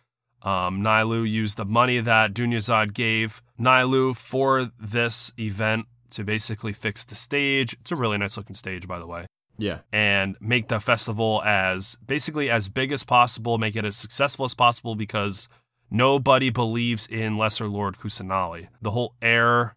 Um, 0.43 0.81
Nilou 0.83 1.29
used 1.29 1.57
the 1.59 1.65
money 1.65 2.01
that 2.01 2.33
Dunyarzad 2.33 2.95
gave 2.95 3.43
Nilou 3.59 4.17
for 4.17 4.71
this 4.81 5.33
event 5.39 5.87
to 6.11 6.25
basically 6.25 6.73
fix 6.73 7.05
the 7.05 7.15
stage. 7.15 7.75
It's 7.75 7.93
a 7.93 7.97
really 7.97 8.19
nice 8.19 8.37
looking 8.37 8.57
stage, 8.57 8.89
by 8.89 8.99
the 8.99 9.07
way. 9.07 9.27
Yeah, 9.59 9.81
And 9.93 10.37
make 10.41 10.69
the 10.69 10.79
festival 10.79 11.43
as 11.45 11.99
basically 12.07 12.49
as 12.49 12.69
big 12.69 12.93
as 12.93 13.03
possible, 13.03 13.59
make 13.59 13.75
it 13.75 13.85
as 13.85 13.97
successful 13.97 14.45
as 14.45 14.55
possible 14.55 14.95
because 14.95 15.49
nobody 15.91 16.51
believes 16.51 17.07
in 17.09 17.37
Lesser 17.37 17.67
Lord 17.67 17.97
Kusanali. 17.99 18.69
The 18.81 18.93
whole 18.93 19.15
air, 19.21 19.75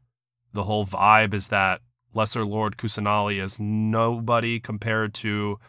the 0.54 0.64
whole 0.64 0.86
vibe 0.86 1.34
is 1.34 1.48
that 1.48 1.82
Lesser 2.14 2.46
Lord 2.46 2.78
Kusanali 2.78 3.42
is 3.42 3.60
nobody 3.60 4.60
compared 4.60 5.14
to 5.16 5.60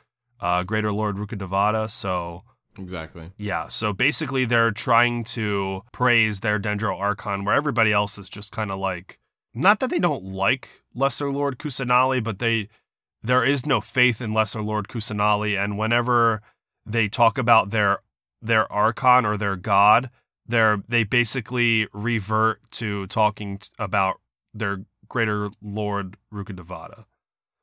uh, 0.40 0.62
Greater 0.64 0.92
Lord 0.92 1.16
Rukkhadevata. 1.16 1.88
So 1.88 2.42
exactly. 2.78 3.30
yeah, 3.38 3.68
so 3.68 3.92
basically 3.92 4.44
they're 4.44 4.72
trying 4.72 5.24
to 5.24 5.82
praise 5.92 6.40
their 6.40 6.58
Dendro 6.58 6.98
Archon, 6.98 7.44
where 7.44 7.54
everybody 7.54 7.92
else 7.92 8.18
is 8.18 8.28
just 8.28 8.52
kind 8.52 8.70
of 8.70 8.78
like, 8.78 9.18
not 9.54 9.80
that 9.80 9.90
they 9.90 9.98
don't 9.98 10.24
like 10.24 10.82
Lesser 10.94 11.30
Lord 11.30 11.58
Kusanali, 11.58 12.22
but 12.22 12.38
they 12.38 12.68
there 13.22 13.44
is 13.44 13.66
no 13.66 13.80
faith 13.80 14.20
in 14.20 14.32
Lesser 14.34 14.62
Lord 14.62 14.88
Kusanali, 14.88 15.56
and 15.62 15.78
whenever 15.78 16.42
they 16.84 17.08
talk 17.08 17.38
about 17.38 17.70
their 17.70 18.00
their 18.40 18.70
Archon 18.72 19.24
or 19.24 19.36
their 19.36 19.56
god, 19.56 20.10
they're 20.46 20.82
they 20.88 21.04
basically 21.04 21.86
revert 21.92 22.60
to 22.72 23.06
talking 23.06 23.58
t- 23.58 23.68
about 23.78 24.20
their 24.52 24.84
Greater 25.08 25.50
Lord 25.60 26.16
Rukkhadevata, 26.32 27.04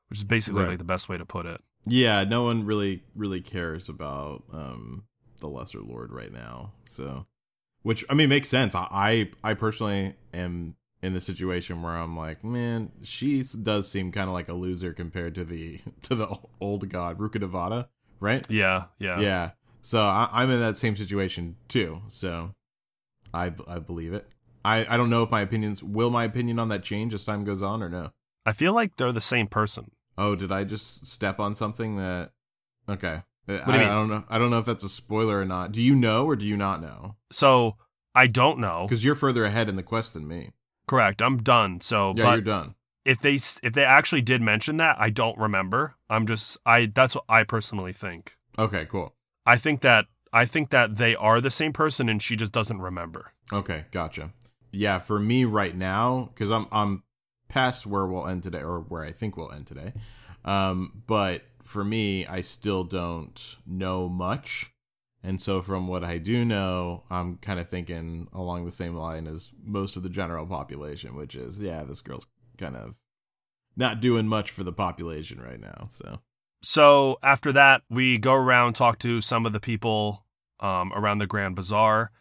which 0.09 0.19
is 0.19 0.23
basically 0.23 0.61
Right. 0.61 0.69
like 0.69 0.77
the 0.77 0.83
best 0.83 1.09
way 1.09 1.17
to 1.17 1.25
put 1.25 1.45
it. 1.45 1.61
Yeah, 1.85 2.23
no 2.23 2.43
one 2.43 2.65
really 2.65 3.03
really 3.15 3.41
cares 3.41 3.89
about 3.89 4.43
um 4.53 5.03
the 5.41 5.47
lesser 5.47 5.79
lord 5.81 6.11
right 6.11 6.31
now. 6.31 6.73
So, 6.85 7.25
which 7.81 8.05
I 8.09 8.13
mean 8.13 8.29
makes 8.29 8.47
sense. 8.49 8.75
I 8.75 8.87
I, 8.91 9.29
I 9.43 9.53
personally 9.55 10.13
am 10.33 10.75
in 11.01 11.13
the 11.13 11.19
situation 11.19 11.81
where 11.81 11.93
I'm 11.93 12.17
like, 12.17 12.43
man, 12.43 12.91
she 13.03 13.43
does 13.61 13.89
seem 13.89 14.11
kind 14.11 14.27
of 14.27 14.33
like 14.33 14.49
a 14.49 14.53
loser 14.53 14.93
compared 14.93 15.35
to 15.35 15.43
the 15.43 15.79
to 16.03 16.15
the 16.15 16.35
old 16.59 16.89
god 16.89 17.17
Rukkhadevata, 17.17 17.87
right? 18.19 18.45
Yeah, 18.49 18.85
yeah. 18.97 19.19
Yeah. 19.19 19.51
So 19.81 20.01
I, 20.01 20.29
I'm 20.31 20.49
in 20.51 20.59
that 20.59 20.77
same 20.77 20.95
situation 20.95 21.55
too. 21.67 22.01
So 22.07 22.53
I 23.33 23.53
I 23.67 23.79
believe 23.79 24.13
it. 24.13 24.27
I 24.65 24.85
I 24.89 24.97
don't 24.97 25.09
know 25.09 25.23
if 25.23 25.31
my 25.31 25.41
opinions 25.41 25.83
will 25.83 26.09
my 26.09 26.25
opinion 26.25 26.59
on 26.59 26.69
that 26.69 26.83
change 26.83 27.13
as 27.13 27.25
time 27.25 27.43
goes 27.43 27.61
on 27.61 27.81
or 27.81 27.89
no. 27.89 28.11
I 28.45 28.53
feel 28.53 28.73
like 28.73 28.95
they're 28.95 29.11
the 29.11 29.21
same 29.21 29.47
person. 29.47 29.91
Oh, 30.17 30.35
did 30.35 30.51
I 30.51 30.63
just 30.65 31.07
step 31.07 31.39
on 31.39 31.55
something 31.55 31.95
that? 31.95 32.31
Okay. 32.89 33.21
Uh, 33.47 33.59
I, 33.63 33.65
do 33.65 33.71
you 33.71 33.79
mean? 33.79 33.87
I 33.87 33.95
don't 33.95 34.09
know. 34.09 34.23
I 34.29 34.37
don't 34.37 34.49
know 34.49 34.59
if 34.59 34.65
that's 34.65 34.83
a 34.83 34.89
spoiler 34.89 35.39
or 35.39 35.45
not. 35.45 35.71
Do 35.71 35.81
you 35.81 35.95
know 35.95 36.25
or 36.25 36.35
do 36.35 36.45
you 36.45 36.57
not 36.57 36.81
know? 36.81 37.15
So 37.31 37.77
I 38.13 38.27
don't 38.27 38.59
know. 38.59 38.85
Because 38.87 39.05
you're 39.05 39.15
further 39.15 39.45
ahead 39.45 39.69
in 39.69 39.75
the 39.75 39.83
quest 39.83 40.13
than 40.13 40.27
me. 40.27 40.49
Correct. 40.89 41.21
I'm 41.21 41.37
done. 41.37 41.81
So, 41.81 42.13
Yeah, 42.17 42.31
you're 42.33 42.41
done. 42.41 42.73
if 43.05 43.19
they 43.19 43.35
if 43.35 43.73
they 43.73 43.85
actually 43.85 44.23
did 44.23 44.41
mention 44.41 44.77
that, 44.77 44.95
I 44.99 45.11
don't 45.11 45.37
remember. 45.37 45.93
I'm 46.09 46.25
just 46.25 46.57
I 46.65 46.87
that's 46.87 47.13
what 47.13 47.25
I 47.29 47.43
personally 47.43 47.93
think. 47.93 48.35
Okay, 48.57 48.87
cool. 48.89 49.13
I 49.45 49.57
think 49.57 49.81
that 49.81 50.07
I 50.33 50.45
think 50.45 50.71
that 50.71 50.97
they 50.97 51.15
are 51.15 51.39
the 51.41 51.51
same 51.51 51.73
person 51.73 52.09
and 52.09 52.19
she 52.23 52.35
just 52.35 52.51
doesn't 52.51 52.81
remember. 52.81 53.33
Okay, 53.53 53.85
gotcha. 53.91 54.31
Yeah, 54.71 54.97
for 54.97 55.19
me 55.19 55.45
right 55.45 55.75
now, 55.75 56.31
because 56.33 56.49
I'm 56.49 56.65
I'm 56.71 57.03
past 57.49 57.85
where 57.85 58.07
we'll 58.07 58.27
end 58.27 58.41
today, 58.41 58.63
or 58.63 58.79
where 58.79 59.03
I 59.03 59.11
think 59.11 59.37
we'll 59.37 59.51
end 59.51 59.67
today. 59.67 59.93
Um, 60.43 61.03
but 61.05 61.43
for 61.63 61.83
me, 61.83 62.25
I 62.25 62.41
still 62.41 62.83
don't 62.83 63.57
know 63.67 64.09
much, 64.09 64.71
and 65.23 65.41
so 65.41 65.61
from 65.61 65.87
what 65.87 66.03
I 66.03 66.17
do 66.17 66.45
know, 66.45 67.03
I'm 67.09 67.37
kind 67.37 67.59
of 67.59 67.69
thinking 67.69 68.27
along 68.33 68.65
the 68.65 68.71
same 68.71 68.95
line 68.95 69.27
as 69.27 69.51
most 69.63 69.97
of 69.97 70.03
the 70.03 70.09
general 70.09 70.45
population, 70.45 71.15
which 71.15 71.35
is 71.35 71.59
yeah, 71.59 71.83
this 71.83 72.01
girl's 72.01 72.27
kind 72.57 72.75
of 72.75 72.95
not 73.75 74.01
doing 74.01 74.27
much 74.27 74.51
for 74.51 74.63
the 74.63 74.73
population 74.73 75.41
right 75.41 75.59
now. 75.59 75.87
So 75.89 76.19
So 76.61 77.17
after 77.23 77.51
that, 77.53 77.81
we 77.89 78.17
go 78.17 78.33
around 78.33 78.73
talk 78.73 78.99
to 78.99 79.21
some 79.21 79.45
of 79.45 79.53
the 79.53 79.59
people 79.59 80.25
um, 80.59 80.91
around 80.93 81.19
the 81.19 81.27
Grand 81.27 81.55
Bazaar, 81.55 82.11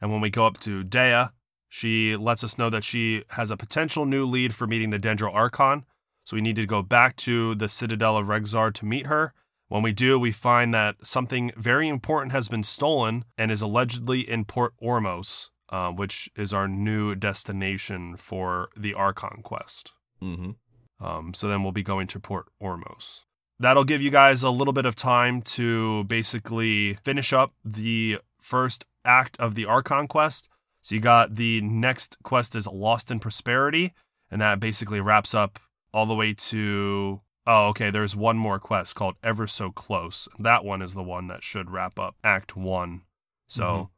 and 0.00 0.10
when 0.10 0.20
we 0.20 0.30
go 0.30 0.46
up 0.46 0.58
to 0.60 0.84
Dehya, 0.84 1.32
she 1.68 2.16
lets 2.16 2.42
us 2.42 2.58
know 2.58 2.70
that 2.70 2.84
she 2.84 3.24
has 3.30 3.50
a 3.50 3.56
potential 3.56 4.06
new 4.06 4.24
lead 4.24 4.54
for 4.54 4.66
meeting 4.66 4.90
the 4.90 4.98
Dendro 4.98 5.32
Archon. 5.32 5.84
So 6.24 6.36
we 6.36 6.40
need 6.40 6.56
to 6.56 6.66
go 6.66 6.82
back 6.82 7.16
to 7.16 7.54
the 7.54 7.68
Citadel 7.68 8.16
of 8.16 8.26
Regzar 8.26 8.72
to 8.74 8.84
meet 8.84 9.06
her. 9.06 9.32
When 9.68 9.82
we 9.82 9.92
do, 9.92 10.18
we 10.18 10.32
find 10.32 10.72
that 10.72 10.96
something 11.06 11.52
very 11.56 11.88
important 11.88 12.32
has 12.32 12.48
been 12.48 12.64
stolen 12.64 13.24
and 13.36 13.50
is 13.50 13.62
allegedly 13.62 14.20
in 14.20 14.44
Port 14.44 14.72
Ormos, 14.82 15.50
uh, 15.68 15.90
which 15.90 16.30
is 16.36 16.54
our 16.54 16.66
new 16.66 17.14
destination 17.14 18.16
for 18.16 18.70
the 18.76 18.94
Archon 18.94 19.42
quest. 19.42 19.92
mm-hmm. 20.22 20.52
Um, 21.00 21.32
so 21.32 21.46
then 21.46 21.62
we'll 21.62 21.70
be 21.70 21.84
going 21.84 22.08
to 22.08 22.18
Port 22.18 22.46
Ormos. 22.60 23.20
That'll 23.60 23.84
give 23.84 24.02
you 24.02 24.10
guys 24.10 24.42
a 24.42 24.50
little 24.50 24.72
bit 24.72 24.86
of 24.86 24.96
time 24.96 25.42
to 25.42 26.04
basically 26.04 26.94
finish 27.04 27.32
up 27.32 27.52
the 27.64 28.18
first 28.40 28.84
act 29.04 29.38
of 29.38 29.54
the 29.54 29.64
Archon 29.64 30.08
quest. 30.08 30.48
So 30.80 30.94
you 30.94 31.00
got 31.00 31.36
the 31.36 31.60
next 31.60 32.16
quest 32.22 32.54
is 32.54 32.66
Lost 32.66 33.10
in 33.10 33.20
Prosperity, 33.20 33.94
and 34.30 34.40
that 34.40 34.58
basically 34.60 35.00
wraps 35.00 35.34
up 35.34 35.58
all 35.92 36.06
the 36.06 36.14
way 36.14 36.34
to 36.34 37.20
oh 37.48 37.66
okay. 37.70 37.90
There's 37.90 38.14
one 38.14 38.36
more 38.38 38.60
quest 38.60 38.94
called 38.94 39.16
Ever 39.24 39.48
So 39.48 39.72
Close. 39.72 40.28
That 40.38 40.64
one 40.64 40.82
is 40.82 40.94
the 40.94 41.02
one 41.02 41.26
that 41.26 41.42
should 41.42 41.70
wrap 41.70 41.98
up 41.98 42.14
Act 42.22 42.56
One. 42.56 43.02
So 43.48 43.64
Mhm. 43.64 43.90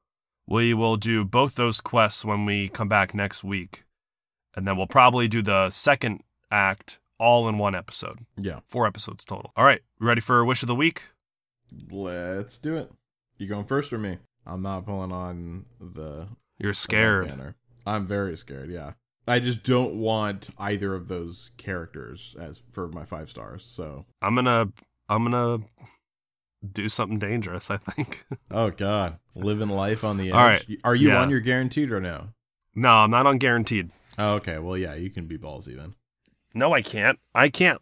we 0.47 0.73
will 0.73 0.97
do 0.97 1.25
both 1.25 1.57
those 1.57 1.81
quests 1.83 2.25
when 2.25 2.47
we 2.47 2.69
come 2.69 2.89
back 2.89 3.15
next 3.15 3.45
week, 3.45 3.85
and 4.55 4.67
then 4.67 4.77
we'll 4.79 4.87
probably 4.87 5.29
do 5.29 5.43
the 5.43 5.69
second 5.71 6.23
act 6.51 6.99
all 7.19 7.47
in 7.49 7.59
one 7.59 7.75
episode. 7.75 8.25
yeah, 8.39 8.61
Four 8.67 8.87
episodes 8.87 9.25
total. 9.27 9.53
All 9.57 9.65
right, 9.65 9.83
ready 9.99 10.21
for 10.23 10.43
wish 10.45 10.63
of 10.63 10.69
the 10.69 10.75
week? 10.75 11.09
let's 11.91 12.59
do 12.59 12.77
it. 12.77 12.91
You 13.39 13.47
going 13.47 13.65
first 13.67 13.93
or 13.93 13.99
me? 13.99 14.19
I'm 14.47 14.63
not 14.63 14.85
pulling 14.87 15.13
on 15.13 15.67
the 15.81 16.27
You're 16.59 16.75
scared. 16.75 17.55
I'm 17.87 18.07
very 18.07 18.37
scared. 18.37 18.71
Yeah, 18.71 18.93
I 19.29 19.39
just 19.39 19.63
don't 19.63 19.95
want 19.97 20.51
either 20.59 20.95
of 20.95 21.09
those 21.09 21.51
characters 21.57 22.35
as 22.41 22.63
for 22.73 22.89
my 22.89 23.05
five 23.05 23.29
stars. 23.29 23.65
So, 23.65 24.07
I'm 24.23 24.35
gonna 24.35 24.69
I'm 25.09 25.25
gonna 25.25 25.59
do 26.73 26.89
something 26.89 27.19
dangerous. 27.19 27.71
I 27.71 27.77
think. 27.77 28.25
oh 28.51 28.71
god, 28.71 29.19
living 29.35 29.69
life 29.69 30.05
on 30.05 30.17
the 30.17 30.29
edge. 30.29 30.35
All 30.35 30.45
right. 30.45 30.67
Are 30.85 30.95
you 30.95 31.09
Yeah. 31.11 31.21
on 31.21 31.31
your 31.31 31.41
guaranteed 31.41 31.91
or 31.93 32.01
no? 32.01 32.29
no, 32.75 32.89
I'm 32.89 33.11
not 33.11 33.27
on 33.27 33.39
guaranteed. 33.39 33.91
Oh, 34.19 34.35
okay. 34.35 34.59
Well, 34.59 34.77
yeah, 34.77 34.95
you 34.95 35.11
can 35.11 35.27
be 35.27 35.39
ballsy 35.39 35.77
then. 35.77 35.95
No, 36.55 36.73
I 36.73 36.83
can't. 36.83 37.19
I 37.35 37.49
can't. 37.49 37.81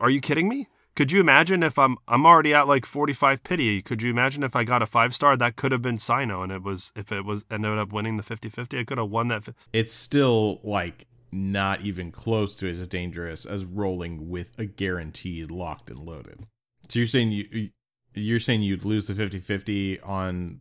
Are 0.00 0.10
you 0.10 0.20
kidding 0.20 0.48
me? 0.48 0.68
Could 0.96 1.12
you 1.12 1.20
imagine 1.20 1.62
if 1.62 1.78
I'm 1.78 1.96
I'm 2.08 2.26
already 2.26 2.52
at 2.54 2.66
like 2.66 2.84
45 2.86 3.42
pity? 3.44 3.82
Could 3.82 4.02
you 4.02 4.10
imagine 4.10 4.42
if 4.42 4.56
I 4.56 4.64
got 4.64 4.82
a 4.82 4.86
five 4.86 5.14
star? 5.14 5.36
That 5.36 5.54
could 5.56 5.70
have 5.70 5.82
been 5.82 5.98
Cyno, 5.98 6.42
and 6.42 6.50
it 6.50 6.62
was 6.62 6.90
if 6.96 7.12
it 7.12 7.24
was 7.24 7.44
ended 7.50 7.78
up 7.78 7.92
winning 7.92 8.16
the 8.16 8.22
50-50, 8.22 8.80
I 8.80 8.84
could 8.84 8.98
have 8.98 9.10
won 9.10 9.28
that. 9.28 9.44
fi- 9.44 9.52
It's 9.72 9.92
still 9.92 10.60
like 10.64 11.06
not 11.30 11.82
even 11.82 12.10
close 12.10 12.56
to 12.56 12.68
as 12.70 12.86
dangerous 12.88 13.44
as 13.44 13.64
rolling 13.66 14.30
with 14.30 14.58
a 14.58 14.64
guaranteed 14.64 15.50
locked 15.50 15.90
and 15.90 15.98
loaded. 15.98 16.40
So 16.88 16.98
you're 17.00 17.06
saying 17.06 17.30
you 17.32 17.70
you're 18.14 18.40
saying 18.40 18.62
you'd 18.62 18.84
lose 18.86 19.06
the 19.06 19.12
50-50 19.12 19.98
on 20.08 20.60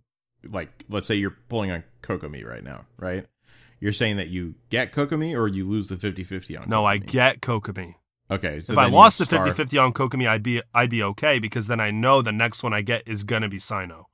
like 0.49 0.84
let's 0.89 1.07
say 1.07 1.16
you're 1.16 1.38
pulling 1.47 1.72
on 1.72 1.84
Kokomi 2.03 2.45
right 2.45 2.64
now, 2.64 2.86
right? 2.99 3.26
You're 3.80 3.93
saying 3.93 4.18
that 4.18 4.28
you 4.28 4.55
get 4.70 4.91
Kokomi 4.91 5.34
or 5.38 5.47
you 5.47 5.66
lose 5.68 5.88
the 5.88 5.95
50-50 5.95 6.62
on 6.62 6.70
No, 6.70 6.86
I 6.86 6.97
Kokomi? 6.99 7.05
get 7.12 7.41
Kokomi. 7.41 7.95
Okay, 8.32 8.59
so 8.61 8.73
if 8.73 8.80
I 8.80 8.88
lost 8.88 9.19
the 9.19 9.26
start- 9.26 9.47
50-50 9.55 9.78
on 9.84 9.93
Kokomi, 9.93 10.28
I'd 10.28 10.41
be 10.43 10.61
I'd 10.73 10.89
be 10.89 11.03
okay 11.03 11.38
because 11.39 11.67
then 11.67 11.80
I 11.80 11.91
know 11.91 12.21
the 12.21 12.32
next 12.32 12.63
one 12.63 12.73
I 12.73 12.82
get 12.82 13.03
is 13.07 13.23
gonna 13.23 13.49
be 13.49 13.57
Cyno. 13.57 14.05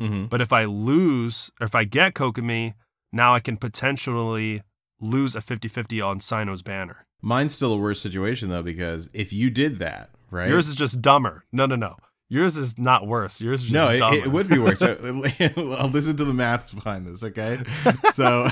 Mhm. 0.00 0.28
But 0.28 0.40
if 0.40 0.52
I 0.52 0.64
lose, 0.64 1.50
or 1.60 1.64
if 1.64 1.74
I 1.74 1.84
get 1.84 2.14
Kokomi, 2.14 2.74
now 3.12 3.34
I 3.34 3.40
can 3.40 3.56
potentially 3.56 4.62
lose 5.00 5.34
a 5.34 5.40
50-50 5.40 6.00
on 6.00 6.20
Cyno's 6.20 6.62
banner. 6.62 7.06
Mine's 7.22 7.54
still 7.54 7.72
a 7.72 7.78
worse 7.78 8.00
situation 8.00 8.48
though 8.48 8.62
because 8.62 9.08
if 9.14 9.32
you 9.32 9.50
did 9.50 9.78
that, 9.78 10.10
right? 10.30 10.48
Yours 10.48 10.68
is 10.68 10.76
just 10.76 11.00
dumber. 11.00 11.44
No, 11.50 11.66
no, 11.66 11.74
no. 11.76 11.96
Yours 12.30 12.58
is 12.58 12.78
not 12.78 13.06
worse. 13.06 13.40
Yours 13.40 13.62
is 13.62 13.70
just 13.70 13.72
no, 13.72 13.88
it, 14.12 14.26
it 14.26 14.30
would 14.30 14.48
be 14.48 14.58
worse. 14.58 14.82
I'll 14.82 15.88
listen 15.88 16.16
to 16.18 16.24
the 16.26 16.34
maths 16.34 16.74
behind 16.74 17.06
this, 17.06 17.24
okay? 17.24 17.58
So, 18.12 18.48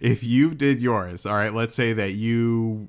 if 0.00 0.24
you 0.24 0.54
did 0.54 0.82
yours, 0.82 1.24
all 1.24 1.36
right, 1.36 1.54
let's 1.54 1.74
say 1.74 1.92
that 1.92 2.14
you 2.14 2.88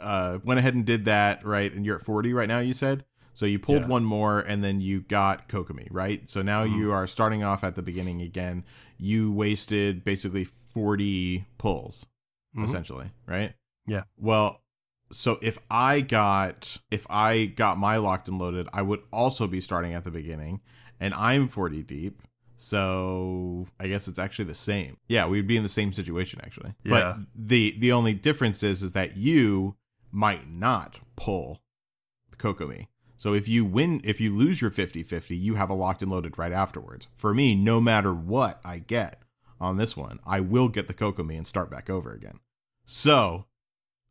uh, 0.00 0.38
went 0.44 0.58
ahead 0.58 0.74
and 0.74 0.84
did 0.84 1.04
that, 1.04 1.44
right, 1.44 1.72
and 1.72 1.84
you're 1.86 1.96
at 1.96 2.02
40 2.02 2.32
right 2.32 2.48
now, 2.48 2.58
you 2.60 2.74
said? 2.74 3.04
So 3.34 3.46
you 3.46 3.58
pulled 3.58 3.82
Yeah. 3.82 3.88
one 3.88 4.04
more 4.04 4.40
and 4.40 4.62
then 4.62 4.80
you 4.80 5.00
got 5.02 5.48
Kokomi, 5.48 5.86
right? 5.90 6.28
So 6.28 6.42
now 6.42 6.64
Mm-hmm. 6.64 6.78
you 6.78 6.92
are 6.92 7.06
starting 7.06 7.42
off 7.42 7.62
at 7.64 7.74
the 7.74 7.82
beginning 7.82 8.20
again. 8.20 8.64
You 8.98 9.32
wasted 9.32 10.04
basically 10.04 10.44
40 10.44 11.46
pulls, 11.56 12.06
Mhm. 12.56 12.64
essentially, 12.64 13.10
right? 13.26 13.54
Yeah. 13.86 14.02
Well, 14.16 14.62
so 15.12 15.38
if 15.42 15.58
I 15.70 16.00
got 16.02 16.78
if 16.90 17.06
I 17.10 17.46
got 17.46 17.78
my 17.78 17.96
locked 17.96 18.28
and 18.28 18.38
loaded, 18.38 18.68
I 18.72 18.82
would 18.82 19.00
also 19.12 19.46
be 19.46 19.60
starting 19.60 19.92
at 19.94 20.04
the 20.04 20.10
beginning, 20.10 20.60
and 21.00 21.14
I'm 21.14 21.48
40 21.48 21.82
deep. 21.82 22.22
So 22.56 23.66
I 23.80 23.88
guess 23.88 24.06
it's 24.06 24.18
actually 24.18 24.44
the 24.44 24.54
same. 24.54 24.98
Yeah, 25.08 25.26
we'd 25.26 25.46
be 25.46 25.56
in 25.56 25.62
the 25.62 25.68
same 25.68 25.92
situation 25.92 26.40
actually. 26.44 26.74
Yeah. 26.84 26.90
But 27.16 27.24
the 27.34 27.74
the 27.78 27.90
only 27.92 28.12
difference 28.14 28.62
is 28.62 28.82
is 28.82 28.92
that 28.92 29.16
you 29.16 29.76
might 30.12 30.48
not 30.48 31.00
pull 31.16 31.60
the 32.30 32.36
Kokomi. 32.36 32.86
So 33.16 33.34
if 33.34 33.48
you 33.48 33.64
win 33.64 34.00
if 34.04 34.20
you 34.20 34.30
lose 34.34 34.62
your 34.62 34.70
50-50, 34.70 35.38
you 35.38 35.54
have 35.56 35.68
a 35.70 35.74
locked 35.74 36.02
and 36.02 36.10
loaded 36.10 36.38
right 36.38 36.52
afterwards. 36.52 37.08
For 37.14 37.34
me, 37.34 37.54
no 37.54 37.80
matter 37.80 38.14
what 38.14 38.60
I 38.64 38.78
get 38.78 39.22
on 39.60 39.76
this 39.76 39.96
one, 39.96 40.20
I 40.26 40.40
will 40.40 40.68
get 40.68 40.86
the 40.86 40.94
Kokomi 40.94 41.36
and 41.36 41.46
start 41.46 41.70
back 41.70 41.90
over 41.90 42.12
again. 42.12 42.38
So 42.86 43.44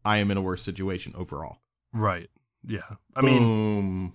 I 0.05 0.17
am 0.19 0.29
in 0.31 0.37
a 0.37 0.41
worse 0.41 0.61
situation 0.61 1.13
overall. 1.15 1.57
Right. 1.93 2.29
Yeah. 2.65 2.81
I 3.15 3.21
mean, 3.21 3.39
Boom. 3.39 4.13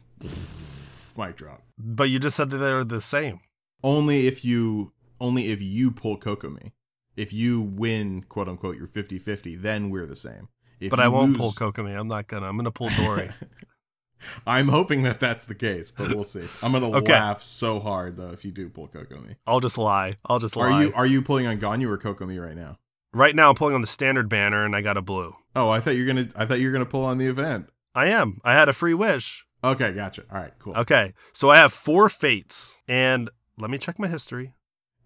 mic 1.18 1.36
drop. 1.36 1.62
but 1.78 2.10
you 2.10 2.18
just 2.18 2.36
said 2.36 2.50
that 2.50 2.58
they're 2.58 2.84
the 2.84 3.00
same. 3.00 3.40
Only 3.82 4.26
if 4.26 4.44
you 4.44 4.92
only 5.20 5.50
if 5.50 5.60
you 5.60 5.90
pull 5.90 6.18
Kokomi. 6.18 6.72
If 7.16 7.32
you 7.32 7.60
win 7.60 8.22
quote 8.22 8.48
unquote 8.48 8.76
your 8.76 8.88
50-50, 8.88 9.60
then 9.60 9.90
we're 9.90 10.06
the 10.06 10.16
same. 10.16 10.48
If 10.80 10.90
but 10.90 11.00
I 11.00 11.08
won't 11.08 11.32
lose- 11.38 11.38
pull 11.38 11.72
Kokomi. 11.72 11.98
I'm 11.98 12.08
not 12.08 12.26
gonna. 12.26 12.46
I'm 12.46 12.56
gonna 12.56 12.70
pull 12.70 12.90
Dori. 12.90 13.30
I'm 14.46 14.68
hoping 14.68 15.02
that 15.02 15.20
that's 15.20 15.44
the 15.46 15.54
case, 15.54 15.90
but 15.90 16.08
we'll 16.08 16.24
see. 16.24 16.46
I'm 16.62 16.72
gonna 16.72 16.90
Okay. 16.96 17.12
laugh 17.12 17.42
so 17.42 17.78
hard 17.80 18.16
though 18.16 18.30
if 18.30 18.44
you 18.44 18.50
do 18.52 18.68
pull 18.70 18.88
Kokomi. 18.88 19.36
I'll 19.46 19.60
just 19.60 19.76
lie. 19.76 20.16
I'll 20.26 20.38
just 20.38 20.56
lie. 20.56 20.70
Are 20.70 20.82
you 20.82 20.92
are 20.94 21.06
you 21.06 21.20
pulling 21.22 21.46
on 21.46 21.58
Ganyu 21.58 21.88
or 21.88 21.98
Kokomi 21.98 22.42
right 22.44 22.56
now? 22.56 22.78
right 23.12 23.36
now, 23.36 23.50
I'm 23.50 23.54
pulling 23.54 23.74
on 23.76 23.80
the 23.80 23.86
standard 23.86 24.28
banner, 24.28 24.64
and 24.64 24.74
I 24.74 24.80
got 24.80 24.96
a 24.96 25.02
blue. 25.02 25.36
Oh, 25.54 25.70
I 25.70 25.78
thought 25.80 25.92
you're 25.96 26.06
gonna 26.06 26.26
I 26.36 26.46
thought 26.46 26.58
you 26.60 26.66
were 26.68 26.72
gonna 26.72 26.86
pull 26.86 27.04
on 27.04 27.18
the 27.18 27.26
event. 27.26 27.68
I 27.94 28.06
am. 28.08 28.40
I 28.44 28.54
had 28.54 28.68
a 28.68 28.72
free 28.72 28.94
wish. 28.94 29.46
Okay, 29.62 29.92
gotcha. 29.92 30.24
All 30.30 30.38
right, 30.38 30.52
cool. 30.58 30.74
Okay, 30.76 31.14
so 31.32 31.50
I 31.50 31.56
have 31.58 31.72
four 31.72 32.08
fates, 32.08 32.78
and 32.88 33.30
let 33.58 33.70
me 33.70 33.78
check 33.78 33.98
my 33.98 34.08
history. 34.08 34.54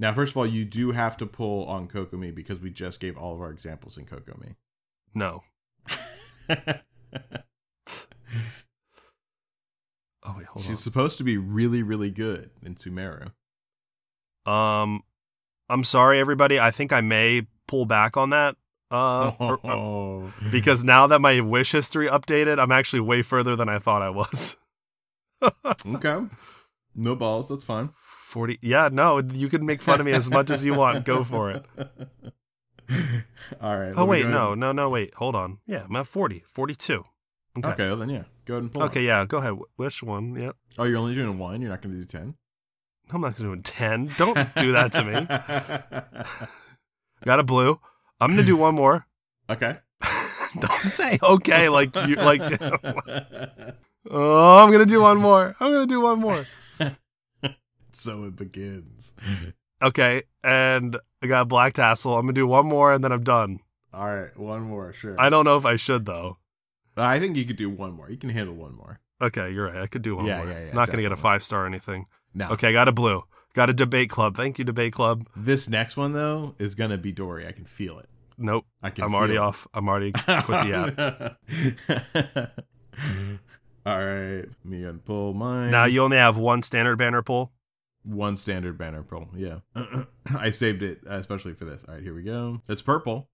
Now, 0.01 0.13
first 0.13 0.33
of 0.33 0.37
all, 0.37 0.47
you 0.47 0.65
do 0.65 0.93
have 0.93 1.17
to 1.19 1.27
pull 1.27 1.65
on 1.67 1.89
Kokomi 1.89 2.33
because 2.35 2.61
we 2.61 2.71
just 2.71 3.01
gave 3.01 3.17
all 3.19 3.35
of 3.35 3.41
our 3.41 3.51
examples 3.51 3.99
in 3.99 4.05
Kokomi. 4.05 4.55
No. 5.15 5.43
Oh 10.29 10.35
wait, 10.37 10.47
hold 10.47 10.65
on. 10.65 10.69
She's 10.69 10.81
supposed 10.81 11.17
to 11.19 11.25
be 11.25 11.39
really, 11.39 11.83
really 11.83 12.11
good 12.11 12.51
in 12.63 12.75
Sumeru. 12.75 13.33
Um, 14.45 15.03
I'm 15.69 15.85
sorry, 15.85 16.21
everybody. 16.21 16.61
I 16.61 16.71
think 16.71 16.93
I 16.93 17.01
may 17.01 17.47
pull 17.67 17.87
back 17.87 18.17
on 18.17 18.31
that. 18.31 18.57
Uh, 18.91 19.33
or- 19.41 19.61
uh, 19.65 19.75
oh. 19.75 20.33
because 20.51 20.85
now 20.85 21.07
that 21.07 21.21
my 21.21 21.41
wish 21.41 21.73
history 21.73 22.09
updated, 22.09 22.59
I'm 22.59 22.73
actually 22.73 23.01
way 23.01 23.23
further 23.23 23.57
than 23.57 23.69
I 23.69 23.79
thought 23.79 24.03
I 24.03 24.11
was. 24.11 24.57
okay. 25.87 26.27
No 26.95 27.17
balls. 27.17 27.49
That's 27.49 27.65
fine. 27.65 27.91
40. 28.29 28.59
Yeah, 28.61 28.91
no, 28.93 29.21
you 29.21 29.49
can 29.49 29.65
make 29.65 29.81
fun 29.81 30.01
of 30.01 30.07
me 30.07 30.13
as 30.13 30.29
much 30.29 30.51
as 30.51 30.63
you 30.63 30.75
want. 30.75 31.07
Go 31.07 31.25
for 31.25 31.51
it. 31.51 31.65
All 33.61 33.79
right. 33.79 33.93
Oh, 33.97 34.05
wait, 34.05 34.27
no, 34.27 34.55
no, 34.55 34.73
no, 34.73 34.89
wait. 34.89 35.15
Hold 35.15 35.35
on. 35.35 35.59
Yeah, 35.67 35.85
I'm 35.89 35.97
at 35.97 36.07
40. 36.07 36.45
42. 36.47 37.05
Okay. 37.59 37.69
Okay, 37.69 37.87
well 37.89 37.97
then 37.97 38.11
yeah. 38.11 38.25
Go 38.45 38.55
ahead 38.55 38.63
and 38.63 38.73
pull. 38.73 38.83
Okay, 38.85 39.05
yeah, 39.05 39.25
go 39.25 39.39
ahead. 39.39 39.55
Which 39.77 40.03
one. 40.03 40.37
Yep. 40.37 40.57
Oh, 40.79 40.85
you're 40.85 40.99
only 40.99 41.15
doing 41.15 41.39
one. 41.39 41.61
You're 41.61 41.71
not 41.71 41.83
going 41.83 41.95
to 41.95 42.01
do 42.01 42.07
ten. 42.07 42.35
I'm 43.11 43.23
not 43.23 43.39
going 43.39 43.51
to 43.51 43.57
do 43.57 43.63
10. 43.63 44.13
Don't 44.19 44.55
do 44.57 44.73
that 44.73 44.93
to 44.93 45.03
me. 45.03 45.13
Got 47.25 47.41
a 47.41 47.43
blue. 47.43 47.81
I'm 48.21 48.29
going 48.29 48.41
to 48.41 48.47
do 48.47 48.57
one 48.57 48.75
more. 48.75 49.07
okay. 49.51 49.79
Don't 50.61 50.81
say 50.81 51.19
okay 51.23 51.69
like 51.69 51.95
you 52.07 52.17
like 52.17 52.41
Oh, 54.11 54.59
I'm 54.59 54.71
going 54.71 54.85
to 54.85 54.87
do 54.87 55.03
one 55.03 55.19
more. 55.19 55.55
I'm 55.61 55.71
going 55.71 55.87
to 55.89 55.95
do 55.95 56.01
one 56.01 56.21
more. 56.21 56.45
so 57.91 58.25
it 58.25 58.37
begins. 58.37 59.15
Okay, 59.83 60.23
and 60.43 60.97
I 61.23 61.27
got 61.27 61.43
a 61.43 61.45
black 61.45 61.75
tassel. 61.75 62.17
I'm 62.19 62.27
to 62.27 62.33
do 62.33 62.47
one 62.47 62.67
more 62.67 62.93
and 62.93 63.03
then 63.05 63.13
I'm 63.13 63.23
done. 63.25 63.61
All 63.93 64.15
right, 64.15 64.37
one 64.37 64.63
more. 64.63 64.93
Sure. 64.93 65.15
I 65.21 65.29
don't 65.29 65.45
know 65.45 65.57
if 65.57 65.65
I 65.65 65.77
should 65.77 66.05
though. 66.07 66.39
Uh, 66.97 67.03
I 67.03 67.21
think 67.21 67.37
you 67.37 67.45
could 67.45 67.57
do 67.57 67.71
one 67.71 67.93
more. 67.93 68.11
You 68.11 68.17
can 68.17 68.31
handle 68.31 68.55
one 68.55 68.75
more. 68.75 69.01
Okay, 69.23 69.51
you're 69.51 69.67
right. 69.67 69.79
I 69.79 69.87
could 69.87 70.03
do 70.03 70.17
one 70.17 70.27
Yeah, 70.27 70.39
more. 70.39 70.47
yeah, 70.49 70.59
yeah, 70.59 70.67
yeah. 70.67 70.73
Not 70.75 70.89
going 70.89 70.97
to 70.99 71.03
get 71.03 71.13
a 71.13 71.17
5 71.17 71.43
star 71.45 71.65
or 71.65 71.67
anything. 71.67 72.07
No. 72.35 72.51
Okay, 72.51 72.73
got 72.73 72.89
a 72.89 72.93
blue. 72.93 73.25
Got 73.55 73.71
a 73.71 73.73
debate 73.73 74.11
club. 74.11 74.37
Thank 74.37 74.59
you 74.59 74.65
debate 74.65 74.93
club. 74.93 75.27
This 75.35 75.69
next 75.69 75.97
one 75.97 76.13
though 76.13 76.55
is 76.59 76.75
gonna 76.77 76.99
be 76.99 77.11
Dori. 77.11 77.47
I 77.47 77.53
can 77.53 77.65
feel 77.65 77.99
it. 77.99 78.09
Nope. 78.37 78.67
I 78.83 78.91
can. 78.91 79.03
I'm 79.05 79.15
already 79.15 79.35
it. 79.35 79.39
off. 79.39 79.67
I'm 79.75 79.89
already 79.89 80.13
quit 80.17 80.47
the 80.47 81.37
app. 82.39 82.55
All 83.87 84.05
right, 84.05 84.45
me 84.65 84.83
gonna 84.83 84.99
pull 84.99 85.33
mine. 85.35 85.71
Now 85.71 85.87
you 85.87 86.03
only 86.05 86.19
have 86.19 86.37
one 86.37 86.63
standard 86.63 86.97
banner 86.99 87.23
pull. 87.23 87.51
One 88.09 88.37
standard 88.37 88.79
banner 88.79 89.03
pull. 89.03 89.29
Yeah, 89.35 89.59
I 90.39 90.51
saved 90.51 90.83
it 90.83 91.01
uh, 91.09 91.15
especially 91.15 91.55
for 91.55 91.65
this. 91.65 91.85
All 91.85 91.95
right, 91.95 92.03
here 92.03 92.15
we 92.15 92.23
go. 92.23 92.63
It's 92.69 92.83
purple. 92.83 93.29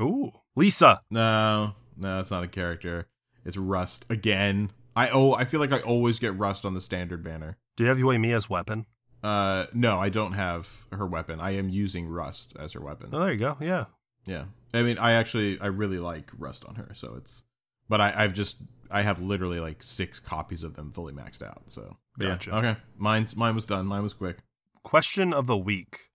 Ooh. 0.00 0.30
Lisa. 0.54 1.00
No, 1.10 1.74
no, 1.96 2.20
it's 2.20 2.30
not 2.30 2.44
a 2.44 2.48
character. 2.48 3.08
It's 3.44 3.56
Rust 3.56 4.06
again. 4.10 4.70
I 4.94 5.10
oh, 5.10 5.34
I 5.34 5.44
feel 5.44 5.60
like 5.60 5.72
I 5.72 5.80
always 5.80 6.18
get 6.18 6.36
Rust 6.38 6.64
on 6.64 6.74
the 6.74 6.80
standard 6.80 7.24
banner. 7.24 7.58
Do 7.76 7.84
you 7.84 7.88
have 7.88 7.98
Yoimiya's 7.98 8.48
weapon? 8.48 8.86
Uh, 9.22 9.66
no, 9.74 9.98
I 9.98 10.08
don't 10.08 10.32
have 10.32 10.86
her 10.92 11.06
weapon. 11.06 11.40
I 11.40 11.52
am 11.52 11.68
using 11.68 12.08
Rust 12.08 12.56
as 12.58 12.74
her 12.74 12.80
weapon. 12.80 13.10
Oh, 13.12 13.20
there 13.20 13.32
you 13.32 13.38
go. 13.38 13.56
Yeah. 13.60 13.86
Yeah, 14.26 14.46
I 14.74 14.82
mean, 14.82 14.98
I 14.98 15.12
actually 15.12 15.60
I 15.60 15.66
really 15.66 15.98
like 15.98 16.30
Rust 16.36 16.64
on 16.64 16.74
her, 16.74 16.90
so 16.94 17.14
it's. 17.16 17.44
But 17.88 18.00
I, 18.00 18.12
I've 18.16 18.34
just 18.34 18.60
I 18.90 19.02
have 19.02 19.20
literally 19.20 19.60
like 19.60 19.82
six 19.82 20.18
copies 20.18 20.64
of 20.64 20.74
them 20.74 20.90
fully 20.90 21.12
maxed 21.12 21.42
out. 21.42 21.70
So 21.70 21.96
yeah. 22.18 22.38
Okay, 22.48 22.76
mine's 22.96 23.36
mine 23.36 23.54
was 23.54 23.66
done. 23.66 23.86
Mine 23.86 24.02
was 24.02 24.14
quick. 24.14 24.38
Question 24.82 25.32
of 25.32 25.46
the 25.46 25.56
week. 25.56 26.10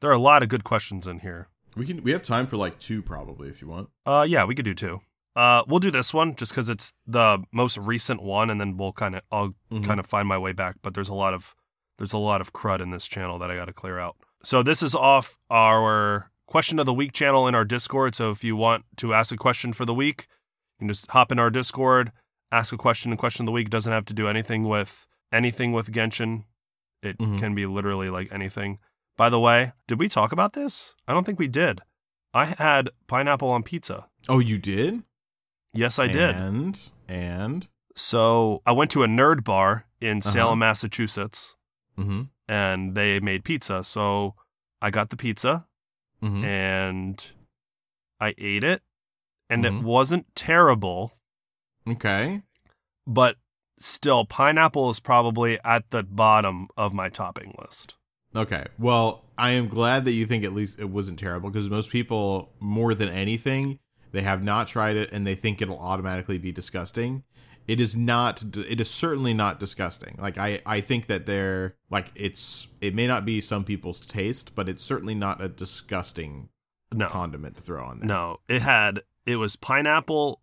There 0.00 0.10
are 0.10 0.14
a 0.14 0.18
lot 0.18 0.42
of 0.42 0.48
good 0.48 0.64
questions 0.64 1.06
in 1.06 1.20
here. 1.20 1.48
We 1.76 1.86
can 1.86 2.02
we 2.02 2.10
have 2.12 2.22
time 2.22 2.46
for 2.46 2.56
like 2.56 2.78
two 2.78 3.02
probably 3.02 3.48
if 3.48 3.60
you 3.62 3.68
want. 3.68 3.88
Uh, 4.06 4.26
yeah, 4.28 4.44
we 4.44 4.54
could 4.54 4.64
do 4.64 4.74
two. 4.74 5.00
Uh, 5.34 5.62
we'll 5.66 5.80
do 5.80 5.90
this 5.90 6.12
one 6.12 6.34
just 6.36 6.52
because 6.52 6.68
it's 6.68 6.92
the 7.06 7.42
most 7.52 7.78
recent 7.78 8.22
one, 8.22 8.50
and 8.50 8.60
then 8.60 8.76
we'll 8.76 8.92
kind 8.92 9.14
of 9.16 9.22
I'll 9.30 9.54
Mhm. 9.70 9.84
kind 9.84 9.98
of 10.00 10.06
find 10.06 10.28
my 10.28 10.36
way 10.38 10.52
back. 10.52 10.76
But 10.82 10.94
there's 10.94 11.08
a 11.08 11.14
lot 11.14 11.32
of 11.34 11.54
there's 11.98 12.12
a 12.12 12.18
lot 12.18 12.40
of 12.40 12.52
crud 12.52 12.80
in 12.80 12.90
this 12.90 13.06
channel 13.06 13.38
that 13.38 13.50
I 13.50 13.56
got 13.56 13.66
to 13.66 13.72
clear 13.72 13.98
out. 13.98 14.16
So 14.42 14.62
this 14.62 14.82
is 14.82 14.94
off 14.94 15.38
our 15.50 16.30
question 16.46 16.78
of 16.78 16.84
the 16.86 16.92
week 16.92 17.12
channel 17.12 17.46
in 17.48 17.54
our 17.54 17.64
Discord. 17.64 18.14
So 18.14 18.30
if 18.30 18.42
you 18.44 18.56
want 18.56 18.84
to 18.98 19.14
ask 19.14 19.32
a 19.32 19.36
question 19.36 19.72
for 19.72 19.84
the 19.86 19.94
week, 19.94 20.26
you 20.74 20.78
can 20.80 20.88
just 20.88 21.10
hop 21.12 21.30
in 21.32 21.38
our 21.38 21.48
Discord, 21.48 22.12
ask 22.50 22.72
a 22.72 22.76
question. 22.76 23.10
And 23.12 23.18
question 23.18 23.44
of 23.44 23.46
the 23.46 23.52
week 23.52 23.70
doesn't 23.70 23.92
have 23.92 24.04
to 24.06 24.14
do 24.14 24.26
anything 24.28 24.64
with 24.64 25.06
anything 25.32 25.72
with 25.72 25.90
Genshin. 25.92 26.44
It 27.02 27.18
Mhm. 27.18 27.38
can 27.38 27.54
be 27.54 27.66
literally 27.66 28.10
like 28.10 28.30
anything. 28.32 28.78
By 29.16 29.28
the 29.28 29.40
way, 29.40 29.72
did 29.86 29.98
we 29.98 30.08
talk 30.08 30.32
about 30.32 30.52
this? 30.52 30.94
I 31.08 31.12
don't 31.12 31.24
think 31.24 31.38
we 31.38 31.48
did. 31.48 31.80
I 32.34 32.44
had 32.46 32.90
pineapple 33.08 33.50
on 33.50 33.62
pizza. 33.62 34.08
Oh, 34.28 34.38
you 34.38 34.58
did? 34.58 35.04
Yes, 35.74 35.98
I 35.98 36.06
did. 36.06 36.34
And 36.36 36.90
and 37.08 37.68
So 37.94 38.62
I 38.64 38.72
went 38.72 38.90
to 38.92 39.02
a 39.02 39.06
nerd 39.06 39.44
bar 39.44 39.84
in 40.00 40.18
Uh-huh. 40.18 40.30
Salem, 40.30 40.58
Massachusetts, 40.60 41.56
mm-hmm. 41.98 42.22
and 42.48 42.94
they 42.94 43.20
made 43.20 43.44
pizza. 43.44 43.84
So 43.84 44.34
I 44.80 44.90
got 44.90 45.10
the 45.10 45.16
pizza 45.16 45.66
Mm-hmm. 46.22 46.44
and 46.44 47.32
I 48.20 48.34
ate 48.38 48.64
it, 48.64 48.82
and 49.50 49.66
it 49.66 49.72
Mhm. 49.72 49.82
wasn't 49.82 50.34
terrible, 50.34 51.18
Okay. 51.86 52.42
but 53.06 53.36
still, 53.82 54.24
pineapple 54.24 54.90
is 54.90 55.00
probably 55.00 55.58
at 55.64 55.90
the 55.90 56.02
bottom 56.02 56.68
of 56.76 56.92
my 56.94 57.08
topping 57.08 57.54
list. 57.62 57.96
Okay. 58.34 58.64
Well, 58.78 59.24
I 59.36 59.50
am 59.50 59.68
glad 59.68 60.04
that 60.06 60.12
you 60.12 60.24
think 60.26 60.44
at 60.44 60.54
least 60.54 60.78
it 60.80 60.88
wasn't 60.88 61.18
terrible 61.18 61.50
because 61.50 61.68
most 61.68 61.90
people, 61.90 62.50
more 62.60 62.94
than 62.94 63.08
anything, 63.08 63.78
they 64.12 64.22
have 64.22 64.42
not 64.42 64.68
tried 64.68 64.96
it 64.96 65.10
and 65.12 65.26
they 65.26 65.34
think 65.34 65.60
it'll 65.60 65.78
automatically 65.78 66.38
be 66.38 66.52
disgusting. 66.52 67.24
it 67.68 67.80
is 67.80 67.94
not 67.94 68.42
it 68.68 68.80
is 68.80 68.90
certainly 68.90 69.32
not 69.32 69.60
disgusting 69.60 70.16
like 70.20 70.36
i 70.36 70.60
i 70.66 70.80
think 70.80 71.06
that 71.06 71.26
they're 71.26 71.76
like 71.90 72.08
it's 72.16 72.66
it 72.80 72.92
may 72.92 73.06
not 73.06 73.24
be 73.24 73.40
some 73.40 73.62
people's 73.62 74.04
taste 74.04 74.52
but 74.56 74.68
it's 74.68 74.82
certainly 74.82 75.14
not 75.14 75.40
a 75.40 75.48
disgusting 75.48 76.48
No, 76.92 77.06
condiment 77.06 77.54
to 77.56 77.62
throw 77.62 77.84
on 77.84 78.00
there 78.00 78.08
no, 78.08 78.40
it 78.48 78.62
had 78.62 79.02
it 79.26 79.36
was 79.36 79.54
pineapple 79.54 80.40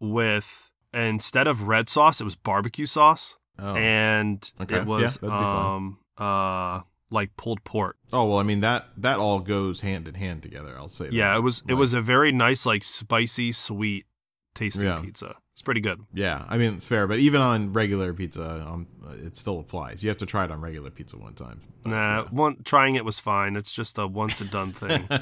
with 0.00 0.70
instead 0.94 1.46
of 1.46 1.62
red 1.68 1.88
sauce, 1.88 2.20
it 2.20 2.24
was 2.24 2.34
barbecue 2.34 2.86
sauce, 2.86 3.36
oh. 3.58 3.74
and 3.76 4.50
Okay, 4.60 4.78
it 4.78 4.86
was 4.86 5.18
be 5.18 5.26
um 5.28 5.98
uh 6.18 6.80
like 7.10 7.36
pulled 7.36 7.62
pork. 7.64 7.96
oh 8.12 8.26
well 8.26 8.38
i 8.38 8.42
mean 8.42 8.60
that 8.60 8.86
that 8.96 9.18
all 9.18 9.38
goes 9.38 9.80
hand 9.80 10.08
in 10.08 10.14
hand 10.14 10.42
together 10.42 10.74
i'll 10.78 10.88
say 10.88 11.04
that. 11.06 11.12
Yeah, 11.12 11.36
it 11.36 11.40
was 11.40 11.62
it 11.68 11.74
was 11.74 11.92
a 11.92 12.00
very 12.00 12.32
nice 12.32 12.64
like 12.64 12.82
spicy 12.84 13.52
sweet 13.52 14.06
tasting 14.54 14.84
Yeah. 14.84 15.00
pizza. 15.02 15.36
It's 15.52 15.60
pretty 15.62 15.80
good. 15.82 16.00
yeah 16.14 16.46
i 16.48 16.56
mean 16.56 16.72
it's 16.74 16.86
fair 16.86 17.06
but 17.06 17.18
even 17.18 17.40
on 17.42 17.74
regular 17.74 18.14
pizza 18.14 18.64
um 18.66 18.86
it 19.26 19.36
still 19.36 19.60
applies 19.60 20.02
you 20.02 20.08
have 20.08 20.16
to 20.18 20.26
try 20.26 20.44
it 20.44 20.50
on 20.50 20.62
regular 20.62 20.88
pizza 20.90 21.18
one 21.18 21.34
time 21.34 21.60
But, 21.82 21.90
Nah, 21.90 22.24
one 22.30 22.56
trying 22.64 22.94
it 22.94 23.04
was 23.04 23.18
fine. 23.18 23.56
It's 23.56 23.72
just 23.72 23.98
a 23.98 24.06
once 24.06 24.40
and 24.40 24.50
done 24.50 24.72
thing. 24.72 25.06
yeah. 25.10 25.18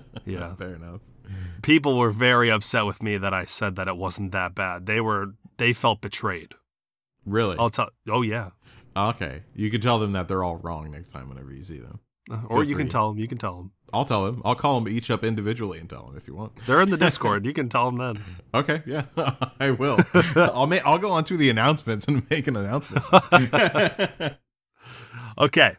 Yeah. 0.26 0.54
fair 0.56 0.74
enough 0.74 1.00
People 1.62 1.98
were 1.98 2.10
very 2.10 2.50
upset 2.50 2.86
with 2.86 3.02
me 3.02 3.16
that 3.18 3.34
I 3.34 3.44
said 3.44 3.76
that 3.76 3.88
it 3.88 3.96
wasn't 3.96 4.32
that 4.32 4.54
bad. 4.54 4.86
They 4.86 5.00
were 5.00 5.34
they 5.58 5.72
felt 5.72 6.00
betrayed. 6.00 6.54
really 7.26 7.56
I'll 7.58 7.70
tell. 7.70 7.90
Oh 8.08 8.22
yeah. 8.22 8.50
okay 8.96 9.42
you 9.54 9.70
can 9.70 9.80
tell 9.80 9.98
them 9.98 10.12
that 10.12 10.28
they're 10.28 10.42
all 10.44 10.56
wrong 10.56 10.90
next 10.90 11.10
time 11.10 11.28
whenever 11.28 11.52
you 11.52 11.62
see 11.62 11.78
them 11.78 12.00
uh, 12.30 12.40
Or 12.48 12.58
Feel 12.60 12.70
you 12.70 12.76
can 12.76 12.88
tell 12.88 13.08
them. 13.10 13.18
You 13.18 13.28
can 13.28 13.38
tell 13.38 13.56
them. 13.56 13.72
i'll 13.92 14.04
tell 14.04 14.24
them 14.26 14.40
i'll 14.44 14.54
call 14.54 14.78
them 14.80 14.88
each 14.92 15.10
up 15.10 15.22
individually 15.24 15.78
and 15.78 15.88
tell 15.90 16.06
them 16.06 16.16
if 16.16 16.26
you 16.28 16.34
want 16.34 16.54
They're 16.66 16.80
in 16.82 16.90
the 16.90 16.96
Discord. 16.96 17.44
you 17.48 17.52
can 17.52 17.68
tell 17.68 17.90
them 17.90 17.98
then. 17.98 18.24
Okay, 18.54 18.82
yeah, 18.86 19.04
I 19.60 19.70
will. 19.72 19.98
I'll 20.36 20.66
make. 20.66 20.84
I'll 20.86 20.98
go 20.98 21.10
on 21.10 21.24
to 21.24 21.36
the 21.36 21.50
announcements 21.50 22.06
and 22.08 22.28
make 22.30 22.46
an 22.46 22.56
announcement. 22.56 23.04
Okay. 25.38 25.76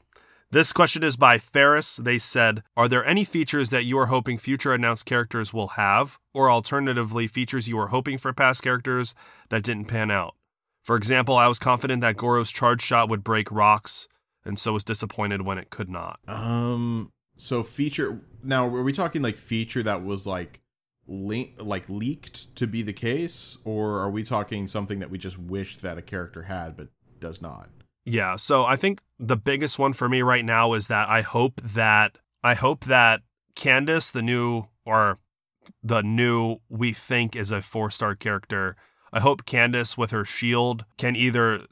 This 0.51 0.73
question 0.73 1.03
is 1.03 1.15
by 1.15 1.37
Ferris. 1.37 1.97
They 1.97 2.17
said, 2.17 2.63
Are 2.75 2.87
there 2.87 3.05
any 3.05 3.23
features 3.23 3.69
that 3.69 3.85
you 3.85 3.99
are 3.99 4.07
hoping 4.07 4.39
future 4.39 4.73
announced 4.73 5.05
characters 5.05 5.53
will 5.53 5.69
have, 5.69 6.17
or 6.33 6.49
alternatively, 6.49 7.27
features 7.27 7.67
you 7.67 7.77
were 7.77 7.89
hoping 7.89 8.17
for 8.17 8.33
past 8.33 8.63
characters 8.63 9.13
that 9.49 9.61
didn't 9.61 9.85
pan 9.85 10.09
out? 10.09 10.35
For 10.81 10.95
example, 10.95 11.35
I 11.35 11.47
was 11.47 11.59
confident 11.59 12.01
that 12.01 12.17
Goro's 12.17 12.49
charge 12.49 12.81
shot 12.81 13.09
would 13.09 13.23
break 13.23 13.51
rocks, 13.51 14.07
and 14.43 14.57
so 14.57 14.73
was 14.73 14.83
disappointed 14.83 15.43
when 15.43 15.59
it 15.59 15.69
could 15.69 15.87
not. 15.89 16.19
um. 16.27 17.11
So 17.35 17.61
feature. 17.61 18.19
Now, 18.43 18.65
are 18.65 18.83
we 18.83 18.91
talking 18.91 19.21
like 19.21 19.37
feature 19.37 19.83
that 19.83 20.03
was 20.03 20.25
like 20.25 20.61
link 21.07 21.53
like 21.59 21.87
leaked 21.87 22.55
to 22.55 22.65
be 22.65 22.81
the 22.81 22.91
case, 22.91 23.59
or 23.63 23.99
are 23.99 24.09
we 24.09 24.23
talking 24.23 24.67
something 24.67 24.97
that 24.97 25.11
we 25.11 25.19
just 25.19 25.37
wish 25.37 25.77
that 25.77 25.99
a 25.99 26.01
character 26.01 26.43
had 26.43 26.75
but 26.75 26.87
does 27.19 27.39
not? 27.39 27.69
Yeah, 28.03 28.35
so 28.35 28.65
I 28.65 28.75
think 28.75 28.99
the 29.19 29.37
biggest 29.37 29.77
one 29.77 29.93
for 29.93 30.07
me 30.07 30.21
right 30.21 30.45
now 30.45 30.73
is 30.73 30.87
that 30.87 31.09
I 31.09 31.21
hope 31.21 31.61
that 31.61 32.17
I 32.43 32.53
hope 32.53 32.85
that 32.85 33.21
Candace, 33.55 34.11
the 34.11 34.21
new 34.21 34.63
or 34.85 35.19
the 35.83 36.01
new 36.01 36.57
we 36.69 36.93
think 36.93 37.35
is 37.35 37.51
a 37.51 37.61
four 37.61 37.91
star 37.91 38.15
character, 38.15 38.75
I 39.11 39.19
hope 39.19 39.45
Candace 39.45 39.97
with 39.97 40.11
her 40.11 40.23
shield 40.23 40.85
can 40.97 41.15
either 41.15 41.65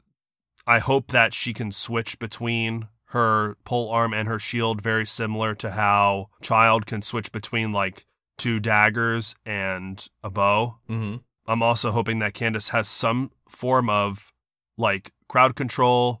I 0.66 0.80
hope 0.80 1.10
that 1.12 1.32
she 1.32 1.54
can 1.54 1.72
switch 1.72 2.18
between 2.18 2.88
her 3.12 3.56
pole 3.64 3.90
arm 3.90 4.12
and 4.12 4.28
her 4.28 4.38
shield 4.38 4.82
very 4.82 5.06
similar 5.06 5.54
to 5.54 5.70
how 5.70 6.28
Childe 6.42 6.84
can 6.84 7.00
switch 7.00 7.32
between 7.32 7.72
like 7.72 8.04
two 8.36 8.60
daggers 8.60 9.34
and 9.46 10.06
a 10.22 10.28
bow. 10.28 10.76
Mm-hmm. 10.90 11.16
I'm 11.46 11.62
also 11.62 11.90
hoping 11.90 12.18
that 12.18 12.34
Candace 12.34 12.68
has 12.68 12.86
some 12.86 13.30
form 13.48 13.88
of 13.88 14.30
like 14.76 15.12
crowd 15.26 15.56
control, 15.56 16.20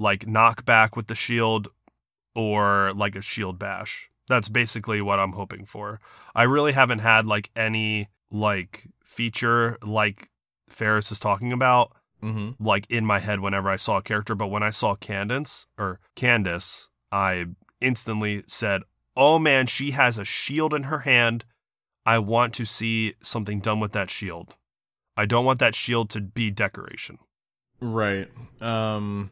like 0.00 0.24
knockback 0.24 0.96
with 0.96 1.06
the 1.06 1.14
shield, 1.14 1.68
or 2.34 2.92
like 2.96 3.14
a 3.14 3.22
shield 3.22 3.58
bash. 3.58 4.10
That's 4.28 4.48
basically 4.48 5.00
what 5.00 5.20
I'm 5.20 5.32
hoping 5.32 5.64
for. 5.64 6.00
I 6.34 6.44
really 6.44 6.72
haven't 6.72 7.00
had 7.00 7.26
like 7.26 7.50
any 7.54 8.08
like 8.30 8.86
feature 9.04 9.76
like 9.82 10.30
Ferris 10.68 11.12
is 11.12 11.20
talking 11.20 11.52
about 11.52 11.92
Mm-hmm. 12.22 12.62
like 12.62 12.84
in 12.90 13.06
my 13.06 13.18
head 13.18 13.40
whenever 13.40 13.70
I 13.70 13.76
saw 13.76 13.96
a 13.96 14.02
character, 14.02 14.34
but 14.34 14.48
when 14.48 14.62
I 14.62 14.68
saw 14.68 14.94
Candace 14.94 15.66
or 15.78 16.00
Candace, 16.14 16.90
I 17.10 17.46
instantly 17.80 18.44
said, 18.46 18.82
"Oh 19.16 19.38
man, 19.38 19.66
she 19.66 19.92
has 19.92 20.18
a 20.18 20.24
shield 20.26 20.74
in 20.74 20.82
her 20.82 20.98
hand. 21.00 21.46
I 22.04 22.18
want 22.18 22.52
to 22.56 22.66
see 22.66 23.14
something 23.22 23.60
done 23.60 23.80
with 23.80 23.92
that 23.92 24.10
shield. 24.10 24.54
I 25.16 25.24
don't 25.24 25.46
want 25.46 25.60
that 25.60 25.74
shield 25.74 26.10
to 26.10 26.20
be 26.20 26.50
decoration." 26.50 27.16
Right. 27.80 28.28
Um. 28.60 29.30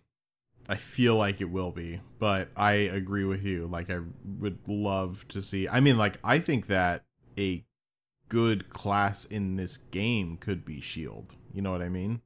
I 0.68 0.76
feel 0.76 1.16
like 1.16 1.40
it 1.40 1.50
will 1.50 1.70
be, 1.72 2.00
but 2.18 2.50
I 2.56 2.72
agree 2.72 3.24
with 3.24 3.42
you. 3.44 3.66
Like, 3.66 3.88
I 3.90 4.00
would 4.24 4.68
love 4.68 5.26
to 5.28 5.40
see. 5.40 5.66
I 5.68 5.80
mean, 5.80 5.96
like, 5.96 6.18
I 6.22 6.38
think 6.38 6.66
that 6.66 7.04
a 7.38 7.64
good 8.28 8.68
class 8.68 9.24
in 9.24 9.56
this 9.56 9.78
game 9.78 10.36
could 10.36 10.64
be 10.64 10.80
Shield. 10.80 11.34
You 11.54 11.62
know 11.62 11.72
what 11.72 11.80
I 11.80 11.88
mean? 11.88 12.20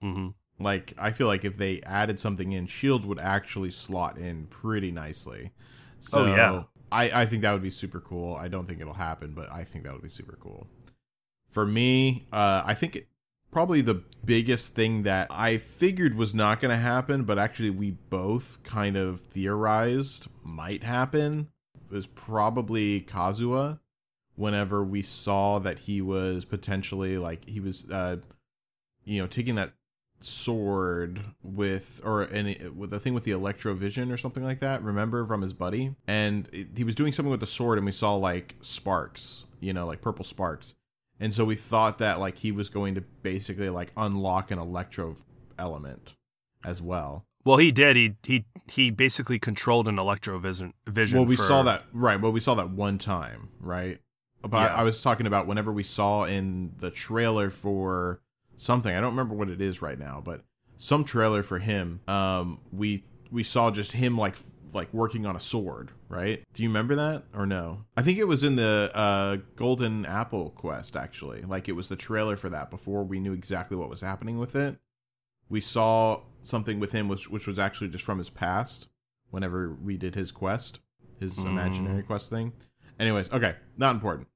hmm 0.00 0.28
Like, 0.58 0.94
I 0.98 1.10
feel 1.10 1.26
like 1.26 1.44
if 1.44 1.56
they 1.58 1.80
added 1.82 2.18
something 2.20 2.52
in, 2.52 2.66
Shields 2.66 3.06
would 3.06 3.18
actually 3.18 3.70
slot 3.70 4.16
in 4.16 4.46
pretty 4.46 4.90
nicely. 4.90 5.50
So, 6.00 6.22
Oh, 6.22 6.36
yeah. 6.36 6.62
I, 6.90 7.22
I 7.22 7.26
think 7.26 7.42
that 7.42 7.52
would 7.52 7.62
be 7.62 7.70
super 7.70 8.00
cool. 8.00 8.34
I 8.34 8.48
don't 8.48 8.66
think 8.66 8.80
it'll 8.80 8.94
happen, 8.94 9.34
but 9.34 9.50
I 9.52 9.64
think 9.64 9.84
that 9.84 9.92
would 9.92 10.02
be 10.02 10.08
super 10.08 10.38
cool. 10.40 10.68
For 11.50 11.66
me, 11.66 12.26
uh, 12.32 12.62
I 12.64 12.74
think 12.74 12.96
it, 12.96 13.08
probably 13.54 13.80
the 13.80 14.02
biggest 14.24 14.74
thing 14.74 15.04
that 15.04 15.28
I 15.30 15.58
figured 15.58 16.16
was 16.16 16.34
not 16.34 16.60
going 16.60 16.72
to 16.72 16.76
happen, 16.76 17.22
but 17.22 17.38
actually 17.38 17.70
we 17.70 17.92
both 17.92 18.64
kind 18.64 18.96
of 18.96 19.20
theorized 19.20 20.26
might 20.44 20.82
happen 20.82 21.50
was 21.88 22.08
probably 22.08 23.00
Kazuha. 23.00 23.78
Whenever 24.34 24.82
we 24.82 25.00
saw 25.02 25.60
that 25.60 25.78
he 25.78 26.02
was 26.02 26.44
potentially 26.44 27.16
like 27.16 27.48
he 27.48 27.60
was, 27.60 27.88
uh, 27.88 28.16
you 29.04 29.20
know, 29.20 29.28
taking 29.28 29.54
that 29.54 29.74
sword 30.20 31.20
with 31.44 32.00
or 32.02 32.28
any 32.32 32.58
with 32.74 32.90
the 32.90 32.98
thing 32.98 33.14
with 33.14 33.22
the 33.22 33.30
electrovision 33.30 34.12
or 34.12 34.16
something 34.16 34.42
like 34.42 34.58
that 34.58 34.82
remember 34.82 35.26
from 35.26 35.42
his 35.42 35.52
buddy 35.52 35.94
and 36.06 36.48
he 36.74 36.82
was 36.82 36.94
doing 36.94 37.12
something 37.12 37.30
with 37.30 37.40
the 37.40 37.46
sword 37.46 37.76
and 37.76 37.84
we 37.84 37.92
saw 37.92 38.14
like 38.14 38.54
sparks 38.62 39.44
you 39.60 39.70
know 39.70 39.84
like 39.86 40.00
purple 40.00 40.24
sparks 40.24 40.74
and 41.20 41.34
so 41.34 41.44
we 41.44 41.56
thought 41.56 41.98
that 41.98 42.18
like 42.20 42.38
he 42.38 42.50
was 42.52 42.68
going 42.68 42.94
to 42.94 43.00
basically 43.22 43.70
like 43.70 43.92
unlock 43.96 44.50
an 44.50 44.58
electro 44.58 45.16
element 45.58 46.16
as 46.64 46.80
well 46.82 47.24
Well, 47.44 47.58
he 47.58 47.70
did. 47.72 47.96
He 47.96 48.16
he 48.22 48.44
he 48.66 48.90
basically 48.90 49.38
controlled 49.38 49.86
an 49.88 49.96
electrovision 49.96 50.72
vision. 50.86 51.18
well 51.18 51.26
we 51.26 51.36
for- 51.36 51.42
saw 51.42 51.62
that 51.64 51.82
right 51.92 52.20
well 52.20 52.32
we 52.32 52.40
saw 52.40 52.54
that 52.54 52.70
one 52.70 52.98
time 52.98 53.50
right 53.60 53.98
but 54.42 54.58
Yeah. 54.58 54.74
I, 54.74 54.80
I 54.80 54.82
was 54.82 55.02
talking 55.02 55.26
about 55.26 55.46
whenever 55.46 55.70
we 55.72 55.82
saw 55.82 56.24
in 56.24 56.72
the 56.78 56.90
trailer 56.90 57.50
for 57.50 58.20
something 58.56 58.94
i 58.96 59.00
don't 59.00 59.10
remember 59.10 59.34
what 59.34 59.48
it 59.50 59.60
is 59.60 59.82
right 59.82 59.98
now 59.98 60.22
but 60.24 60.42
some 60.76 61.04
trailer 61.04 61.42
for 61.42 61.58
him 61.58 62.00
um 62.08 62.60
we 62.72 63.04
we 63.30 63.42
saw 63.42 63.70
just 63.70 63.92
him 63.92 64.16
like 64.16 64.36
like 64.74 64.92
working 64.94 65.24
on 65.26 65.36
a 65.36 65.40
sword 65.40 65.92
right? 66.08 66.42
Do 66.52 66.62
you 66.62 66.68
remember 66.68 66.94
that 66.94 67.24
or 67.34 67.46
no? 67.46 67.84
I 67.96 68.02
think 68.02 68.18
it 68.18 68.28
was 68.28 68.44
in 68.44 68.56
the 68.56 68.90
uh 68.94 69.36
golden 69.56 70.06
apple 70.06 70.50
quest 70.50 70.96
actually. 70.96 71.42
Like 71.42 71.68
it 71.68 71.72
was 71.72 71.88
the 71.88 71.96
trailer 71.96 72.36
for 72.36 72.48
that 72.50 72.70
before 72.70 73.04
we 73.04 73.20
knew 73.20 73.32
exactly 73.32 73.76
what 73.76 73.88
was 73.88 74.00
happening 74.00 74.38
with 74.38 74.54
it. 74.56 74.78
We 75.48 75.60
saw 75.60 76.22
something 76.42 76.78
with 76.80 76.92
him 76.92 77.08
which, 77.08 77.28
which 77.30 77.46
was 77.46 77.58
actually 77.58 77.88
just 77.88 78.04
from 78.04 78.18
his 78.18 78.30
past 78.30 78.88
whenever 79.30 79.74
we 79.82 79.96
did 79.96 80.14
his 80.14 80.30
quest 80.32 80.80
his 81.20 81.38
Mm. 81.38 81.46
imaginary 81.46 82.02
quest 82.02 82.30
thing. 82.30 82.52
Anyways 82.98 83.30
okay 83.32 83.56
not 83.76 83.94
important. 83.94 84.28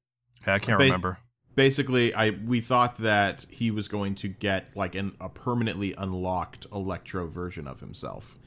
Yeah, 0.46 0.54
I 0.54 0.58
can't 0.58 0.78
Ba- 0.78 0.84
remember. 0.84 1.18
basically 1.54 2.14
i 2.14 2.30
we 2.30 2.60
thought 2.60 2.96
that 2.98 3.46
he 3.50 3.70
was 3.70 3.88
going 3.88 4.14
to 4.14 4.28
get 4.28 4.74
like 4.76 4.94
an, 4.94 5.14
a 5.20 5.28
permanently 5.28 5.94
unlocked 5.98 6.66
electro 6.72 7.26
version 7.26 7.66
of 7.66 7.80
himself 7.80 8.38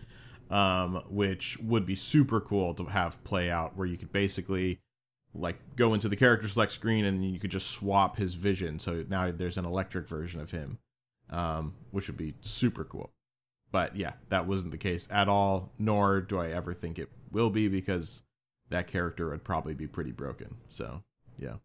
um, 0.52 1.02
which 1.10 1.58
would 1.60 1.86
be 1.86 1.96
super 1.96 2.40
cool 2.42 2.74
to 2.76 2.84
have 2.86 3.24
play 3.24 3.50
out 3.50 3.76
where 3.78 3.88
you 3.88 3.98
could 3.98 4.12
basically 4.12 4.80
like 5.34 5.58
go 5.78 5.94
into 5.94 6.10
the 6.10 6.16
character 6.16 6.48
select 6.48 6.72
screen 6.74 7.06
and 7.06 7.24
you 7.24 7.40
could 7.40 7.52
just 7.52 7.72
swap 7.72 8.18
his 8.18 8.34
vision 8.36 8.78
so 8.80 9.04
now 9.10 9.32
there's 9.32 9.58
an 9.58 9.66
electric 9.66 10.08
version 10.08 10.42
of 10.42 10.52
him 10.52 10.78
um, 11.30 11.74
which 11.92 12.08
would 12.08 12.18
be 12.18 12.34
super 12.42 12.84
cool 12.84 13.12
but 13.72 13.96
yeah 13.96 14.14
that 14.28 14.46
wasn't 14.46 14.72
the 14.72 14.78
case 14.78 15.08
at 15.10 15.30
all 15.30 15.72
nor 15.80 16.20
do 16.20 16.38
i 16.38 16.50
ever 16.50 16.74
think 16.74 17.00
it 17.00 17.08
will 17.32 17.50
be 17.50 17.70
because 17.70 18.24
that 18.70 18.88
character 18.88 19.30
would 19.30 19.44
probably 19.46 19.74
be 19.74 19.88
pretty 19.88 20.12
broken 20.12 20.58
so 20.68 21.02
yeah 21.40 21.56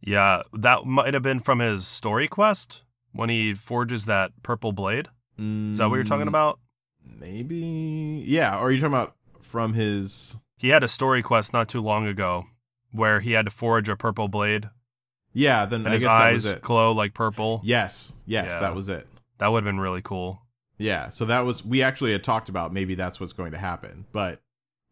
Yeah, 0.00 0.42
that 0.52 0.84
might 0.84 1.14
have 1.14 1.22
been 1.24 1.40
from 1.40 1.58
his 1.58 1.84
story 1.86 2.28
quest 2.28 2.84
when 3.12 3.28
he 3.28 3.54
forges 3.54 4.04
that 4.06 4.30
purple 4.44 4.72
blade. 4.72 5.08
Is 5.38 5.78
that 5.78 5.88
what 5.88 5.96
you're 5.96 6.04
talking 6.04 6.26
Mm, 6.26 6.28
about? 6.28 6.60
Maybe. 7.18 8.22
Yeah. 8.26 8.56
Or 8.58 8.64
are 8.68 8.70
you 8.70 8.80
talking 8.80 8.94
about 8.94 9.14
from 9.40 9.72
his? 9.74 10.36
He 10.58 10.68
had 10.68 10.82
a 10.84 10.88
story 10.88 11.22
quest 11.22 11.52
not 11.52 11.68
too 11.68 11.80
long 11.80 12.06
ago 12.06 12.44
where 12.92 13.20
he 13.20 13.32
had 13.32 13.44
to 13.46 13.50
forge 13.50 13.88
a 13.88 13.96
purple 13.96 14.28
blade 14.28 14.70
Yeah. 15.32 15.66
Then 15.66 15.80
and 15.80 15.88
I 15.88 15.92
his 15.92 16.04
guess 16.04 16.12
that 16.18 16.32
was 16.32 16.46
eyes 16.46 16.52
it. 16.52 16.62
glow 16.62 16.92
like 16.92 17.14
purple. 17.14 17.60
Yes. 17.64 18.14
Yes. 18.26 18.50
Yeah. 18.50 18.60
That 18.60 18.74
was 18.74 18.88
it. 18.88 19.06
That 19.38 19.48
would 19.48 19.64
have 19.64 19.70
been 19.74 19.80
really 19.80 20.02
cool. 20.02 20.42
Yeah, 20.78 21.08
so 21.08 21.24
that 21.24 21.40
was 21.46 21.64
we 21.64 21.82
actually 21.82 22.12
had 22.12 22.22
talked 22.22 22.50
about 22.50 22.70
maybe 22.70 22.94
that's 22.94 23.18
what's 23.18 23.32
going 23.32 23.52
to 23.52 23.58
happen, 23.58 24.04
but 24.12 24.42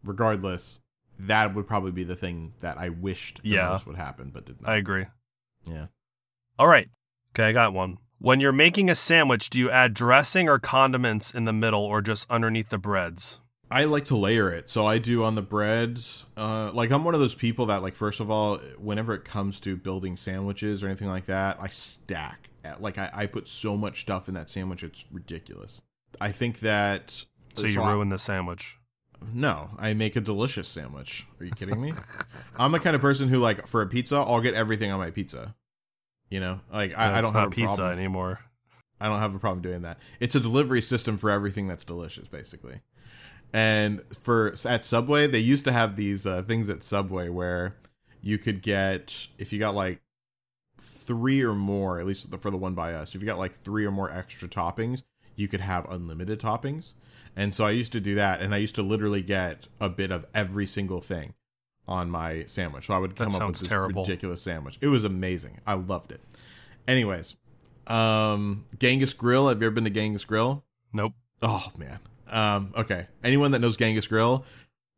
regardless, 0.03 0.81
that 1.19 1.55
would 1.55 1.67
probably 1.67 1.91
be 1.91 2.05
the 2.05 2.17
thing 2.17 2.55
that 2.61 2.79
I 2.79 2.89
wished 2.89 3.43
the 3.43 3.51
Yeah. 3.51 3.69
most 3.69 3.87
would 3.87 3.97
happen, 3.97 4.31
but 4.33 4.47
did 4.47 4.63
not. 4.63 4.71
I 4.71 4.77
agree. 4.77 5.05
yeah. 5.67 5.87
All 6.59 6.67
right. 6.69 6.89
Okay, 7.33 7.45
I 7.45 7.53
got 7.53 7.75
one. 7.75 7.99
When 8.25 8.41
you're 8.41 8.53
making 8.53 8.89
a 8.89 8.95
sandwich, 8.95 9.51
do 9.51 9.59
you 9.59 9.71
add 9.71 9.93
dressing 9.93 10.49
or 10.49 10.59
condiments 10.59 11.31
in 11.31 11.45
the 11.45 11.53
middle 11.53 11.83
or 11.83 12.01
just 12.01 12.27
underneath 12.31 12.71
the 12.71 12.79
breads? 12.79 13.39
I 13.71 13.85
like 13.85 14.07
to 14.07 14.17
layer 14.17 14.49
it. 14.49 14.71
So 14.71 14.87
I 14.87 14.97
do 14.97 15.23
on 15.25 15.35
the 15.35 15.43
breads. 15.43 16.25
Uh, 16.35 16.71
like 16.73 16.91
I'm 16.91 17.05
one 17.05 17.13
of 17.13 17.21
those 17.21 17.35
people 17.35 17.67
that 17.67 17.83
like 17.83 17.95
first 17.95 18.21
of 18.21 18.31
all, 18.31 18.57
whenever 18.79 19.13
it 19.13 19.27
comes 19.27 19.61
to 19.61 19.77
building 19.77 20.17
sandwiches 20.17 20.83
or 20.83 20.87
anything 20.87 21.09
like 21.09 21.27
that, 21.27 21.59
I 21.61 21.69
stack. 21.69 22.49
Like 22.81 22.97
I, 22.97 23.11
I 23.13 23.27
put 23.27 23.47
so 23.47 23.77
much 23.77 24.01
stuff 24.01 24.27
in 24.27 24.33
that 24.33 24.49
sandwich, 24.49 24.83
it's 24.83 25.07
ridiculous. 25.13 25.83
I 26.19 26.31
think 26.31 26.61
that 26.61 27.27
So 27.53 27.67
you 27.67 27.85
ruin 27.85 28.09
the 28.09 28.19
sandwich. 28.19 28.79
No, 29.35 29.69
I 29.79 29.93
make 29.93 30.17
a 30.17 30.23
delicious 30.23 30.67
sandwich. 30.67 31.27
Are 31.41 31.45
you 31.45 31.53
kidding 31.53 31.79
me? 31.79 31.93
I'm 32.59 32.73
the 32.73 32.81
kind 32.81 32.97
of 32.97 33.03
person 33.03 33.29
who 33.29 33.39
like 33.39 33.67
for 33.67 33.83
a 33.83 33.87
pizza, 33.87 34.17
I'll 34.17 34.41
get 34.41 34.55
everything 34.55 34.91
on 34.91 34.99
my 34.99 35.11
pizza. 35.11 35.55
You 36.35 36.41
know, 36.41 36.59
like 36.73 36.99
I, 36.99 37.19
I 37.19 37.21
don't 37.21 37.33
have 37.33 37.47
a 37.47 37.51
pizza 37.51 37.77
problem. 37.77 37.97
anymore. 37.97 38.41
I 39.01 39.07
don't 39.09 39.21
have 39.21 39.37
a 39.37 39.39
problem 39.39 39.63
doing 39.63 39.83
that. 39.83 40.01
It's 40.19 40.35
a 40.35 40.41
delivery 40.41 40.83
system 40.83 41.17
for 41.17 41.31
everything 41.31 41.69
that's 41.69 41.85
delicious, 41.85 42.27
basically. 42.27 42.81
And 43.53 44.03
for 44.21 44.53
at 44.67 44.83
Subway, 44.83 45.29
they 45.29 45.39
used 45.39 45.65
to 45.67 45.71
have 45.71 45.95
these 45.95 46.27
uh, 46.27 46.43
things 46.43 46.69
at 46.69 46.83
Subway 46.83 47.29
where 47.29 47.77
you 48.21 48.39
could 48.39 48.63
get 48.63 49.29
if 49.39 49.53
you 49.53 49.61
got 49.61 49.77
like 49.77 50.01
three 50.81 51.41
or 51.45 51.55
more, 51.55 52.01
at 52.01 52.07
least 52.07 52.35
for 52.41 52.51
the 52.51 52.57
one 52.57 52.75
by 52.75 52.95
us, 52.95 53.15
if 53.15 53.23
you 53.23 53.27
got 53.27 53.39
like 53.39 53.55
three 53.55 53.87
or 53.87 53.93
more 53.93 54.11
extra 54.11 54.49
toppings, 54.49 55.05
you 55.37 55.47
could 55.47 55.61
have 55.61 55.89
unlimited 55.89 56.41
toppings. 56.41 56.95
And 57.37 57.55
so 57.55 57.65
I 57.65 57.71
used 57.71 57.93
to 57.93 58.01
do 58.01 58.17
that, 58.17 58.41
and 58.41 58.53
I 58.53 58.59
used 58.59 58.75
to 58.75 58.83
literally 58.83 59.23
get 59.23 59.69
a 59.81 59.89
bit 59.89 60.11
of 60.11 60.27
every 60.35 60.67
single 60.67 61.01
thing 61.01 61.35
on 61.87 62.11
my 62.11 62.45
sandwich. 62.45 62.87
So 62.87 62.95
I 62.95 62.99
would 62.99 63.17
That 63.17 63.29
come 63.31 63.35
up 63.43 63.47
with 63.49 63.59
this 63.61 63.69
terrible. 63.69 64.03
ridiculous 64.03 64.43
sandwich. 64.43 64.79
It 64.81 64.89
was 64.89 65.05
amazing. 65.05 65.61
I 65.67 65.75
loved 65.75 66.13
it. 66.13 66.21
Anyways, 66.89 67.37
um, 67.87 68.65
Genghis 68.79 69.13
Grill. 69.13 69.49
Have 69.49 69.61
you 69.61 69.67
ever 69.67 69.75
been 69.75 69.85
to 69.85 69.91
Genghis 69.91 70.25
Grill? 70.25 70.65
Nope. 70.93 71.13
Oh 71.43 71.71
man. 71.77 71.99
Um, 72.31 72.73
okay. 72.77 73.07
Anyone 73.23 73.51
that 73.51 73.59
knows 73.61 73.77
Genghis 73.77 74.07
Grill, 74.07 74.45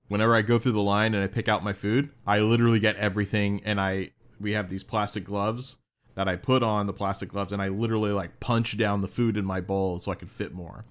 whenever 0.09 0.35
I 0.35 0.43
go 0.43 0.59
through 0.59 0.73
the 0.73 0.81
line 0.83 1.15
and 1.15 1.23
I 1.25 1.27
pick 1.27 1.49
out 1.49 1.65
my 1.65 1.73
food, 1.73 2.11
I 2.27 2.39
literally 2.39 2.79
get 2.81 2.97
everything 2.97 3.61
and 3.65 3.81
I 3.81 4.11
we 4.41 4.53
have 4.53 4.69
these 4.71 4.85
plastic 4.85 5.25
gloves 5.25 5.79
that 6.17 6.29
I 6.29 6.37
put 6.37 6.63
on 6.63 6.87
the 6.87 6.93
plastic 6.95 7.29
gloves 7.29 7.53
and 7.53 7.63
I 7.63 7.69
literally 7.69 8.11
like 8.11 8.41
punch 8.41 8.77
down 8.77 9.03
the 9.03 9.09
food 9.09 9.37
in 9.37 9.45
my 9.45 9.61
bowl 9.61 9.99
so 9.99 10.11
I 10.11 10.15
could 10.15 10.31
fit 10.31 10.53
more. 10.53 10.85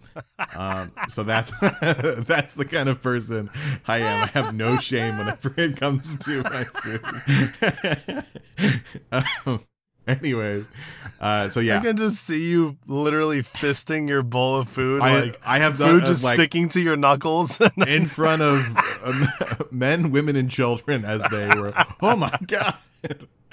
Um, 0.56 0.92
so 1.10 1.24
that's 1.24 1.52
that's 1.60 2.54
the 2.54 2.66
kind 2.66 2.88
of 2.88 3.02
person 3.02 3.50
I 3.88 3.98
am. 3.98 4.24
I 4.24 4.28
have 4.28 4.54
no 4.54 4.78
shame 4.78 5.18
whenever 5.18 5.54
it 5.58 5.78
comes 5.78 6.18
to 6.20 6.44
my 6.44 6.64
food. 6.64 7.02
um, 9.46 9.62
anyways, 10.08 10.70
uh, 11.20 11.50
so 11.50 11.60
yeah, 11.60 11.80
I 11.80 11.82
can 11.82 11.98
just 11.98 12.24
see 12.24 12.48
you 12.48 12.78
literally 12.86 13.42
fisting 13.42 14.08
your 14.08 14.22
bowl 14.22 14.58
of 14.58 14.70
food, 14.70 15.02
I, 15.02 15.22
like 15.22 15.40
I 15.46 15.58
have 15.58 15.80
done 15.80 15.90
food 15.90 16.04
uh, 16.04 16.08
just 16.08 16.24
like, 16.24 16.36
sticking 16.36 16.70
to 16.70 16.82
your 16.82 16.98
knuckles. 16.98 17.60
in 17.88 18.06
front 18.06 18.44
of 18.44 18.78
um, 19.04 19.28
men, 19.72 20.12
women, 20.12 20.36
and 20.36 20.52
children 20.52 21.04
as 21.04 21.24
they 21.32 21.48
were. 21.48 21.74
Oh 22.02 22.16
my 22.16 22.38
god! 22.46 22.78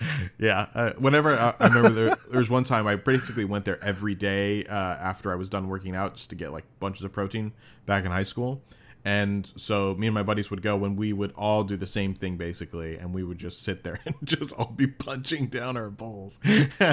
Yeah. 0.39 0.67
Uh, 0.75 0.93
whenever 0.99 1.35
I, 1.35 1.55
I 1.61 1.67
remember, 1.69 1.91
there, 1.91 2.17
there 2.31 2.39
was 2.39 2.51
one 2.51 2.65
time 2.65 2.87
I 2.87 2.97
basically 2.97 3.45
went 3.45 3.65
there 3.65 3.83
every 3.85 4.15
day 4.15 4.65
uh, 4.65 4.75
after 4.75 5.33
I 5.33 5.37
was 5.37 5.49
done 5.49 5.69
working 5.69 5.95
out 5.95 6.17
just 6.17 6.31
to 6.31 6.37
get 6.37 6.53
like 6.53 6.65
bunches 6.81 7.05
of 7.05 7.13
protein 7.13 7.53
back 7.87 8.05
in 8.05 8.11
high 8.11 8.25
school. 8.25 8.63
And 9.05 9.47
so 9.57 9.95
me 9.95 10.07
and 10.07 10.15
my 10.15 10.23
buddies 10.23 10.51
would 10.51 10.63
go 10.63 10.77
when 10.77 10.97
we 10.97 11.13
would 11.13 11.33
all 11.33 11.65
do 11.65 11.77
the 11.77 11.87
same 11.87 12.15
thing 12.15 12.37
basically, 12.37 12.97
and 12.97 13.13
we 13.13 13.23
would 13.23 13.39
just 13.39 13.63
sit 13.63 13.85
there 13.85 14.01
and 14.07 14.15
just 14.25 14.55
all 14.59 14.73
be 14.73 14.87
punching 14.87 15.47
down 15.47 15.77
our 15.77 15.91
bowls. 15.91 16.41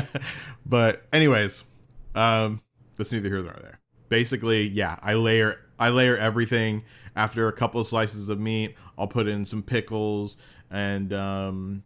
but 0.65 1.03
anyways, 1.13 1.65
um, 2.15 2.61
that's 2.97 3.11
neither 3.11 3.29
here 3.29 3.43
nor 3.43 3.53
there. 3.53 3.79
Basically, 4.09 4.67
yeah, 4.67 4.97
I 5.01 5.13
layer 5.13 5.59
I 5.77 5.89
layer 5.89 6.17
everything. 6.17 6.83
After 7.15 7.47
a 7.47 7.53
couple 7.53 7.81
of 7.81 7.87
slices 7.87 8.29
of 8.29 8.39
meat, 8.39 8.75
I'll 8.97 9.07
put 9.07 9.27
in 9.27 9.43
some 9.43 9.61
pickles 9.61 10.37
and 10.71 11.11
um, 11.11 11.83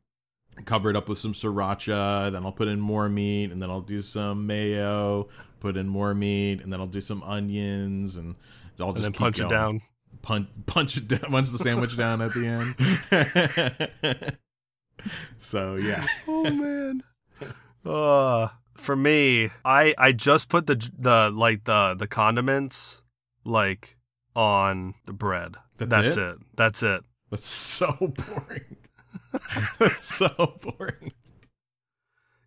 cover 0.65 0.89
it 0.89 0.95
up 0.95 1.09
with 1.09 1.17
some 1.17 1.33
sriracha. 1.33 2.31
Then 2.31 2.45
I'll 2.45 2.51
put 2.51 2.67
in 2.67 2.79
more 2.79 3.09
meat, 3.09 3.51
and 3.51 3.61
then 3.61 3.69
I'll 3.69 3.81
do 3.81 4.01
some 4.01 4.47
mayo. 4.47 5.29
Put 5.59 5.77
in 5.77 5.87
more 5.87 6.13
meat, 6.13 6.61
and 6.61 6.71
then 6.71 6.79
I'll 6.79 6.87
do 6.87 7.01
some 7.01 7.23
onions, 7.23 8.17
and 8.17 8.35
I'll 8.79 8.93
just 8.93 9.13
punch 9.13 9.39
it 9.39 9.49
down. 9.49 9.81
Punch, 10.21 10.47
punch 10.65 10.97
it 10.97 11.07
down, 11.07 11.19
punch 11.19 11.49
the 11.49 11.57
sandwich 11.57 11.97
down 11.97 12.21
at 12.21 12.33
the 12.33 12.47
end. 12.47 14.37
so 15.37 15.75
yeah, 15.75 16.05
Oh 16.27 16.43
man. 16.43 17.03
Uh 17.85 18.49
for 18.75 18.95
me, 18.95 19.49
I 19.65 19.93
I 19.97 20.11
just 20.11 20.49
put 20.49 20.67
the 20.67 20.75
the 20.97 21.29
like 21.29 21.65
the 21.65 21.95
the 21.97 22.07
condiments 22.07 23.01
like 23.43 23.97
on 24.35 24.95
the 25.05 25.13
bread. 25.13 25.55
That's 25.77 26.15
it? 26.15 26.37
That's 26.55 26.83
it. 26.83 27.03
that's 27.29 27.47
so 27.47 27.95
boring. 27.99 28.77
That's 29.79 30.03
so 30.03 30.55
boring. 30.61 31.13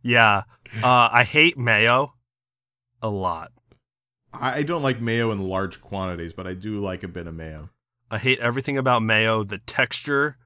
Yeah. 0.03 0.43
Uh 0.82 1.09
I 1.12 1.24
hate 1.24 1.59
mayo 1.59 2.14
a 3.03 3.09
lot. 3.09 3.53
I 4.32 4.59
I 4.59 4.62
don't 4.62 4.82
like 4.82 5.01
mayo 5.01 5.30
in 5.30 5.45
large 5.45 5.80
quantities, 5.80 6.34
but 6.34 6.47
I 6.47 6.55
do 6.55 6.80
like 6.80 7.03
a 7.03 7.09
bit 7.09 7.26
of 7.26 7.34
mayo. 7.34 7.70
I 8.11 8.18
hate 8.18 8.39
everything 8.39 8.78
about 8.78 9.03
mayo, 9.03 9.43
the 9.43 9.59
texture, 9.59 10.37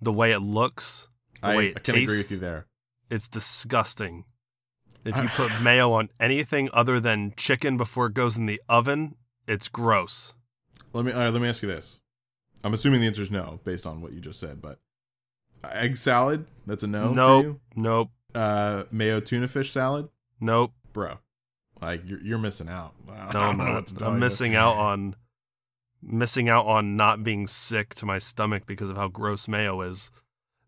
the 0.00 0.12
way 0.12 0.32
it 0.32 0.38
looks, 0.40 1.08
the 1.42 1.48
I, 1.48 1.56
way 1.56 1.64
I 1.66 1.70
it 1.70 1.82
can 1.82 1.96
agree 1.96 2.18
with 2.18 2.30
you 2.30 2.38
there. 2.38 2.66
It's 3.10 3.28
disgusting. 3.28 4.24
If 5.04 5.16
you 5.16 5.28
put 5.28 5.50
mayo 5.62 5.92
on 5.92 6.10
anything 6.20 6.68
other 6.72 7.00
than 7.00 7.32
chicken 7.36 7.76
before 7.76 8.06
it 8.06 8.14
goes 8.14 8.36
in 8.36 8.46
the 8.46 8.60
oven, 8.68 9.16
it's 9.46 9.68
gross. 9.68 10.34
Let 10.92 11.04
me 11.04 11.12
uh, 11.12 11.30
let 11.30 11.40
me 11.42 11.48
ask 11.48 11.62
you 11.62 11.68
this. 11.68 12.00
I'm 12.64 12.74
assuming 12.74 13.00
the 13.00 13.06
answer 13.06 13.22
is 13.22 13.30
no, 13.30 13.60
based 13.64 13.86
on 13.86 14.00
what 14.00 14.12
you 14.12 14.20
just 14.20 14.40
said. 14.40 14.60
But 14.60 14.78
egg 15.64 15.96
salad, 15.96 16.46
that's 16.66 16.82
a 16.82 16.86
no. 16.86 17.12
nope. 17.12 17.42
For 17.44 17.48
you? 17.48 17.60
Nope. 17.76 18.10
Uh, 18.34 18.84
mayo 18.90 19.20
tuna 19.20 19.48
fish 19.48 19.70
salad, 19.70 20.08
Nope. 20.40 20.72
bro. 20.92 21.18
Like 21.80 22.02
you're 22.04 22.20
you're 22.20 22.38
missing 22.38 22.68
out. 22.68 22.94
I 23.10 23.32
No, 23.32 23.40
I'm 23.40 23.56
not. 23.56 23.72
what 23.74 23.86
to 23.88 23.94
tell 23.96 24.08
I'm 24.08 24.14
you. 24.14 24.20
missing 24.20 24.54
out 24.54 24.76
on 24.76 25.14
missing 26.02 26.48
out 26.48 26.66
on 26.66 26.96
not 26.96 27.24
being 27.24 27.46
sick 27.46 27.94
to 27.96 28.06
my 28.06 28.18
stomach 28.18 28.64
because 28.66 28.90
of 28.90 28.96
how 28.96 29.08
gross 29.08 29.48
mayo 29.48 29.80
is. 29.80 30.10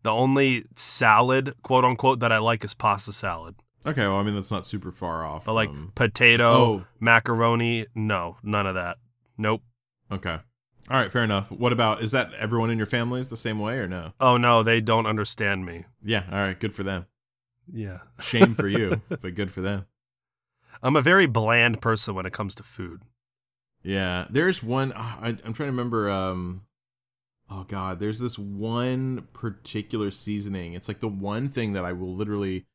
The 0.03 0.11
only 0.11 0.65
salad, 0.75 1.53
quote 1.63 1.85
unquote, 1.85 2.19
that 2.21 2.31
I 2.31 2.39
like 2.39 2.63
is 2.65 2.73
pasta 2.73 3.13
salad. 3.13 3.55
Okay, 3.85 4.01
well, 4.07 4.17
I 4.17 4.23
mean 4.23 4.35
that's 4.35 4.51
not 4.51 4.67
super 4.67 4.91
far 4.91 5.25
off. 5.25 5.45
But 5.45 5.53
like 5.53 5.69
from- 5.69 5.91
potato, 5.95 6.45
Oh. 6.51 6.85
macaroni, 6.99 7.85
no, 7.95 8.37
none 8.43 8.67
of 8.67 8.75
that. 8.75 8.97
Nope. 9.37 9.61
okay, 10.11 10.39
all 10.91 10.97
right, 10.97 11.11
fair 11.11 11.23
enough. 11.23 11.49
What 11.49 11.71
about 11.71 12.01
is 12.01 12.11
that 12.11 12.33
everyone 12.33 12.69
in 12.69 12.77
your 12.77 12.85
family 12.85 13.21
is 13.21 13.29
the 13.29 13.37
same 13.37 13.59
way 13.59 13.77
or 13.77 13.87
no? 13.87 14.13
Oh 14.19 14.35
no, 14.35 14.61
they 14.61 14.81
don't 14.81 15.05
understand 15.05 15.65
me. 15.65 15.85
Yeah, 16.03 16.23
all 16.29 16.39
right, 16.39 16.59
good 16.59 16.75
for 16.75 16.83
them. 16.83 17.05
Yeah. 17.71 17.99
Shame 18.21 18.55
for 18.55 18.67
you, 18.67 19.01
but 19.09 19.33
good 19.33 19.51
for 19.51 19.61
them. 19.61 19.85
I'm 20.83 20.97
a 20.97 21.01
very 21.01 21.27
bland 21.27 21.79
person 21.79 22.13
when 22.13 22.25
it 22.25 22.33
comes 22.33 22.55
to 22.55 22.63
food. 22.63 23.03
Yeah, 23.83 24.25
there's 24.29 24.61
one. 24.61 24.91
ah, 24.95 25.19
I, 25.21 25.27
I'm 25.29 25.53
trying 25.53 25.67
to 25.67 25.71
remember. 25.71 26.09
Um, 26.09 26.63
oh 27.49 27.63
God, 27.63 27.99
there's 27.99 28.19
this 28.19 28.37
one 28.37 29.27
particular 29.31 30.11
seasoning. 30.11 30.73
It's 30.73 30.89
like 30.89 30.99
the 30.99 31.07
one 31.07 31.47
thing 31.47 31.71
that 31.73 31.85
I 31.85 31.93
will 31.93 32.13
literally 32.13 32.65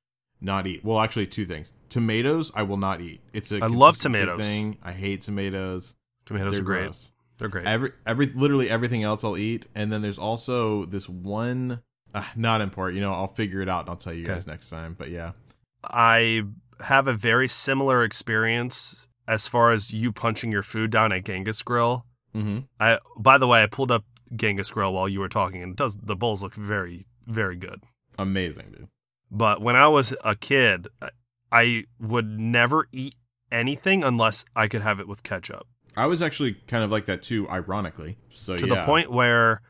not 0.41 0.67
eat. 0.67 0.85
Well, 0.85 1.01
actually, 1.01 1.27
two 1.27 1.45
things. 1.45 1.73
Tomatoes, 1.91 2.51
I 2.55 2.63
will 2.63 2.77
not 2.79 3.03
eat. 3.03 3.21
It's 3.35 3.53
a 3.53 3.63
I 3.63 3.67
love 3.67 3.99
tomatoes. 3.99 4.41
Thing. 4.41 4.79
I 4.83 4.93
hate 4.93 5.21
tomatoes. 5.21 5.97
Tomatoes 6.25 6.53
They're 6.53 6.63
are 6.63 6.65
great. 6.65 6.83
gross. 6.85 7.13
They're 7.39 7.49
great. 7.49 7.67
Every 7.67 7.93
every 8.07 8.27
literally 8.27 8.71
everything 8.71 9.03
else 9.03 9.23
I'll 9.25 9.37
eat, 9.37 9.67
and 9.75 9.93
then 9.93 10.03
there's 10.03 10.19
also 10.19 10.85
this 10.87 11.09
one. 11.09 11.83
Uh, 12.15 12.25
not 12.35 12.61
important. 12.63 12.95
You 12.97 13.03
know, 13.03 13.13
I'll 13.13 13.27
figure 13.27 13.61
it 13.61 13.69
out 13.69 13.81
and 13.81 13.91
I'll 13.91 13.97
tell 13.97 14.15
you 14.15 14.25
Okay. 14.25 14.33
guys 14.35 14.47
next 14.47 14.71
time. 14.71 14.95
But 14.99 15.11
yeah, 15.11 15.33
I 15.85 16.45
have 16.81 17.07
a 17.09 17.13
very 17.13 17.49
similar 17.49 18.03
experience 18.05 19.07
as 19.29 19.47
far 19.49 19.71
as 19.71 19.93
you 19.93 20.13
punching 20.13 20.51
your 20.53 20.63
food 20.63 20.91
down 20.91 21.13
at 21.13 21.25
Genghis 21.25 21.63
Grill. 21.63 22.07
mm-hmm. 22.35 22.61
I 22.81 22.99
by 23.19 23.39
the 23.39 23.47
way, 23.47 23.63
I 23.63 23.67
pulled 23.67 23.91
up 23.91 24.05
Genghis 24.35 24.71
Grill 24.71 24.93
while 24.95 25.09
you 25.09 25.21
were 25.21 25.29
talking, 25.29 25.63
and 25.63 25.73
it 25.73 25.77
does 25.77 25.97
the 25.99 26.17
bowls 26.17 26.43
look 26.43 26.55
very 26.55 27.07
very 27.27 27.57
good. 27.57 27.83
amazing, 28.19 28.67
dude. 28.71 28.89
But 29.31 29.61
when 29.61 29.77
I 29.77 29.89
was 29.89 30.15
a 30.25 30.37
kid, 30.37 30.89
I- 31.03 31.11
I 31.53 31.85
would 32.01 32.39
never 32.39 32.89
eat 32.93 33.15
anything 33.53 34.03
unless 34.03 34.45
I 34.55 34.69
could 34.69 34.83
have 34.83 34.99
it 35.01 35.07
with 35.09 35.23
ketchup. 35.23 35.67
I 35.97 36.07
was 36.07 36.21
actually 36.23 36.55
kind 36.67 36.85
of 36.85 36.91
like 36.91 37.07
that 37.07 37.23
too, 37.23 37.49
ironically. 37.49 38.19
So 38.29 38.57
To 38.57 38.67
yeah. 38.67 38.75
the 38.77 38.85
point 38.85 39.11
where 39.11 39.63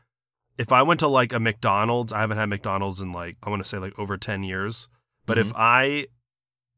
if 0.57 0.71
I 0.71 0.81
went 0.83 0.99
to 1.01 1.07
like 1.07 1.31
a 1.33 1.39
McDonald's, 1.39 2.11
I 2.11 2.19
haven't 2.19 2.37
had 2.37 2.49
McDonald's 2.49 2.99
in 3.01 3.11
like 3.11 3.37
I 3.43 3.49
want 3.49 3.63
to 3.63 3.67
say 3.69 3.77
like 3.77 3.97
over 3.97 4.17
10 4.17 4.43
years, 4.43 4.87
but 5.25 5.37
if 5.37 5.47
Mm-hmm. 5.47 5.55
I 5.57 6.07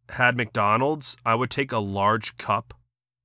had 0.10 0.36
McDonald's, 0.38 1.16
I 1.26 1.36
would 1.36 1.50
take 1.52 1.72
a 1.72 1.80
large 1.80 2.36
cup 2.38 2.74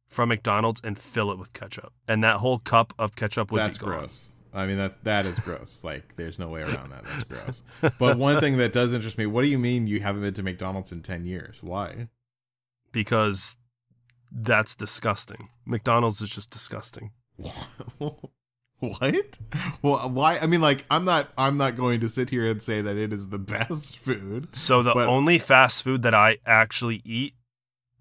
from 0.09 0.29
McDonald's 0.29 0.81
and 0.85 0.99
fill 0.99 1.31
it 1.33 1.39
with 1.39 1.53
ketchup, 1.53 1.93
and 2.07 2.23
that 2.23 2.37
whole 2.37 2.59
cup 2.59 2.93
of 2.99 3.17
ketchup 3.17 3.51
would 3.51 3.59
That's 3.59 3.79
be 3.79 3.85
gone. 3.87 3.99
gross. 4.01 4.35
I 4.53 4.67
mean 4.67 4.77
that 4.79 5.03
that 5.03 5.27
is 5.27 5.39
gross. 5.41 5.83
like 5.83 6.15
there's 6.17 6.39
no 6.39 6.49
way 6.49 6.63
around 6.63 6.91
that. 6.91 7.05
That's 7.05 7.25
gross. 7.25 7.63
But 7.99 8.17
one 8.19 8.39
thing 8.39 8.57
that 8.59 8.73
does 8.73 8.95
interest 8.95 9.19
me, 9.19 9.27
what 9.27 9.43
do 9.43 9.49
you 9.49 9.59
mean 9.59 9.89
you 9.89 10.01
haven't 10.01 10.23
been 10.23 10.35
to 10.35 10.43
McDonald's 10.45 10.93
in 10.93 11.03
10 11.03 11.27
years? 11.27 11.61
Why? 11.63 12.09
because 12.93 13.57
that's 14.37 14.75
disgusting. 14.75 15.49
McDonald's 15.65 16.21
is 16.21 16.31
just 16.31 16.51
disgusting. 16.51 17.13
what? 18.79 19.39
Well, 19.83 20.11
why? 20.11 20.39
I 20.39 20.47
mean 20.47 20.61
like 20.61 20.85
I'm 20.91 21.05
not 21.05 21.29
I'm 21.39 21.57
not 21.57 21.77
going 21.77 22.01
to 22.01 22.09
sit 22.09 22.31
here 22.31 22.45
and 22.51 22.61
say 22.61 22.81
that 22.81 22.97
it 22.97 23.13
is 23.13 23.29
the 23.31 23.39
best 23.39 23.99
food. 23.99 24.55
So 24.55 24.83
the 24.83 24.93
But- 24.95 25.09
only 25.09 25.39
fast 25.39 25.83
food 25.83 26.03
that 26.03 26.15
I 26.15 26.39
actually 26.45 27.01
eat, 27.05 27.35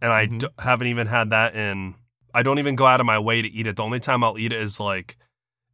and 0.02 0.12
I 0.12 0.28
Mhm. 0.28 0.40
d- 0.40 0.48
haven't 0.60 0.88
even 0.88 1.08
had 1.08 1.30
that 1.30 1.56
in. 1.56 1.96
I 2.34 2.42
don't 2.44 2.60
even 2.60 2.76
go 2.76 2.88
out 2.88 3.00
of 3.00 3.06
my 3.06 3.20
way 3.20 3.42
to 3.42 3.48
eat 3.48 3.68
it. 3.68 3.76
The 3.76 3.84
only 3.84 4.00
time 4.00 4.24
I'll 4.24 4.38
eat 4.40 4.52
it 4.52 4.60
is 4.60 4.80
like 4.80 5.18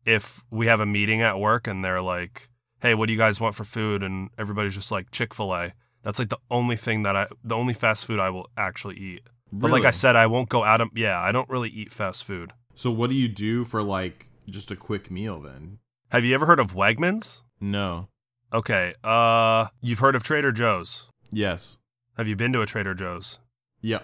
if 0.05 0.43
we 0.51 0.67
have 0.67 0.79
a 0.79 0.85
meeting 0.85 1.21
at 1.21 1.39
work 1.39 1.67
and 1.67 1.83
they're 1.83 2.01
like, 2.01 2.49
"Hey, 2.81 2.93
what 2.93 3.07
do 3.07 3.13
you 3.13 3.19
guys 3.19 3.39
want 3.39 3.55
for 3.55 3.63
food?" 3.63 4.03
and 4.03 4.29
everybody's 4.37 4.75
just 4.75 4.91
like 4.91 5.09
Chick 5.11 5.33
Fil 5.33 5.53
A. 5.55 5.73
That's 6.03 6.19
like 6.19 6.29
the 6.29 6.39
only 6.51 6.75
thing 6.75 7.03
that 7.03 7.15
I, 7.15 7.27
the 7.43 7.55
only 7.55 7.73
fast 7.73 8.05
food 8.05 8.19
I 8.19 8.29
will 8.29 8.49
actually 8.57 8.97
eat. 8.97 9.21
But 9.51 9.71
like 9.71 9.85
I 9.85 9.91
said, 9.91 10.15
I 10.15 10.27
won't 10.27 10.49
go 10.49 10.63
out 10.63 10.81
of. 10.81 10.89
Yeah, 10.95 11.19
I 11.19 11.31
don't 11.31 11.49
really 11.49 11.69
eat 11.69 11.91
fast 11.91 12.23
food. 12.23 12.53
So 12.75 12.91
what 12.91 13.09
do 13.09 13.15
you 13.15 13.27
do 13.27 13.63
for 13.63 13.81
like 13.83 14.27
just 14.47 14.71
a 14.71 14.75
quick 14.75 15.09
meal 15.11 15.39
then? 15.39 15.79
Have 16.09 16.23
you 16.25 16.33
ever 16.35 16.45
heard 16.45 16.59
of 16.59 16.73
Wegmans? 16.73 17.41
No. 17.59 18.07
Okay, 18.53 18.95
uh, 19.03 19.67
you've 19.81 19.99
heard 19.99 20.15
of 20.15 20.23
Trader 20.23 20.51
Joe's. 20.51 21.05
Yes. 21.31 21.77
Have 22.17 22.27
you 22.27 22.35
been 22.35 22.51
to 22.53 22.61
a 22.61 22.65
Trader 22.65 22.93
Joe's? 22.95 23.37
Yeah. 23.81 23.99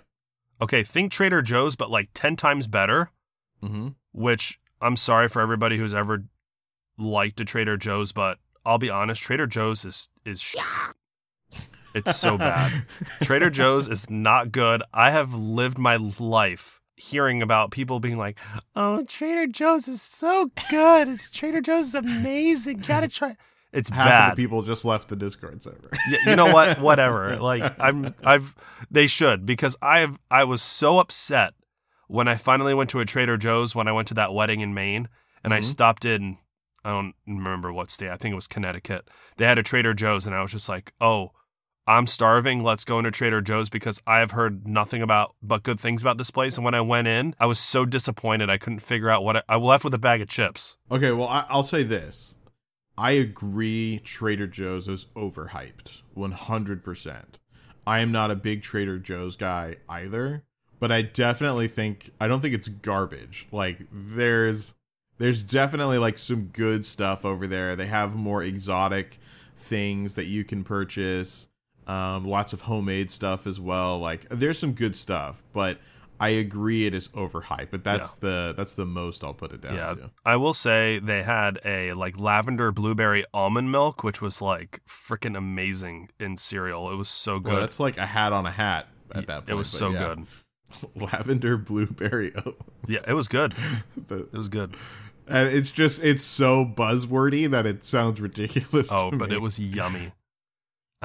Okay, 0.61 0.83
think 0.83 1.11
Trader 1.11 1.41
Joe's, 1.41 1.75
but 1.75 1.89
like 1.89 2.09
10 2.13 2.35
times 2.35 2.67
better, 2.67 3.09
Mm-hmm. 3.63 3.89
which 4.13 4.59
I'm 4.81 4.95
sorry 4.97 5.27
for 5.27 5.41
everybody 5.41 5.77
who's 5.77 5.93
ever 5.95 6.25
liked 6.97 7.39
a 7.39 7.45
Trader 7.45 7.75
Joe's, 7.77 8.11
but 8.11 8.37
I'll 8.63 8.77
be 8.77 8.89
honest, 8.89 9.21
Trader 9.23 9.47
Joe's 9.47 9.83
is, 9.83 10.09
is 10.23 10.41
sh- 10.41 10.55
It's 11.95 12.15
so 12.17 12.37
bad. 12.37 12.71
Trader 13.23 13.49
Joe's 13.49 13.87
is 13.87 14.09
not 14.09 14.51
good. 14.51 14.83
I 14.93 15.11
have 15.11 15.33
lived 15.33 15.77
my 15.77 15.95
life 15.95 16.79
hearing 16.97 17.41
about 17.41 17.71
people 17.71 17.99
being 17.99 18.17
like, 18.17 18.37
"Oh, 18.75 19.03
Trader 19.05 19.47
Joe's 19.47 19.87
is 19.87 20.01
so 20.01 20.51
good. 20.69 21.07
It's 21.07 21.29
Trader 21.29 21.61
Joe's 21.61 21.87
is 21.87 21.95
amazing. 21.95 22.79
Gotta 22.79 23.07
try." 23.07 23.35
It's 23.73 23.89
Half 23.89 24.05
bad. 24.07 24.29
of 24.31 24.35
the 24.37 24.41
people 24.43 24.61
just 24.61 24.85
left 24.85 25.09
the 25.09 25.15
Discord 25.17 25.61
server. 25.61 25.89
Yeah, 26.09 26.17
you 26.27 26.35
know 26.37 26.53
what? 26.53 26.79
Whatever. 26.79 27.35
Like 27.37 27.77
I'm, 27.79 28.13
I've. 28.23 28.55
They 28.91 29.07
should 29.07 29.45
because 29.45 29.75
I've. 29.81 30.17
I 30.31 30.43
was 30.45 30.61
so 30.61 30.99
upset 30.99 31.53
when 32.07 32.27
I 32.27 32.35
finally 32.35 32.73
went 32.73 32.89
to 32.91 32.99
a 32.99 33.05
Trader 33.05 33.35
Joe's 33.37 33.73
when 33.75 33.87
I 33.87 33.91
went 33.91 34.07
to 34.09 34.13
that 34.13 34.33
wedding 34.33 34.61
in 34.61 34.73
Maine, 34.73 35.09
and 35.43 35.53
I 35.53 35.59
Mhm. 35.59 35.65
stopped 35.65 36.05
in. 36.05 36.37
I 36.85 36.91
don't 36.91 37.15
remember 37.27 37.73
what 37.73 37.89
state. 37.89 38.09
I 38.11 38.15
think 38.15 38.31
it 38.33 38.35
was 38.35 38.47
Connecticut. 38.47 39.09
They 39.37 39.45
had 39.45 39.57
a 39.57 39.63
Trader 39.63 39.93
Joe's, 39.93 40.25
and 40.27 40.35
I 40.35 40.41
was 40.41 40.51
just 40.51 40.69
like, 40.69 40.93
"Oh, 41.01 41.31
I'm 41.87 42.07
starving. 42.07 42.63
Let's 42.63 42.83
go 42.83 42.97
into 42.97 43.11
Trader 43.11 43.41
Joe's 43.41 43.69
because 43.69 44.01
I 44.07 44.19
have 44.19 44.31
heard 44.31 44.67
nothing 44.67 45.01
about 45.01 45.35
but 45.41 45.63
good 45.63 45.79
things 45.79 46.01
about 46.01 46.17
this 46.17 46.31
place." 46.31 46.57
And 46.57 46.65
when 46.65 46.73
I 46.73 46.81
went 46.81 47.07
in, 47.07 47.35
I 47.39 47.45
was 47.45 47.59
so 47.59 47.85
disappointed. 47.85 48.49
I 48.49 48.57
couldn't 48.57 48.79
figure 48.79 49.09
out 49.09 49.23
what 49.23 49.37
I, 49.37 49.43
I 49.49 49.55
left 49.57 49.83
with 49.83 49.93
a 49.93 49.99
bag 49.99 50.21
of 50.21 50.27
chips. 50.27 50.77
Okay, 50.89 51.11
well, 51.11 51.27
I, 51.27 51.45
I'll 51.49 51.63
say 51.63 51.83
this. 51.83 52.37
I 52.97 53.11
agree 53.11 53.99
Trader 54.03 54.47
Joe's 54.47 54.87
is 54.87 55.05
overhyped. 55.15 56.01
100%. 56.15 57.25
I 57.85 57.99
am 57.99 58.11
not 58.11 58.31
a 58.31 58.35
big 58.35 58.61
Trader 58.61 58.97
Joe's 58.99 59.35
guy 59.35 59.77
either, 59.89 60.43
but 60.79 60.91
I 60.91 61.01
definitely 61.01 61.67
think 61.67 62.11
I 62.19 62.27
don't 62.27 62.41
think 62.41 62.55
it's 62.55 62.67
garbage. 62.67 63.47
Like 63.51 63.81
there's 63.91 64.75
there's 65.17 65.43
definitely 65.43 65.97
like 65.97 66.17
some 66.17 66.47
good 66.47 66.85
stuff 66.85 67.25
over 67.25 67.47
there. 67.47 67.75
They 67.75 67.85
have 67.87 68.15
more 68.15 68.43
exotic 68.43 69.19
things 69.55 70.15
that 70.15 70.25
you 70.25 70.43
can 70.43 70.63
purchase. 70.63 71.47
Um, 71.87 72.25
lots 72.25 72.51
of 72.53 72.61
homemade 72.61 73.11
stuff 73.11 73.45
as 73.45 73.59
well. 73.59 73.99
Like 73.99 74.27
there's 74.29 74.57
some 74.57 74.73
good 74.73 74.95
stuff, 74.95 75.43
but 75.53 75.77
I 76.19 76.29
agree 76.29 76.85
it 76.85 76.93
is 76.93 77.09
overhyped. 77.09 77.67
But 77.71 77.83
that's 77.83 78.15
the 78.15 78.53
that's 78.55 78.75
the 78.75 78.85
most 78.85 79.23
I'll 79.23 79.33
put 79.33 79.53
it 79.53 79.61
down 79.61 79.75
yeah, 79.75 79.89
to. 79.89 80.11
I 80.25 80.37
will 80.37 80.53
say 80.53 80.99
they 80.99 81.23
had 81.23 81.59
a 81.65 81.93
like 81.93 82.19
lavender 82.19 82.71
blueberry 82.71 83.25
almond 83.33 83.71
milk, 83.71 84.03
which 84.03 84.21
was 84.21 84.41
like 84.41 84.81
freaking 84.87 85.37
amazing 85.37 86.09
in 86.19 86.37
cereal. 86.37 86.91
It 86.91 86.95
was 86.95 87.09
so 87.09 87.39
good. 87.39 87.53
Well, 87.53 87.61
that's 87.61 87.79
like 87.79 87.97
a 87.97 88.05
hat 88.05 88.33
on 88.33 88.45
a 88.45 88.51
hat 88.51 88.87
at 89.13 89.27
that 89.27 89.39
point. 89.41 89.49
it 89.49 89.53
was 89.55 89.69
so 89.69 89.91
yeah. 89.91 90.15
good. 90.15 90.25
Lavender 90.95 91.57
blueberry. 91.57 92.31
Oh. 92.45 92.53
Yeah, 92.87 92.99
it 93.07 93.13
was 93.13 93.27
good. 93.27 93.53
The- 94.07 94.23
It 94.23 94.33
was 94.33 94.47
good. 94.49 94.75
and 95.27 95.49
it's 95.49 95.71
just 95.71 96.03
it's 96.03 96.23
so 96.23 96.65
buzzwordy 96.65 97.49
that 97.49 97.65
it 97.65 97.83
sounds 97.83 98.21
ridiculous. 98.21 98.89
Oh, 98.91 99.11
but 99.11 99.29
me. 99.29 99.35
it 99.35 99.41
was 99.41 99.59
yummy. 99.59 100.13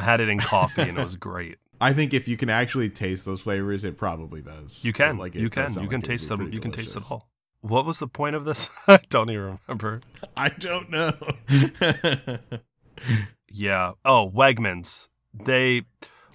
I 0.00 0.04
had 0.04 0.20
it 0.20 0.28
in 0.28 0.38
coffee 0.38 0.82
and 0.82 0.98
it 0.98 1.02
was 1.02 1.16
great. 1.16 1.58
I 1.80 1.92
think 1.92 2.12
if 2.12 2.28
you 2.28 2.36
can 2.36 2.50
actually 2.50 2.90
taste 2.90 3.24
those 3.24 3.42
flavors, 3.42 3.84
it 3.84 3.96
probably 3.96 4.42
does. 4.42 4.84
You 4.84 4.92
can, 4.92 5.16
Like, 5.16 5.34
you 5.34 5.48
can, 5.48 5.64
you 5.64 5.74
can 5.74 5.82
like 5.84 5.92
it'd 5.92 6.04
taste 6.04 6.28
them. 6.28 6.52
You 6.52 6.60
can 6.60 6.70
taste 6.72 6.96
it 6.96 7.02
all. 7.10 7.28
What 7.62 7.84
was 7.86 7.98
the 7.98 8.06
point 8.08 8.36
of 8.36 8.44
this? 8.44 8.68
I 8.88 8.98
don't 9.10 9.30
even 9.30 9.58
remember. 9.68 10.00
I 10.36 10.48
don't 10.50 10.90
know. 10.90 11.12
Yeah. 13.52 13.92
Oh, 14.04 14.30
Wegmans. 14.34 15.08
They 15.34 15.82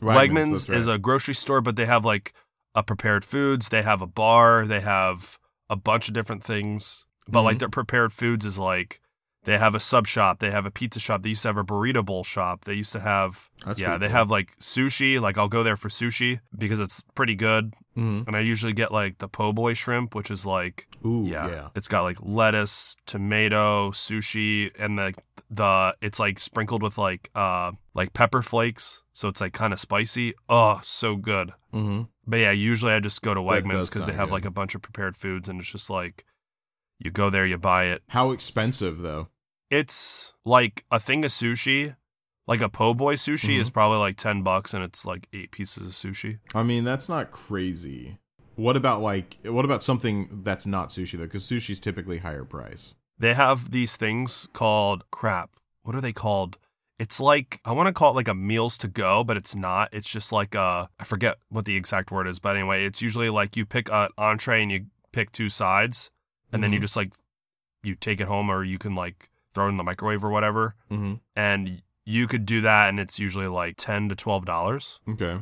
Wegmans, 0.02 0.50
that's 0.52 0.70
right. 0.70 0.78
is 0.78 0.88
a 0.88 0.98
grocery 0.98 1.34
store, 1.34 1.62
but 1.62 1.76
they 1.76 1.86
have 1.86 2.04
like 2.04 2.34
a 2.74 2.84
prepared 2.84 3.24
foods. 3.24 3.70
They 3.70 3.84
have 3.84 4.02
a 4.02 4.08
bar. 4.08 4.66
They 4.66 4.82
have 4.82 5.38
a 5.70 5.76
bunch 5.76 6.08
of 6.08 6.14
different 6.14 6.44
things. 6.44 7.06
But 7.28 7.44
like 7.44 7.58
Mhm. 7.58 7.60
their 7.60 7.70
prepared 7.70 8.14
foods 8.14 8.46
is 8.46 8.60
like 8.60 9.00
they 9.46 9.58
have 9.58 9.74
a 9.76 9.80
sub 9.80 10.06
shop. 10.08 10.40
They 10.40 10.52
have 10.52 10.66
a 10.66 10.72
pizza 10.72 11.00
shop. 11.00 11.22
They 11.24 11.30
used 11.30 11.44
to 11.44 11.48
have 11.50 11.58
a 11.58 11.64
burrito 11.64 12.04
bowl 12.06 12.24
shop. 12.24 12.66
They 12.66 12.74
used 12.74 12.92
to 12.94 13.00
have 13.00 13.50
That's 13.66 13.80
yeah. 13.80 13.98
They 13.98 14.08
cool. 14.08 14.16
have 14.16 14.30
like 14.30 14.58
sushi. 14.60 15.20
Like 15.22 15.38
I'll 15.38 15.48
go 15.48 15.64
there 15.64 15.78
for 15.78 15.90
sushi 15.90 16.40
because 16.58 16.80
it's 16.80 17.02
pretty 17.16 17.36
good. 17.36 17.74
Mhm. 17.98 18.28
And 18.28 18.36
I 18.36 18.42
usually 18.42 18.74
get 18.74 18.92
like 18.92 19.20
the 19.20 19.30
po' 19.30 19.54
boy 19.54 19.74
shrimp, 19.74 20.14
which 20.16 20.30
is 20.30 20.46
like 20.46 20.88
Ooh, 21.06 21.24
yeah, 21.26 21.48
yeah. 21.48 21.68
it's 21.76 21.88
got 21.88 22.02
like 22.02 22.18
lettuce, 22.22 22.98
tomato, 23.06 23.92
sushi, 23.92 24.72
and 24.78 25.00
the 25.00 25.14
the 25.50 25.96
it's 26.02 26.20
like 26.20 26.40
sprinkled 26.40 26.84
with 26.84 26.98
like 26.98 27.30
uh 27.36 27.72
like 27.94 28.12
pepper 28.14 28.42
flakes, 28.42 29.04
so 29.14 29.30
it's 29.30 29.40
like 29.40 29.54
kind 29.54 29.72
of 29.72 29.80
spicy. 29.80 30.34
Oh, 30.50 30.80
so 30.84 31.16
good. 31.16 31.54
Mm-hmm. 31.74 32.02
But 32.28 32.38
yeah, 32.38 32.52
usually 32.52 32.92
I 32.92 33.00
just 33.00 33.22
go 33.22 33.34
to 33.34 33.40
Wegmans 33.40 33.90
because 33.90 34.06
they 34.06 34.14
have 34.14 34.28
good. 34.30 34.34
like 34.34 34.46
a 34.46 34.52
bunch 34.52 34.76
of 34.76 34.82
prepared 34.82 35.16
foods, 35.16 35.48
and 35.48 35.60
it's 35.62 35.72
just 35.72 35.90
like 35.90 36.26
you 37.00 37.12
go 37.12 37.30
there, 37.30 37.46
you 37.46 37.58
buy 37.58 37.86
it. 37.86 38.02
How 38.10 38.32
expensive 38.32 38.98
though? 39.00 39.30
It's 39.70 40.34
like 40.46 40.86
a 40.92 41.00
thing 41.00 41.26
of 41.26 41.32
sushi, 41.32 41.96
like 42.48 42.62
a 42.62 42.70
po' 42.70 42.94
boy 42.94 43.16
sushi 43.16 43.50
Mm-hmm. 43.54 43.62
is 43.62 43.70
probably 43.70 43.98
like 43.98 44.18
ten 44.18 44.44
bucks, 44.44 44.74
and 44.74 44.84
it's 44.84 45.06
like 45.06 45.28
eight 45.34 45.52
pieces 45.52 45.86
of 45.88 45.94
sushi. 45.94 46.40
I 46.54 46.64
mean, 46.64 46.84
that's 46.84 47.10
not 47.10 47.32
crazy. 47.32 48.18
What 48.56 48.76
about 48.76 49.02
like 49.02 49.38
what 49.44 49.66
about 49.66 49.84
something 49.84 50.42
that's 50.44 50.66
not 50.66 50.90
sushi 50.90 51.18
though? 51.18 51.26
Because 51.26 51.44
sushi's 51.44 51.80
typically 51.80 52.20
higher 52.20 52.46
price. 52.46 52.96
They 53.18 53.34
have 53.34 53.72
these 53.72 53.98
things 53.98 54.48
called 54.54 55.04
crap. 55.12 55.52
What 55.84 55.96
are 55.96 56.02
they 56.02 56.14
called? 56.14 56.58
It's 56.98 57.20
like 57.20 57.60
I 57.66 57.72
want 57.74 57.88
to 57.88 57.94
call 57.94 58.12
it 58.12 58.16
like 58.16 58.28
a 58.30 58.34
meals 58.36 58.78
to 58.80 58.88
go, 58.88 59.24
but 59.26 59.36
it's 59.36 59.56
not. 59.56 59.90
It's 59.94 60.08
just 60.10 60.32
like 60.32 60.56
uh 60.56 60.88
I 61.00 61.04
forget 61.04 61.38
what 61.50 61.66
the 61.66 61.76
exact 61.76 62.12
word 62.12 62.28
is, 62.28 62.40
but 62.40 62.56
anyway, 62.56 62.86
it's 62.86 63.02
usually 63.02 63.30
like 63.30 63.58
you 63.58 63.66
pick 63.66 63.90
an 63.92 64.10
entree 64.18 64.62
and 64.64 64.72
you 64.72 64.86
pick 65.12 65.32
two 65.34 65.50
sides, 65.50 66.12
and 66.54 66.64
then 66.64 66.72
you 66.72 66.78
Mhm. 66.80 66.84
just 66.84 66.96
like 66.96 67.12
you 67.84 67.96
take 67.96 68.22
it 68.22 68.28
home 68.28 68.50
or 68.50 68.64
you 68.64 68.78
can 68.78 68.96
like 68.96 69.30
throw 69.56 69.66
it 69.66 69.70
in 69.70 69.78
the 69.78 69.84
microwave 69.84 70.24
or 70.24 70.30
whatever, 70.30 70.76
Mm-hmm. 70.92 71.16
and 71.36 71.82
you 72.06 72.28
could 72.28 72.46
do 72.46 72.62
that, 72.62 72.90
and 72.90 73.00
it's 73.00 73.18
usually 73.18 73.48
like 73.48 73.76
ten 73.78 74.10
to 74.10 74.16
twelve 74.16 74.46
dollars. 74.46 75.00
Okay. 75.10 75.40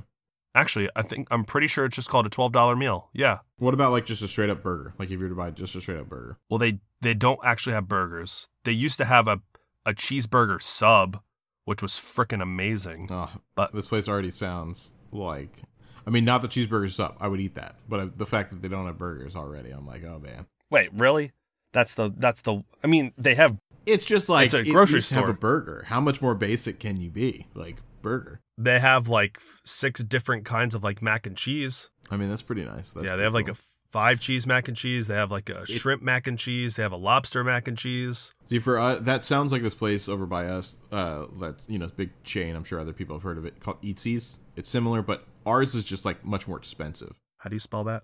Actually, 0.56 0.88
I 0.96 1.02
think 1.02 1.28
I'm 1.32 1.44
pretty 1.46 1.66
sure 1.68 1.84
it's 1.84 1.96
just 1.96 2.10
called 2.10 2.26
a 2.28 2.30
twelve 2.30 2.52
dollar 2.54 2.76
meal. 2.76 3.10
Yeah. 3.14 3.40
What 3.58 3.74
about 3.74 3.92
like 3.92 4.06
just 4.06 4.22
a 4.22 4.28
straight 4.28 4.50
up 4.52 4.62
burger? 4.64 4.94
Like 5.00 5.08
if 5.08 5.14
you 5.14 5.20
were 5.24 5.30
to 5.30 5.36
buy 5.36 5.52
just 5.52 5.76
a 5.76 5.82
straight 5.82 5.98
up 6.00 6.08
burger. 6.08 6.38
Well, 6.50 6.60
they 6.60 6.80
they 7.02 7.14
don't 7.16 7.40
actually 7.44 7.74
have 7.74 7.88
burgers. 7.90 8.48
They 8.64 8.72
used 8.72 8.98
to 9.00 9.06
have 9.06 9.28
a 9.28 9.42
a 9.86 9.94
cheeseburger 9.94 10.62
sub, 10.62 11.20
which 11.66 11.82
was 11.82 11.94
freaking 11.94 12.42
amazing. 12.42 13.08
Oh, 13.12 13.32
But- 13.56 13.74
this 13.74 13.90
place 13.90 14.08
already 14.08 14.32
sounds 14.32 14.94
like. 15.12 15.58
I 16.06 16.10
mean, 16.10 16.24
not 16.26 16.42
the 16.42 16.48
cheeseburger 16.50 16.92
sub. 16.92 17.16
I 17.20 17.28
would 17.30 17.40
eat 17.40 17.56
that, 17.56 17.76
but 17.90 18.00
uh, 18.00 18.08
the 18.16 18.26
fact 18.26 18.50
that 18.52 18.62
they 18.62 18.68
don't 18.68 18.86
have 18.86 18.98
burgers 18.98 19.36
already, 19.36 19.72
I'm 19.72 19.88
like, 19.88 20.04
oh 20.04 20.20
man. 20.20 20.46
Wait, 20.70 20.90
really? 20.94 21.32
That's 21.72 21.96
the 21.96 22.14
that's 22.16 22.42
the. 22.42 22.64
I 22.84 22.88
mean, 22.88 23.12
they 23.18 23.36
have 23.36 23.58
It's 23.86 24.06
just 24.06 24.30
like 24.30 24.46
It's 24.46 24.54
a 24.54 24.60
it 24.62 24.70
grocery 24.72 25.02
store. 25.02 25.22
to 25.22 25.26
have 25.28 25.36
a 25.36 25.38
burger. 25.38 25.86
How 25.88 26.00
much 26.00 26.22
more 26.22 26.36
basic 26.36 26.80
can 26.80 26.98
you 27.02 27.10
be? 27.10 27.48
Like 27.54 27.78
burger. 28.02 28.40
they 28.58 28.80
have 28.80 29.08
like 29.08 29.40
six 29.66 30.04
different 30.04 30.46
kinds 30.46 30.76
of 30.76 30.84
like 30.84 31.02
mac 31.02 31.26
and 31.28 31.36
cheese. 31.38 31.90
I 32.12 32.18
mean, 32.18 32.30
that's 32.30 32.42
pretty 32.42 32.64
nice. 32.66 32.92
That's 32.92 33.08
yeah, 33.08 33.16
they 33.16 33.24
have 33.24 33.34
like 33.34 33.48
a 33.50 33.56
five 33.92 34.20
cheese 34.20 34.46
mac 34.48 34.68
and 34.68 34.76
cheese. 34.76 35.08
They 35.08 35.16
have 35.16 35.32
like 35.32 35.50
a 35.50 35.66
shrimp 35.66 36.02
mac 36.02 36.28
and 36.28 36.38
cheese. 36.38 36.76
They 36.76 36.84
have 36.84 36.92
a 36.92 36.98
lobster 36.98 37.44
mac 37.44 37.68
and 37.68 37.78
cheese. 37.78 38.34
See, 38.46 38.60
for 38.60 38.78
uh, 38.80 38.96
that 39.00 39.24
sounds 39.24 39.52
like 39.52 39.62
this 39.62 39.76
place 39.76 40.10
over 40.10 40.26
by 40.26 40.46
us. 40.46 40.78
Uh, 40.92 41.28
that's 41.40 41.66
you 41.70 41.80
know, 41.80 41.88
big 41.96 42.10
chain. 42.24 42.56
I'm 42.56 42.64
sure 42.64 42.80
other 42.80 42.94
people 42.94 43.16
have 43.16 43.24
heard 43.24 43.38
of 43.38 43.46
it 43.46 43.60
called 43.60 43.82
Eatsies. 43.82 44.40
It's 44.56 44.70
similar, 44.70 45.02
but 45.02 45.26
ours 45.46 45.76
is 45.76 45.84
just 45.86 46.06
like 46.06 46.24
much 46.26 46.48
more 46.48 46.58
expensive. 46.58 47.16
How 47.38 47.50
do 47.50 47.56
you 47.56 47.60
spell 47.60 47.84
that? 47.86 48.04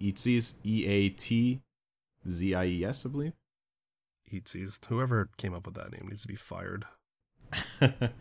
Eatsies, 0.00 0.54
E 0.64 0.86
A 0.86 1.08
T 1.10 1.60
Z 2.28 2.54
I 2.54 2.64
E 2.66 2.84
S, 2.84 3.06
I 3.06 3.08
believe. 3.08 3.32
Eatsies. 4.32 4.84
Whoever 4.86 5.30
came 5.36 5.54
up 5.54 5.66
with 5.66 5.74
that 5.74 5.92
name 5.92 6.08
needs 6.08 6.22
to 6.22 6.28
be 6.28 6.36
fired. 6.36 6.84
but 7.80 8.12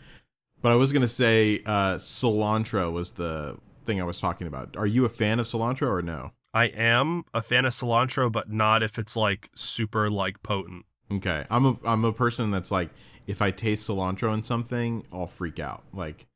I 0.64 0.76
was 0.76 0.92
gonna 0.92 1.08
say 1.08 1.62
uh, 1.66 1.96
cilantro 1.96 2.92
was 2.92 3.14
the 3.14 3.58
thing 3.86 4.02
I 4.02 4.06
was 4.06 4.20
talking 4.20 4.48
about. 4.48 4.76
Are 4.78 4.86
you 4.86 5.06
a 5.06 5.10
fan 5.10 5.40
of 5.40 5.46
cilantro 5.46 5.90
or 5.90 6.02
no? 6.02 6.32
I 6.54 6.66
am 6.66 7.24
a 7.34 7.42
fan 7.42 7.66
of 7.66 7.74
cilantro, 7.74 8.32
but 8.32 8.50
not 8.50 8.82
if 8.82 8.98
it's 8.98 9.16
like 9.16 9.50
super 9.56 10.10
like 10.10 10.42
potent. 10.42 10.86
Okay, 11.12 11.46
I'm 11.50 11.66
a 11.66 11.78
I'm 11.86 12.06
a 12.06 12.14
person 12.14 12.52
that's 12.52 12.72
like 12.72 12.90
if 13.28 13.42
I 13.42 13.52
taste 13.52 13.90
cilantro 13.90 14.34
in 14.34 14.44
something, 14.44 15.06
I'll 15.12 15.28
freak 15.28 15.60
out. 15.60 15.84
Like 15.94 16.28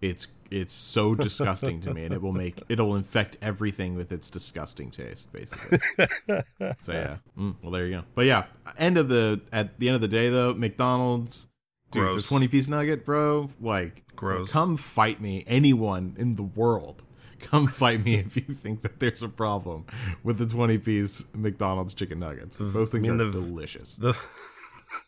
it's 0.00 0.28
it's 0.50 0.72
so 0.72 1.14
disgusting 1.14 1.80
to 1.82 1.92
me, 1.92 2.04
and 2.04 2.14
it 2.14 2.22
will 2.22 2.32
make 2.32 2.62
it'll 2.68 2.94
infect 2.96 3.36
everything 3.42 3.94
with 3.94 4.12
its 4.12 4.30
disgusting 4.30 4.90
taste, 4.90 5.32
basically. 5.32 5.78
so 6.78 6.92
yeah, 6.92 7.16
mm, 7.38 7.54
well 7.62 7.72
there 7.72 7.86
you 7.86 7.96
go. 7.96 8.04
But 8.14 8.26
yeah, 8.26 8.46
end 8.78 8.96
of 8.96 9.08
the 9.08 9.40
at 9.52 9.78
the 9.78 9.88
end 9.88 9.94
of 9.96 10.00
the 10.00 10.08
day 10.08 10.30
though, 10.30 10.54
McDonald's, 10.54 11.48
dude, 11.90 12.14
the 12.14 12.22
twenty 12.22 12.48
piece 12.48 12.68
nugget, 12.68 13.04
bro. 13.04 13.50
Like, 13.60 14.04
Gross. 14.16 14.50
Come 14.50 14.76
fight 14.76 15.20
me, 15.20 15.44
anyone 15.46 16.16
in 16.18 16.34
the 16.36 16.42
world. 16.42 17.04
Come 17.40 17.68
fight 17.68 18.04
me 18.04 18.16
if 18.16 18.34
you 18.36 18.42
think 18.42 18.82
that 18.82 18.98
there's 18.98 19.22
a 19.22 19.28
problem 19.28 19.86
with 20.24 20.38
the 20.38 20.46
20 20.46 20.78
piece 20.78 21.32
McDonald's 21.36 21.94
chicken 21.94 22.18
nuggets. 22.18 22.56
Those 22.58 22.90
things 22.90 23.08
I 23.08 23.12
mean, 23.12 23.20
are 23.20 23.30
the- 23.30 23.40
delicious. 23.40 23.94
The 23.94 24.18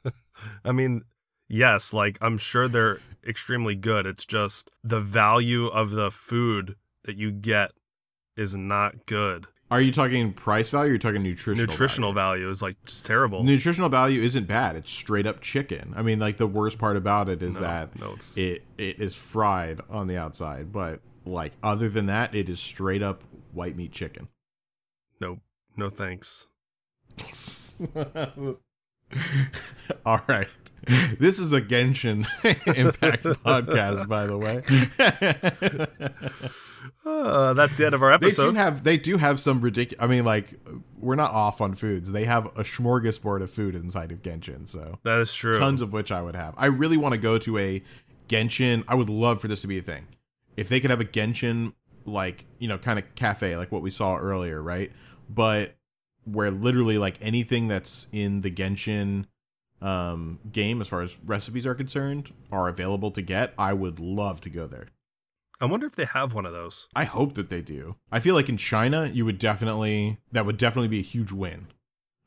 I 0.64 0.70
mean, 0.70 1.03
yes, 1.51 1.92
like 1.92 2.16
I'm 2.22 2.38
sure 2.38 2.68
they're 2.68 3.01
extremely 3.26 3.74
good. 3.74 4.07
It's 4.07 4.24
just 4.24 4.70
the 4.82 5.01
value 5.01 5.66
of 5.66 5.90
the 5.90 6.11
food 6.11 6.76
that 7.05 7.16
you 7.16 7.30
get 7.30 7.72
is 8.36 8.57
not 8.57 9.05
good. 9.05 9.46
Are 9.70 9.80
you 9.80 9.92
talking 9.92 10.32
price 10.32 10.70
value 10.70 10.86
or 10.86 10.90
are 10.90 10.92
you 10.94 10.98
talking 10.98 11.22
nutritional 11.22 11.66
Nutritional 11.70 12.12
value 12.12 12.48
is 12.48 12.61
like 12.61 12.76
just 12.84 13.05
terrible. 13.05 13.44
Nutritional 13.44 13.88
value 13.88 14.20
isn't 14.20 14.48
bad. 14.48 14.76
It's 14.76 14.90
straight 14.90 15.26
up 15.26 15.40
chicken. 15.40 15.92
I 15.94 16.03
mean, 16.03 16.18
like 16.18 16.38
the 16.38 16.46
worst 16.48 16.78
part 16.78 16.96
about 16.96 17.28
it 17.28 17.40
is 17.40 17.55
No, 17.57 17.61
that 17.62 18.01
no, 18.01 18.16
it 18.36 18.64
it 18.78 18.98
is 18.98 19.14
fried 19.14 19.80
on 19.88 20.09
the 20.09 20.16
outside, 20.16 20.72
but 20.72 21.01
like 21.24 21.53
other 21.62 21.88
than 21.88 22.07
that, 22.07 22.34
it 22.34 22.48
is 22.48 22.59
straight 22.59 23.03
up 23.03 23.22
white 23.53 23.76
meat 23.76 23.92
chicken. 23.92 24.26
no, 25.20 25.38
no 25.76 25.88
thanks. 25.88 26.48
All 30.07 30.20
right. 30.28 30.48
This 31.18 31.38
is 31.38 31.52
a 31.52 31.60
Genshin 31.60 32.26
Impact 32.76 33.24
podcast, 33.24 34.08
by 34.08 34.26
the 34.26 34.38
way. 34.38 34.60
Uh, 37.04 37.54
that's 37.54 37.76
the 37.78 37.86
end 37.86 37.94
of 37.94 38.02
our 38.02 38.12
episode. 38.12 38.42
they 38.42 38.50
do 38.50 38.56
have 38.56 38.84
they 38.84 38.96
do 38.96 39.16
have 39.16 39.40
some 39.40 39.60
ridiculous. 39.60 40.02
I 40.02 40.06
mean, 40.06 40.24
like 40.24 40.48
we're 40.98 41.14
not 41.14 41.32
off 41.32 41.60
on 41.60 41.74
foods. 41.74 42.12
They 42.12 42.24
have 42.24 42.46
a 42.46 42.62
smorgasbord 42.62 43.42
of 43.42 43.50
food 43.50 43.74
inside 43.74 44.12
of 44.12 44.20
Genshin, 44.22 44.68
so 44.68 44.98
that 45.02 45.20
is 45.20 45.34
true. 45.34 45.54
tons 45.54 45.80
of 45.80 45.92
which 45.94 46.12
I 46.12 46.20
would 46.20 46.36
have. 46.36 46.54
I 46.58 46.66
really 46.66 46.98
want 46.98 47.14
to 47.14 47.20
go 47.20 47.38
to 47.38 47.58
a 47.58 47.82
Genshin. 48.28 48.84
I 48.86 48.94
would 48.94 49.08
love 49.08 49.40
for 49.40 49.48
this 49.48 49.62
to 49.62 49.66
be 49.66 49.78
a 49.78 49.82
thing. 49.82 50.08
If 50.56 50.68
they 50.68 50.78
could 50.78 50.90
have 50.90 51.00
a 51.00 51.06
Genshin, 51.06 51.72
like 52.04 52.44
you 52.58 52.68
know, 52.68 52.76
kind 52.76 52.98
of 52.98 53.14
cafe, 53.14 53.56
like 53.56 53.72
what 53.72 53.82
we 53.82 53.90
saw 53.90 54.16
earlier, 54.16 54.62
right? 54.62 54.92
But 55.28 55.76
where 56.24 56.50
literally 56.50 56.98
like 56.98 57.16
anything 57.22 57.68
that's 57.68 58.08
in 58.12 58.42
the 58.42 58.50
Genshin 58.50 59.26
um, 59.80 60.38
game, 60.50 60.80
as 60.80 60.88
far 60.88 61.00
as 61.00 61.18
recipes 61.24 61.66
are 61.66 61.74
concerned, 61.74 62.32
are 62.52 62.68
available 62.68 63.10
to 63.12 63.22
get. 63.22 63.54
I 63.58 63.72
would 63.72 63.98
love 63.98 64.40
to 64.42 64.50
go 64.50 64.66
there. 64.66 64.88
I 65.60 65.66
wonder 65.66 65.86
if 65.86 65.94
they 65.94 66.06
have 66.06 66.32
one 66.32 66.46
of 66.46 66.52
those. 66.52 66.88
I 66.96 67.04
hope 67.04 67.34
that 67.34 67.50
they 67.50 67.60
do. 67.60 67.96
I 68.10 68.18
feel 68.18 68.34
like 68.34 68.48
in 68.48 68.56
China, 68.56 69.10
you 69.12 69.24
would 69.26 69.38
definitely 69.38 70.18
that 70.32 70.46
would 70.46 70.56
definitely 70.56 70.88
be 70.88 71.00
a 71.00 71.02
huge 71.02 71.32
win. 71.32 71.66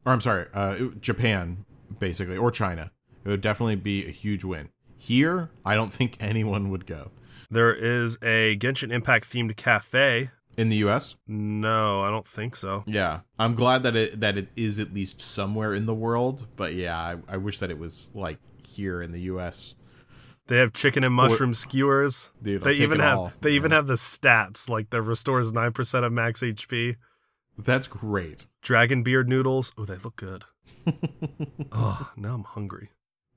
Or 0.05 0.13
I'm 0.13 0.21
sorry, 0.21 0.45
uh, 0.53 0.89
Japan 0.99 1.65
basically, 1.99 2.37
or 2.37 2.51
China. 2.51 2.91
It 3.25 3.29
would 3.29 3.41
definitely 3.41 3.77
be 3.77 4.05
a 4.05 4.11
huge 4.11 4.43
win. 4.43 4.69
Here, 4.97 5.49
I 5.65 5.75
don't 5.75 5.91
think 5.91 6.17
anyone 6.19 6.69
would 6.69 6.85
go. 6.85 7.11
There 7.49 7.73
is 7.73 8.17
a 8.21 8.57
Genshin 8.57 8.91
Impact 8.91 9.29
themed 9.29 9.55
cafe. 9.55 10.29
In 10.57 10.69
the 10.69 10.75
U.S., 10.77 11.15
No, 11.27 12.01
I 12.01 12.09
don't 12.11 12.27
think 12.27 12.55
so. 12.55 12.83
yeah, 12.85 13.21
I'm 13.39 13.55
glad 13.55 13.83
that 13.83 13.95
it 13.95 14.19
that 14.19 14.37
it 14.37 14.49
is 14.55 14.79
at 14.79 14.93
least 14.93 15.19
somewhere 15.21 15.73
in 15.73 15.85
the 15.87 15.95
world. 15.95 16.45
But 16.55 16.73
yeah, 16.75 16.97
I, 16.99 17.17
I 17.27 17.37
wish 17.37 17.59
that 17.59 17.71
it 17.71 17.79
was 17.79 18.11
like 18.13 18.37
here 18.67 19.01
in 19.01 19.11
the 19.11 19.21
U.S. 19.21 19.75
They 20.47 20.57
have 20.57 20.73
chicken 20.73 21.03
and 21.03 21.13
mushroom 21.13 21.53
skewers. 21.53 22.31
Dude, 22.41 22.61
I'll 22.61 22.65
they 22.65 22.73
even 22.79 22.99
have 22.99 23.17
all. 23.17 23.33
they 23.41 23.53
even 23.53 23.71
have 23.71 23.87
the 23.87 23.93
stats 23.95 24.69
like 24.69 24.89
the 24.89 25.01
restores 25.01 25.51
nine 25.53 25.71
percent 25.71 26.05
of 26.05 26.11
max 26.11 26.41
HP. 26.41 26.97
That's 27.57 27.87
great. 27.87 28.45
Dragon 28.61 29.03
beard 29.03 29.29
noodles. 29.29 29.71
Oh, 29.77 29.85
they 29.85 29.95
look 29.97 30.15
good. 30.17 30.45
oh, 31.71 32.11
now 32.15 32.35
I'm 32.35 32.43
hungry. 32.43 32.89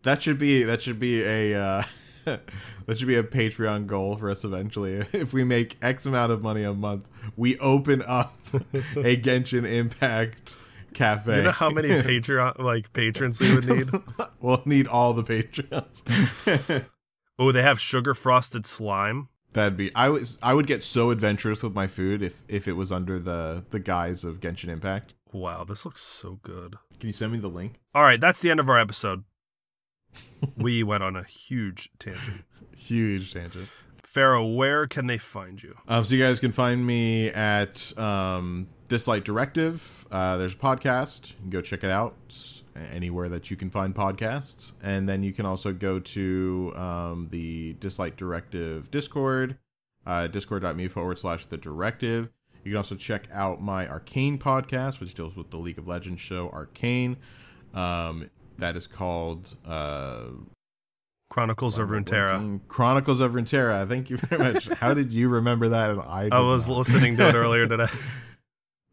That 0.02 0.20
should 0.22 0.38
be 0.38 0.62
that 0.64 0.82
should 0.82 0.98
be 1.00 1.22
a 1.22 1.54
uh, 1.54 1.82
that 2.86 2.98
should 2.98 3.06
be 3.06 3.14
a 3.16 3.22
Patreon 3.22 3.86
goal 3.86 4.16
for 4.16 4.28
us 4.28 4.44
eventually. 4.44 5.06
If 5.12 5.32
we 5.32 5.44
make 5.44 5.76
X 5.80 6.06
amount 6.06 6.32
of 6.32 6.42
money 6.42 6.64
a 6.64 6.74
month, 6.74 7.08
we 7.36 7.58
open 7.58 8.02
up 8.02 8.36
a 8.52 9.16
Genshin 9.16 9.64
Impact 9.64 10.56
cafe. 10.92 11.38
You 11.38 11.42
know 11.44 11.50
how 11.52 11.70
many 11.70 11.88
Patreon 11.88 12.58
like 12.58 12.92
patrons 12.92 13.40
we 13.40 13.54
would 13.54 13.68
need? 13.68 13.88
we'll 14.40 14.62
need 14.64 14.86
all 14.86 15.12
the 15.12 15.22
patrons. 15.22 16.04
Oh, 17.38 17.52
they 17.52 17.62
have 17.62 17.80
sugar 17.80 18.14
frosted 18.14 18.66
slime. 18.66 19.28
That'd 19.52 19.76
be 19.76 19.94
I 19.94 20.08
was 20.08 20.38
I 20.42 20.54
would 20.54 20.66
get 20.66 20.82
so 20.82 21.10
adventurous 21.10 21.62
with 21.62 21.74
my 21.74 21.86
food 21.86 22.22
if 22.22 22.42
if 22.48 22.66
it 22.66 22.72
was 22.72 22.90
under 22.92 23.18
the 23.18 23.64
the 23.70 23.78
guise 23.78 24.24
of 24.24 24.40
Genshin 24.40 24.68
Impact. 24.68 25.14
Wow, 25.32 25.64
this 25.64 25.84
looks 25.84 26.02
so 26.02 26.38
good. 26.42 26.76
Can 26.98 27.08
you 27.08 27.12
send 27.12 27.32
me 27.32 27.38
the 27.38 27.48
link? 27.48 27.74
All 27.94 28.02
right, 28.02 28.20
that's 28.20 28.40
the 28.40 28.50
end 28.50 28.60
of 28.60 28.68
our 28.68 28.78
episode. 28.78 29.24
We 30.56 30.82
went 30.82 31.02
on 31.02 31.16
a 31.16 31.24
huge 31.24 31.90
tangent. 31.98 32.44
Huge 32.76 33.32
tangent. 33.32 33.70
Pharaoh, 34.02 34.46
where 34.46 34.86
can 34.86 35.06
they 35.06 35.16
find 35.18 35.62
you? 35.62 35.76
Um, 35.88 36.04
so 36.04 36.14
you 36.14 36.22
guys 36.22 36.40
can 36.40 36.52
find 36.52 36.86
me 36.86 37.30
at 37.30 37.92
um, 37.98 38.68
Dislight 38.88 39.24
Directive. 39.24 40.06
Uh, 40.10 40.36
there's 40.36 40.54
a 40.54 40.58
podcast. 40.58 41.30
You 41.30 41.36
can 41.40 41.50
go 41.50 41.60
check 41.62 41.84
it 41.84 41.90
out 41.90 42.14
It's 42.26 42.62
anywhere 42.92 43.28
that 43.28 43.50
you 43.50 43.56
can 43.56 43.70
find 43.70 43.94
podcasts. 43.94 44.74
And 44.82 45.08
then 45.08 45.22
you 45.22 45.32
can 45.32 45.46
also 45.46 45.72
go 45.72 45.98
to 45.98 46.72
um, 46.76 47.28
the 47.30 47.74
Dislight 47.74 48.16
Directive 48.16 48.90
Discord, 48.90 49.58
uh, 50.06 50.26
discord.me 50.28 50.88
forward 50.88 51.18
slash 51.18 51.46
the 51.46 51.56
directive. 51.56 52.30
You 52.64 52.72
can 52.72 52.78
also 52.78 52.96
check 52.96 53.28
out 53.32 53.60
my 53.60 53.88
Arcane 53.88 54.38
podcast, 54.38 54.98
which 55.00 55.14
deals 55.14 55.36
with 55.36 55.50
the 55.50 55.56
League 55.56 55.78
of 55.78 55.86
Legends 55.86 56.20
show 56.20 56.50
Arcane. 56.50 57.16
Um, 57.74 58.30
that 58.58 58.76
is 58.76 58.86
called 58.86 59.56
uh, 59.66 60.26
Chronicles 61.28 61.78
of 61.78 61.88
Runeterra. 61.88 62.60
Chronicles 62.68 63.20
of 63.20 63.32
Runeterra. 63.32 63.86
Thank 63.86 64.10
you 64.10 64.16
very 64.16 64.52
much. 64.52 64.68
How 64.68 64.94
did 64.94 65.12
you 65.12 65.28
remember 65.28 65.70
that? 65.70 65.98
I, 65.98 66.28
I 66.30 66.40
was 66.40 66.68
not? 66.68 66.78
listening 66.78 67.16
to 67.16 67.28
it 67.28 67.34
earlier 67.34 67.66
today. 67.66 67.88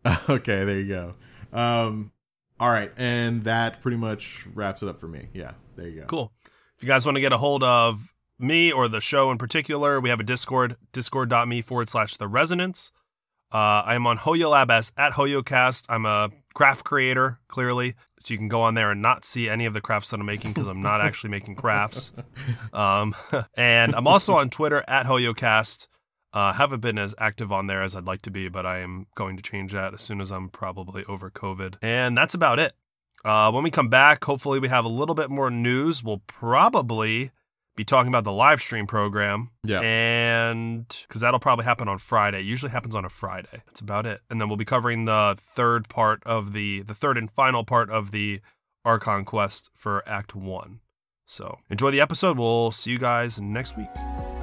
okay, 0.30 0.64
there 0.64 0.80
you 0.80 0.88
go. 0.88 1.14
Um, 1.58 2.12
all 2.60 2.72
right, 2.72 2.92
and 2.98 3.44
that 3.44 3.82
pretty 3.82 3.98
much 3.98 4.48
wraps 4.54 4.84
it 4.84 4.90
up 4.90 5.00
for 5.00 5.08
me. 5.08 5.28
Yeah, 5.34 5.54
there 5.76 5.88
you 5.88 6.02
go. 6.02 6.08
Cool. 6.08 6.32
If 6.78 6.84
you 6.84 6.88
guys 6.88 7.06
want 7.06 7.16
to 7.16 7.22
get 7.22 7.32
a 7.32 7.38
hold 7.38 7.64
of 7.64 8.14
me 8.40 8.72
or 8.72 8.88
the 8.88 9.00
show 9.02 9.32
in 9.32 9.38
particular, 9.38 10.00
we 10.00 10.10
have 10.10 10.20
a 10.20 10.24
Discord, 10.24 10.76
discord.me 10.92 11.62
forward 11.62 11.90
slash 11.90 12.18
the 12.18 12.28
resonance. 12.28 12.92
Uh, 13.54 13.84
I 13.86 13.94
am 13.94 14.08
on 14.08 14.18
Hoyo 14.18 14.50
Lab 14.52 14.72
as 14.72 14.92
at 14.98 15.14
HoyoCast. 15.14 15.86
I'm 15.88 16.06
a 16.06 16.32
craft 16.54 16.84
creator, 16.84 17.40
clearly. 17.48 17.96
So 18.20 18.34
you 18.34 18.38
can 18.38 18.48
go 18.48 18.62
on 18.62 18.76
there 18.76 18.92
and 18.92 19.02
not 19.02 19.26
see 19.26 19.50
any 19.50 19.66
of 19.66 19.74
the 19.74 19.82
crafts 19.82 20.12
that 20.12 20.20
I'm 20.20 20.26
making 20.26 20.54
because 20.54 20.68
I'm 20.68 20.82
not 20.82 21.02
actually 21.02 21.32
making 21.32 21.56
crafts. 21.56 22.12
Um, 22.74 23.16
and 23.56 23.94
I'm 23.94 24.08
also 24.08 24.34
on 24.34 24.50
Twitter 24.50 24.84
at 24.88 25.06
HoyoCast. 25.06 25.88
Uh, 26.34 26.54
haven't 26.54 26.80
been 26.80 26.98
as 26.98 27.14
active 27.20 27.52
on 27.52 27.68
there 27.68 27.84
as 27.84 27.96
I'd 27.96 28.06
like 28.06 28.24
to 28.24 28.32
be, 28.32 28.50
but 28.50 28.66
I 28.66 28.80
am 28.80 29.06
going 29.16 29.38
to 29.38 29.44
change 29.44 29.74
that 29.74 29.94
as 29.94 30.02
soon 30.02 30.20
as 30.20 30.32
I'm 30.32 30.50
probably 30.50 31.06
over 31.06 31.30
COVID. 31.30 31.76
And 31.84 32.18
that's 32.18 32.34
about 32.34 32.58
it. 32.58 32.74
Uh, 33.24 33.52
when 33.52 33.64
we 33.64 33.70
come 33.70 33.90
back, 33.90 34.24
hopefully 34.24 34.60
we 34.60 34.70
have 34.70 34.86
a 34.86 34.90
little 34.90 35.14
bit 35.14 35.30
more 35.30 35.52
news. 35.52 36.04
We'll 36.04 36.24
probably 36.26 37.32
be 37.76 37.84
talking 37.84 38.10
about 38.10 38.24
the 38.24 38.32
live 38.32 38.62
stream 38.62 38.88
program. 38.88 39.50
Yeah. 39.64 39.82
And 39.82 40.86
because 41.08 41.22
that'll 41.22 41.40
probably 41.40 41.66
happen 41.66 41.88
on 41.88 41.98
Friday. 41.98 42.40
It 42.40 42.46
usually 42.46 42.72
happens 42.72 42.96
on 42.96 43.06
a 43.06 43.10
Friday. 43.10 43.64
That's 43.66 43.82
about 43.82 44.06
it. 44.06 44.22
And 44.30 44.40
then 44.40 44.48
we'll 44.48 44.58
be 44.58 44.66
covering 44.66 45.06
the 45.06 45.38
third 45.40 45.90
part 45.90 46.22
of 46.26 46.54
the 46.54 46.82
the 46.82 46.94
third 46.94 47.18
and 47.18 47.32
final 47.32 47.64
part 47.64 47.90
of 47.90 48.12
the 48.12 48.42
Archon 48.86 49.26
quest 49.26 49.70
for 49.74 50.08
Act 50.08 50.36
One. 50.36 50.80
So 51.26 51.60
enjoy 51.70 51.92
the 51.92 52.02
episode. 52.02 52.38
We'll 52.38 52.72
see 52.72 52.92
you 52.92 53.00
guys 53.00 53.40
next 53.40 53.78
week. 53.78 54.43